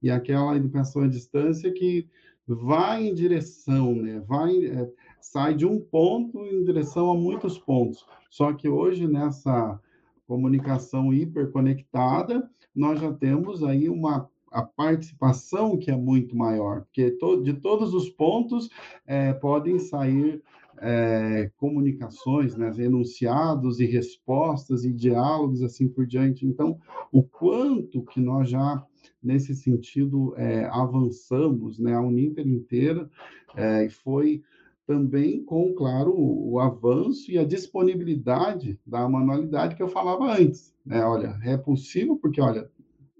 e 0.00 0.10
aquela 0.10 0.56
educação 0.56 1.02
à 1.02 1.08
distância 1.08 1.72
que 1.72 2.08
vai 2.46 3.06
em 3.06 3.14
direção, 3.14 3.96
né, 3.96 4.20
vai, 4.20 4.66
é, 4.66 4.88
sai 5.20 5.54
de 5.54 5.66
um 5.66 5.80
ponto 5.80 6.38
em 6.44 6.64
direção 6.64 7.10
a 7.10 7.14
muitos 7.16 7.58
pontos. 7.58 8.06
Só 8.30 8.52
que 8.52 8.68
hoje, 8.68 9.06
nessa 9.08 9.80
comunicação 10.26 11.12
hiperconectada, 11.12 12.48
nós 12.74 13.00
já 13.00 13.12
temos 13.12 13.62
aí 13.62 13.88
uma 13.88 14.28
a 14.50 14.62
participação 14.62 15.76
que 15.76 15.90
é 15.90 15.96
muito 15.96 16.36
maior, 16.36 16.82
porque 16.82 17.10
to, 17.10 17.42
de 17.42 17.54
todos 17.54 17.92
os 17.92 18.08
pontos 18.08 18.70
é, 19.04 19.32
podem 19.32 19.80
sair 19.80 20.40
é, 20.78 21.50
comunicações, 21.56 22.56
né, 22.56 22.72
enunciados 22.78 23.80
e 23.80 23.84
respostas 23.84 24.84
e 24.84 24.92
diálogos 24.92 25.60
assim 25.60 25.88
por 25.88 26.06
diante. 26.06 26.46
Então, 26.46 26.78
o 27.10 27.22
quanto 27.22 28.04
que 28.04 28.20
nós 28.20 28.48
já 28.48 28.84
nesse 29.20 29.54
sentido 29.54 30.34
é, 30.36 30.66
avançamos, 30.66 31.78
né, 31.78 31.94
a 31.94 32.00
Uninter 32.00 32.46
inteira 32.46 33.10
é, 33.56 33.88
foi 33.88 34.42
também 34.86 35.42
com, 35.44 35.74
claro, 35.74 36.14
o, 36.16 36.58
avanço 36.60 37.30
e 37.30 37.38
a 37.38 37.44
disponibilidade 37.44 38.78
da 38.86 39.08
manualidade 39.08 39.74
que 39.74 39.82
eu 39.82 39.88
falava 39.88 40.32
antes. 40.32 40.74
Né? 40.84 41.02
Olha, 41.04 41.38
é 41.42 41.56
possível 41.56 42.16
porque, 42.16 42.40
olha, 42.40 42.70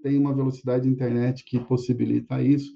tem 0.03 0.17
uma 0.17 0.33
velocidade 0.33 0.83
de 0.83 0.89
internet 0.89 1.43
que 1.43 1.59
possibilita 1.59 2.41
isso, 2.41 2.73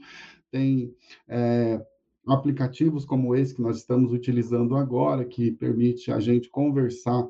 tem 0.51 0.93
é, 1.27 1.85
aplicativos 2.27 3.05
como 3.05 3.35
esse 3.35 3.53
que 3.53 3.61
nós 3.61 3.77
estamos 3.77 4.11
utilizando 4.11 4.75
agora, 4.75 5.23
que 5.23 5.51
permite 5.51 6.11
a 6.11 6.19
gente 6.19 6.49
conversar 6.49 7.27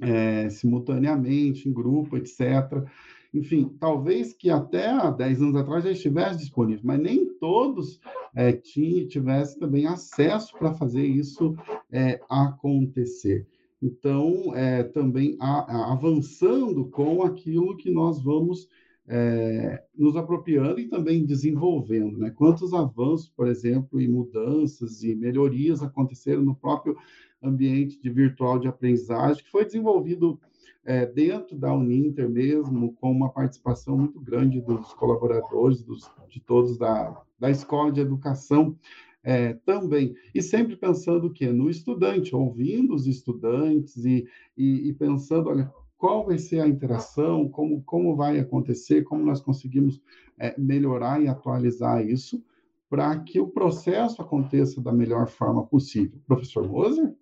é, 0.00 0.50
simultaneamente, 0.50 1.68
em 1.68 1.72
grupo, 1.72 2.16
etc. 2.16 2.84
Enfim, 3.32 3.74
talvez 3.80 4.32
que 4.32 4.50
até 4.50 4.88
há 4.90 5.10
10 5.10 5.42
anos 5.42 5.56
atrás 5.56 5.84
já 5.84 5.90
estivesse 5.90 6.38
disponível, 6.38 6.82
mas 6.84 7.00
nem 7.00 7.26
todos 7.38 8.00
é, 8.34 8.52
tinham, 8.52 9.06
tivessem 9.06 9.58
também 9.58 9.86
acesso 9.86 10.52
para 10.58 10.74
fazer 10.74 11.06
isso 11.06 11.56
é, 11.90 12.20
acontecer. 12.28 13.46
Então, 13.80 14.54
é, 14.54 14.82
também 14.82 15.36
a, 15.40 15.60
a, 15.60 15.92
avançando 15.92 16.86
com 16.86 17.22
aquilo 17.22 17.76
que 17.76 17.90
nós 17.90 18.22
vamos 18.22 18.68
é, 19.06 19.82
nos 19.94 20.16
apropriando 20.16 20.80
e 20.80 20.88
também 20.88 21.24
desenvolvendo. 21.24 22.16
Né? 22.18 22.30
Quantos 22.30 22.72
avanços, 22.72 23.28
por 23.28 23.46
exemplo, 23.46 24.00
e 24.00 24.08
mudanças 24.08 25.02
e 25.02 25.14
melhorias 25.14 25.82
aconteceram 25.82 26.42
no 26.42 26.54
próprio 26.54 26.96
ambiente 27.42 28.00
de 28.00 28.08
virtual 28.08 28.58
de 28.58 28.66
aprendizagem, 28.66 29.44
que 29.44 29.50
foi 29.50 29.64
desenvolvido 29.66 30.40
é, 30.84 31.06
dentro 31.06 31.56
da 31.56 31.72
Uninter 31.72 32.28
mesmo, 32.28 32.92
com 32.94 33.10
uma 33.10 33.30
participação 33.30 33.96
muito 33.96 34.20
grande 34.20 34.60
dos 34.60 34.92
colaboradores, 34.94 35.82
dos, 35.82 36.10
de 36.28 36.40
todos 36.40 36.76
da, 36.76 37.22
da 37.38 37.50
escola 37.50 37.90
de 37.90 38.00
educação 38.00 38.76
é, 39.22 39.54
também. 39.64 40.14
E 40.34 40.42
sempre 40.42 40.76
pensando 40.76 41.28
o 41.28 41.32
quê? 41.32 41.46
No 41.50 41.70
estudante, 41.70 42.36
ouvindo 42.36 42.94
os 42.94 43.06
estudantes 43.06 44.04
e, 44.04 44.26
e, 44.56 44.88
e, 44.88 44.92
pensando, 44.92 45.48
olha, 45.48 45.72
qual 45.96 46.26
vai 46.26 46.36
ser 46.36 46.60
a 46.60 46.68
interação, 46.68 47.48
como, 47.48 47.82
como 47.84 48.14
vai 48.14 48.38
acontecer, 48.38 49.02
como 49.04 49.24
nós 49.24 49.40
conseguimos 49.40 50.02
é, 50.38 50.54
melhorar 50.58 51.22
e 51.22 51.28
atualizar 51.28 52.06
isso 52.06 52.44
para 52.90 53.18
que 53.20 53.40
o 53.40 53.48
processo 53.48 54.20
aconteça 54.20 54.80
da 54.80 54.92
melhor 54.92 55.26
forma 55.26 55.66
possível. 55.66 56.20
Professor 56.26 56.68
Moser? 56.68 57.14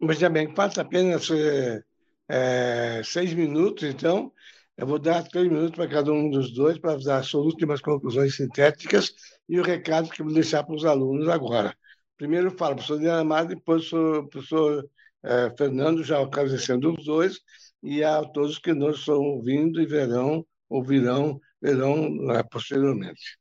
Veja 0.00 0.28
bem, 0.28 0.52
passa 0.52 0.82
apenas 0.82 1.30
é, 1.30 1.82
é, 2.30 3.02
seis 3.02 3.34
minutos, 3.34 3.82
então, 3.82 4.32
eu 4.76 4.86
vou 4.86 5.00
dar 5.00 5.26
três 5.26 5.48
minutos 5.48 5.74
para 5.74 5.88
cada 5.88 6.12
um 6.12 6.30
dos 6.30 6.54
dois 6.54 6.78
para 6.78 6.96
dar 6.96 7.24
suas 7.24 7.44
últimas 7.44 7.80
conclusões 7.80 8.36
sintéticas 8.36 9.12
e 9.48 9.58
o 9.58 9.64
recado 9.64 10.08
que 10.08 10.22
eu 10.22 10.26
vou 10.26 10.34
deixar 10.34 10.62
para 10.62 10.76
os 10.76 10.84
alunos 10.84 11.28
agora. 11.28 11.76
Primeiro 12.16 12.56
falo, 12.56 12.76
professor 12.76 13.00
Diana 13.00 13.22
Amado, 13.22 13.48
depois 13.48 13.92
o 13.92 14.28
professor 14.28 14.88
é, 15.24 15.52
Fernando, 15.58 16.04
já 16.04 16.20
agradecendo 16.20 16.94
os 16.94 17.04
dois, 17.04 17.40
e 17.82 18.04
a 18.04 18.22
todos 18.22 18.58
que 18.58 18.72
nos 18.72 19.00
estão 19.00 19.18
ouvindo 19.18 19.82
e 19.82 19.86
verão, 19.86 20.46
ouvirão, 20.68 21.40
verão 21.60 22.30
é, 22.30 22.44
posteriormente. 22.44 23.38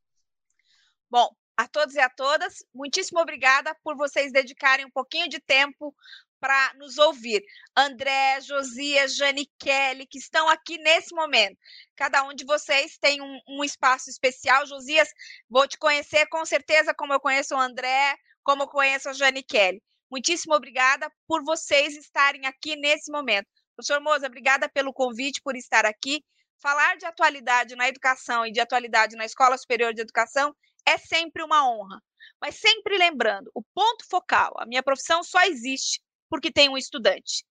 Bom, 1.11 1.29
a 1.55 1.67
todos 1.67 1.93
e 1.93 1.99
a 1.99 2.09
todas, 2.09 2.63
muitíssimo 2.73 3.19
obrigada 3.19 3.75
por 3.83 3.95
vocês 3.95 4.31
dedicarem 4.31 4.85
um 4.85 4.91
pouquinho 4.91 5.29
de 5.29 5.39
tempo 5.39 5.93
para 6.39 6.73
nos 6.75 6.97
ouvir. 6.97 7.43
André, 7.75 8.41
Josias, 8.41 9.17
Kelly, 9.59 10.05
que 10.05 10.17
estão 10.17 10.49
aqui 10.49 10.77
nesse 10.77 11.13
momento. 11.13 11.57
Cada 11.95 12.23
um 12.23 12.33
de 12.33 12.45
vocês 12.45 12.97
tem 12.97 13.21
um, 13.21 13.39
um, 13.47 13.63
espaço 13.63 14.09
especial. 14.09 14.65
Josias, 14.65 15.09
vou 15.49 15.67
te 15.67 15.77
conhecer 15.77 16.25
com 16.27 16.45
certeza 16.45 16.93
como 16.93 17.13
eu 17.13 17.19
conheço 17.19 17.55
o 17.55 17.59
André, 17.59 18.15
como 18.43 18.63
eu 18.63 18.67
conheço 18.67 19.09
a 19.09 19.13
Kelly. 19.47 19.81
Muitíssimo 20.09 20.55
obrigada 20.55 21.11
por 21.27 21.43
vocês 21.43 21.95
estarem 21.95 22.45
aqui 22.47 22.75
nesse 22.75 23.11
momento. 23.11 23.47
Professor 23.75 24.01
Moza, 24.01 24.27
obrigada 24.27 24.67
pelo 24.67 24.91
convite, 24.91 25.41
por 25.41 25.55
estar 25.55 25.85
aqui. 25.85 26.23
Falar 26.61 26.97
de 26.97 27.05
atualidade 27.05 27.75
na 27.75 27.87
educação 27.87 28.45
e 28.45 28.51
de 28.51 28.59
atualidade 28.59 29.15
na 29.15 29.23
Escola 29.23 29.57
Superior 29.57 29.93
de 29.93 30.01
Educação 30.01 30.53
é 30.85 30.97
sempre 30.97 31.43
uma 31.43 31.69
honra. 31.69 32.01
Mas 32.41 32.55
sempre 32.55 32.97
lembrando, 32.97 33.51
o 33.53 33.61
ponto 33.73 34.05
focal, 34.09 34.53
a 34.57 34.65
minha 34.65 34.83
profissão 34.83 35.23
só 35.23 35.41
existe 35.43 36.01
porque 36.29 36.51
tem 36.51 36.69
um 36.69 36.77
estudante. 36.77 37.43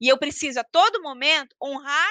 E 0.00 0.08
eu 0.08 0.18
preciso 0.18 0.60
a 0.60 0.64
todo 0.64 1.02
momento 1.02 1.54
honrar 1.62 2.10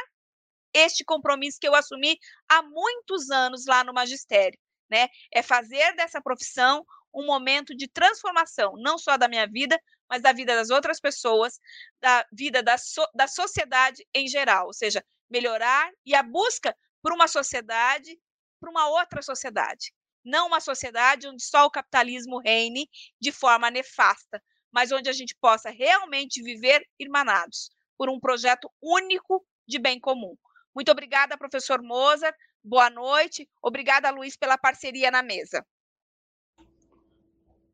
este 0.73 1.03
compromisso 1.03 1.57
que 1.59 1.67
eu 1.67 1.73
assumi 1.73 2.17
há 2.47 2.61
muitos 2.61 3.29
anos 3.29 3.65
lá 3.65 3.83
no 3.83 3.93
magistério, 3.93 4.59
né? 4.89 5.07
É 5.33 5.41
fazer 5.41 5.95
dessa 5.95 6.21
profissão 6.21 6.85
um 7.13 7.25
momento 7.25 7.75
de 7.75 7.87
transformação, 7.87 8.73
não 8.77 8.97
só 8.97 9.17
da 9.17 9.27
minha 9.27 9.47
vida, 9.47 9.79
mas 10.07 10.21
da 10.21 10.31
vida 10.31 10.55
das 10.55 10.69
outras 10.69 10.99
pessoas, 10.99 11.59
da 11.99 12.25
vida 12.31 12.61
da, 12.61 12.77
so, 12.77 13.03
da 13.15 13.27
sociedade 13.27 14.05
em 14.13 14.27
geral, 14.27 14.67
ou 14.67 14.73
seja, 14.73 15.03
melhorar 15.29 15.91
e 16.05 16.15
a 16.15 16.23
busca 16.23 16.75
por 17.01 17.13
uma 17.13 17.27
sociedade, 17.27 18.19
por 18.59 18.69
uma 18.69 18.87
outra 18.89 19.21
sociedade. 19.21 19.93
Não 20.23 20.47
uma 20.47 20.59
sociedade 20.59 21.27
onde 21.27 21.43
só 21.43 21.65
o 21.65 21.71
capitalismo 21.71 22.39
reine 22.39 22.89
de 23.19 23.31
forma 23.31 23.71
nefasta, 23.71 24.43
mas 24.71 24.91
onde 24.91 25.09
a 25.09 25.13
gente 25.13 25.35
possa 25.39 25.69
realmente 25.69 26.41
viver 26.41 26.85
irmanados 26.99 27.69
por 27.97 28.09
um 28.09 28.19
projeto 28.19 28.69
único 28.81 29.45
de 29.67 29.79
bem 29.79 29.99
comum. 29.99 30.35
Muito 30.73 30.91
obrigada, 30.91 31.37
professor 31.37 31.81
Mozart. 31.81 32.35
Boa 32.63 32.89
noite. 32.89 33.49
Obrigada, 33.61 34.09
Luiz, 34.11 34.35
pela 34.37 34.57
parceria 34.57 35.09
na 35.09 35.23
mesa. 35.23 35.65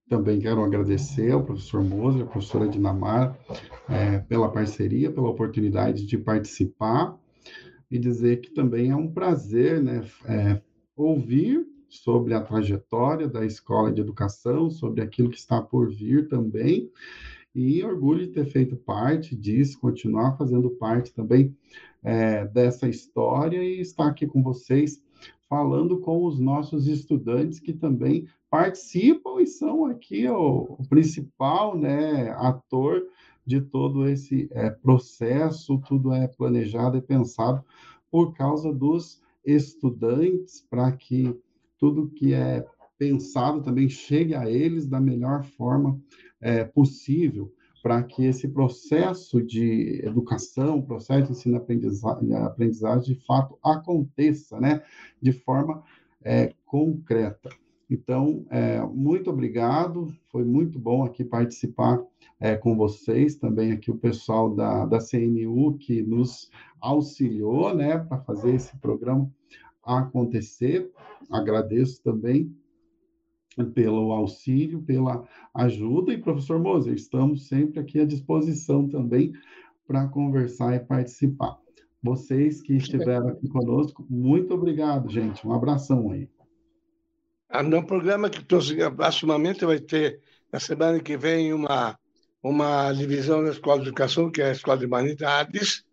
Também 0.08 0.40
quero 0.40 0.64
agradecer 0.64 1.32
ao 1.32 1.44
professor 1.44 1.84
Moser, 1.84 2.24
à 2.24 2.28
professora 2.28 2.68
Dinamar, 2.68 3.36
é, 3.90 4.20
pela 4.20 4.52
parceria, 4.52 5.12
pela 5.12 5.30
oportunidade 5.30 6.06
de 6.06 6.18
participar 6.18 7.18
e 7.90 7.98
dizer 7.98 8.42
que 8.42 8.52
também 8.52 8.92
é 8.92 8.96
um 8.96 9.12
prazer 9.12 9.82
né, 9.82 10.08
é, 10.26 10.62
ouvir 10.96 11.66
sobre 11.98 12.34
a 12.34 12.42
trajetória 12.42 13.28
da 13.28 13.46
escola 13.46 13.92
de 13.92 14.02
educação, 14.02 14.70
sobre 14.70 15.02
aquilo 15.02 15.30
que 15.30 15.38
está 15.38 15.62
por 15.62 15.90
vir 15.90 16.28
também, 16.28 16.92
e 17.54 17.84
orgulho 17.84 18.26
de 18.28 18.34
ter 18.34 18.46
feito 18.46 18.76
parte 18.76 19.36
disso, 19.36 19.80
continuar 19.80 20.38
fazendo 20.38 20.70
parte 20.72 21.14
também 21.14 21.56
é, 22.04 22.46
dessa 22.46 22.88
história 22.88 23.64
e 23.64 23.80
estar 23.80 24.08
aqui 24.08 24.28
com 24.28 24.44
vocês 24.44 25.02
falando 25.48 26.00
com 26.00 26.26
os 26.26 26.40
nossos 26.40 26.88
estudantes 26.88 27.60
que 27.60 27.72
também 27.72 28.28
participam 28.50 29.42
e 29.42 29.48
são 29.48 29.86
aqui 29.86 30.28
o, 30.28 30.76
o 30.80 30.88
principal 30.88 31.78
né, 31.78 32.30
ator 32.38 33.04
de 33.46 33.62
todo 33.62 34.08
esse 34.08 34.50
é, 34.52 34.70
processo, 34.70 35.82
tudo 35.88 36.12
é 36.12 36.28
planejado 36.28 36.98
e 36.98 37.02
pensado 37.02 37.64
por 38.10 38.34
causa 38.34 38.74
dos 38.74 39.22
estudantes, 39.46 40.66
para 40.70 40.92
que 40.92 41.38
tudo 41.78 42.10
que 42.10 42.34
é 42.34 42.66
pensado 42.98 43.62
também 43.62 43.90
chegue 43.90 44.34
a 44.34 44.50
eles 44.50 44.88
da 44.88 45.00
melhor 45.00 45.44
forma 45.44 46.00
é, 46.40 46.64
possível 46.64 47.52
para 47.86 48.02
que 48.02 48.24
esse 48.26 48.48
processo 48.48 49.44
de 49.44 50.02
educação, 50.04 50.82
processo 50.82 51.28
de 51.28 51.32
ensino-aprendizagem, 51.34 53.14
de 53.14 53.26
fato 53.28 53.60
aconteça, 53.64 54.60
né, 54.60 54.82
de 55.22 55.32
forma 55.32 55.84
é, 56.24 56.52
concreta. 56.66 57.50
Então, 57.88 58.44
é, 58.50 58.82
muito 58.82 59.30
obrigado, 59.30 60.12
foi 60.32 60.44
muito 60.44 60.80
bom 60.80 61.06
aqui 61.06 61.24
participar 61.24 62.02
é, 62.40 62.56
com 62.56 62.76
vocês, 62.76 63.36
também 63.36 63.72
aqui 63.72 63.92
o 63.92 63.98
pessoal 63.98 64.56
da, 64.56 64.88
da 64.88 64.98
CNU 64.98 65.78
que 65.78 66.02
nos 66.02 66.50
auxiliou, 66.82 67.76
né, 67.76 68.00
para 68.00 68.18
fazer 68.18 68.56
esse 68.56 68.76
programa 68.78 69.32
acontecer. 69.86 70.92
Agradeço 71.32 72.02
também 72.04 72.56
pelo 73.74 74.12
auxílio, 74.12 74.82
pela 74.82 75.28
ajuda. 75.54 76.14
E, 76.14 76.18
professor 76.18 76.60
Moser, 76.60 76.94
estamos 76.94 77.48
sempre 77.48 77.80
aqui 77.80 78.00
à 78.00 78.06
disposição 78.06 78.88
também 78.88 79.34
para 79.88 80.08
conversar 80.08 80.76
e 80.76 80.80
participar. 80.80 81.58
Vocês 82.02 82.62
que 82.62 82.74
estiveram 82.74 83.30
aqui 83.30 83.48
conosco, 83.48 84.06
muito 84.10 84.54
obrigado, 84.54 85.10
gente. 85.10 85.46
Um 85.48 85.54
abração 85.54 86.12
aí. 86.12 86.30
Ah, 87.50 87.64
no 87.64 87.86
programa 87.86 88.30
que 88.30 88.44
proximamente 88.44 89.66
vai 89.66 89.80
ter, 89.80 90.20
na 90.52 90.60
semana 90.60 91.00
que 91.00 91.18
vem, 91.18 91.54
uma, 91.54 91.98
uma 92.44 92.92
divisão 92.92 93.44
da 93.44 93.52
Escola 93.52 93.82
de 93.82 93.88
Educação, 93.88 94.30
que 94.30 94.42
é 94.42 94.50
a 94.50 94.52
Escola 94.52 94.78
de 94.78 94.86
Humanidades, 94.86 95.86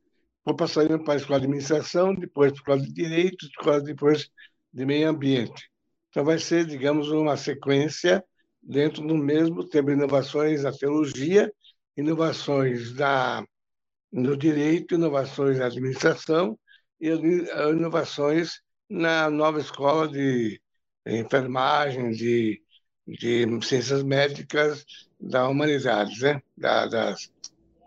vou 0.45 0.57
passando 0.57 1.03
para 1.03 1.14
a 1.14 1.16
Escola 1.16 1.40
de 1.40 1.47
Administração, 1.47 2.14
depois 2.14 2.53
para 2.53 2.74
a 2.74 2.76
Escola 2.76 2.80
de 2.80 2.93
Direito, 2.93 3.49
depois 3.84 4.28
de 4.72 4.84
Meio 4.84 5.09
Ambiente. 5.09 5.70
Então, 6.09 6.24
vai 6.24 6.38
ser, 6.38 6.66
digamos, 6.66 7.11
uma 7.11 7.36
sequência 7.36 8.24
dentro 8.62 9.07
do 9.07 9.16
mesmo 9.16 9.66
tempo, 9.66 9.90
inovações 9.90 10.62
da 10.62 10.72
teologia, 10.72 11.53
inovações 11.97 12.93
da, 12.93 13.45
no 14.11 14.36
direito, 14.36 14.95
inovações 14.95 15.59
na 15.59 15.66
administração 15.66 16.59
e 17.01 17.09
inovações 17.09 18.61
na 18.88 19.30
nova 19.30 19.59
escola 19.59 20.07
de 20.09 20.61
enfermagem, 21.07 22.11
de, 22.11 22.62
de 23.07 23.47
ciências 23.66 24.03
médicas 24.03 24.84
da 25.18 25.49
humanidade, 25.49 26.20
né? 26.20 26.43
da, 26.57 26.86
das, 26.86 27.32
da, 27.32 27.32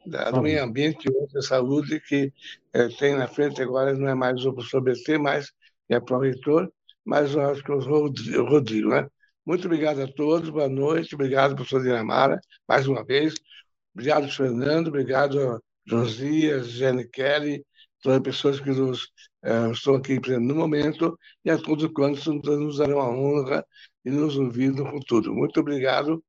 do 0.05 0.41
meio 0.41 0.63
ambiente 0.63 1.07
e 1.35 1.41
saúde 1.41 1.99
que 1.99 2.31
é, 2.73 2.87
tem 2.89 3.15
na 3.15 3.27
frente 3.27 3.61
agora, 3.61 3.93
não 3.93 4.07
é 4.07 4.15
mais 4.15 4.45
o 4.45 4.53
professor 4.53 4.81
BT, 4.81 5.17
mas 5.17 5.51
é 5.89 5.99
pró-reitor, 5.99 6.71
mas 7.03 7.33
eu 7.33 7.41
acho 7.41 7.63
que 7.63 7.71
o 7.71 7.79
Rodrigo, 7.79 8.89
né? 8.89 9.07
Muito 9.45 9.65
obrigado 9.65 10.01
a 10.01 10.07
todos, 10.07 10.49
boa 10.49 10.67
noite, 10.67 11.13
obrigado, 11.13 11.55
professor 11.55 11.81
Dinamara, 11.81 12.39
mais 12.67 12.87
uma 12.87 13.03
vez. 13.03 13.35
Obrigado, 13.93 14.27
Fernando, 14.29 14.87
obrigado 14.87 15.61
Josias, 15.85 16.67
Jenny 16.69 17.07
Kelly, 17.07 17.63
todas 18.01 18.17
as 18.17 18.23
pessoas 18.23 18.59
que 18.59 18.71
nos, 18.71 19.07
eh, 19.43 19.71
estão 19.71 19.95
aqui 19.95 20.19
presentes 20.19 20.47
no 20.47 20.55
momento 20.55 21.17
e 21.43 21.51
a 21.51 21.57
todos 21.57 21.87
quantos 21.93 22.25
nos 22.25 22.77
darão 22.77 22.99
a 22.99 23.09
honra 23.09 23.65
de 24.03 24.11
nos 24.11 24.35
ouvir 24.37 24.71
no 24.71 24.85
futuro. 24.89 25.33
Muito 25.33 25.59
obrigado 25.59 26.23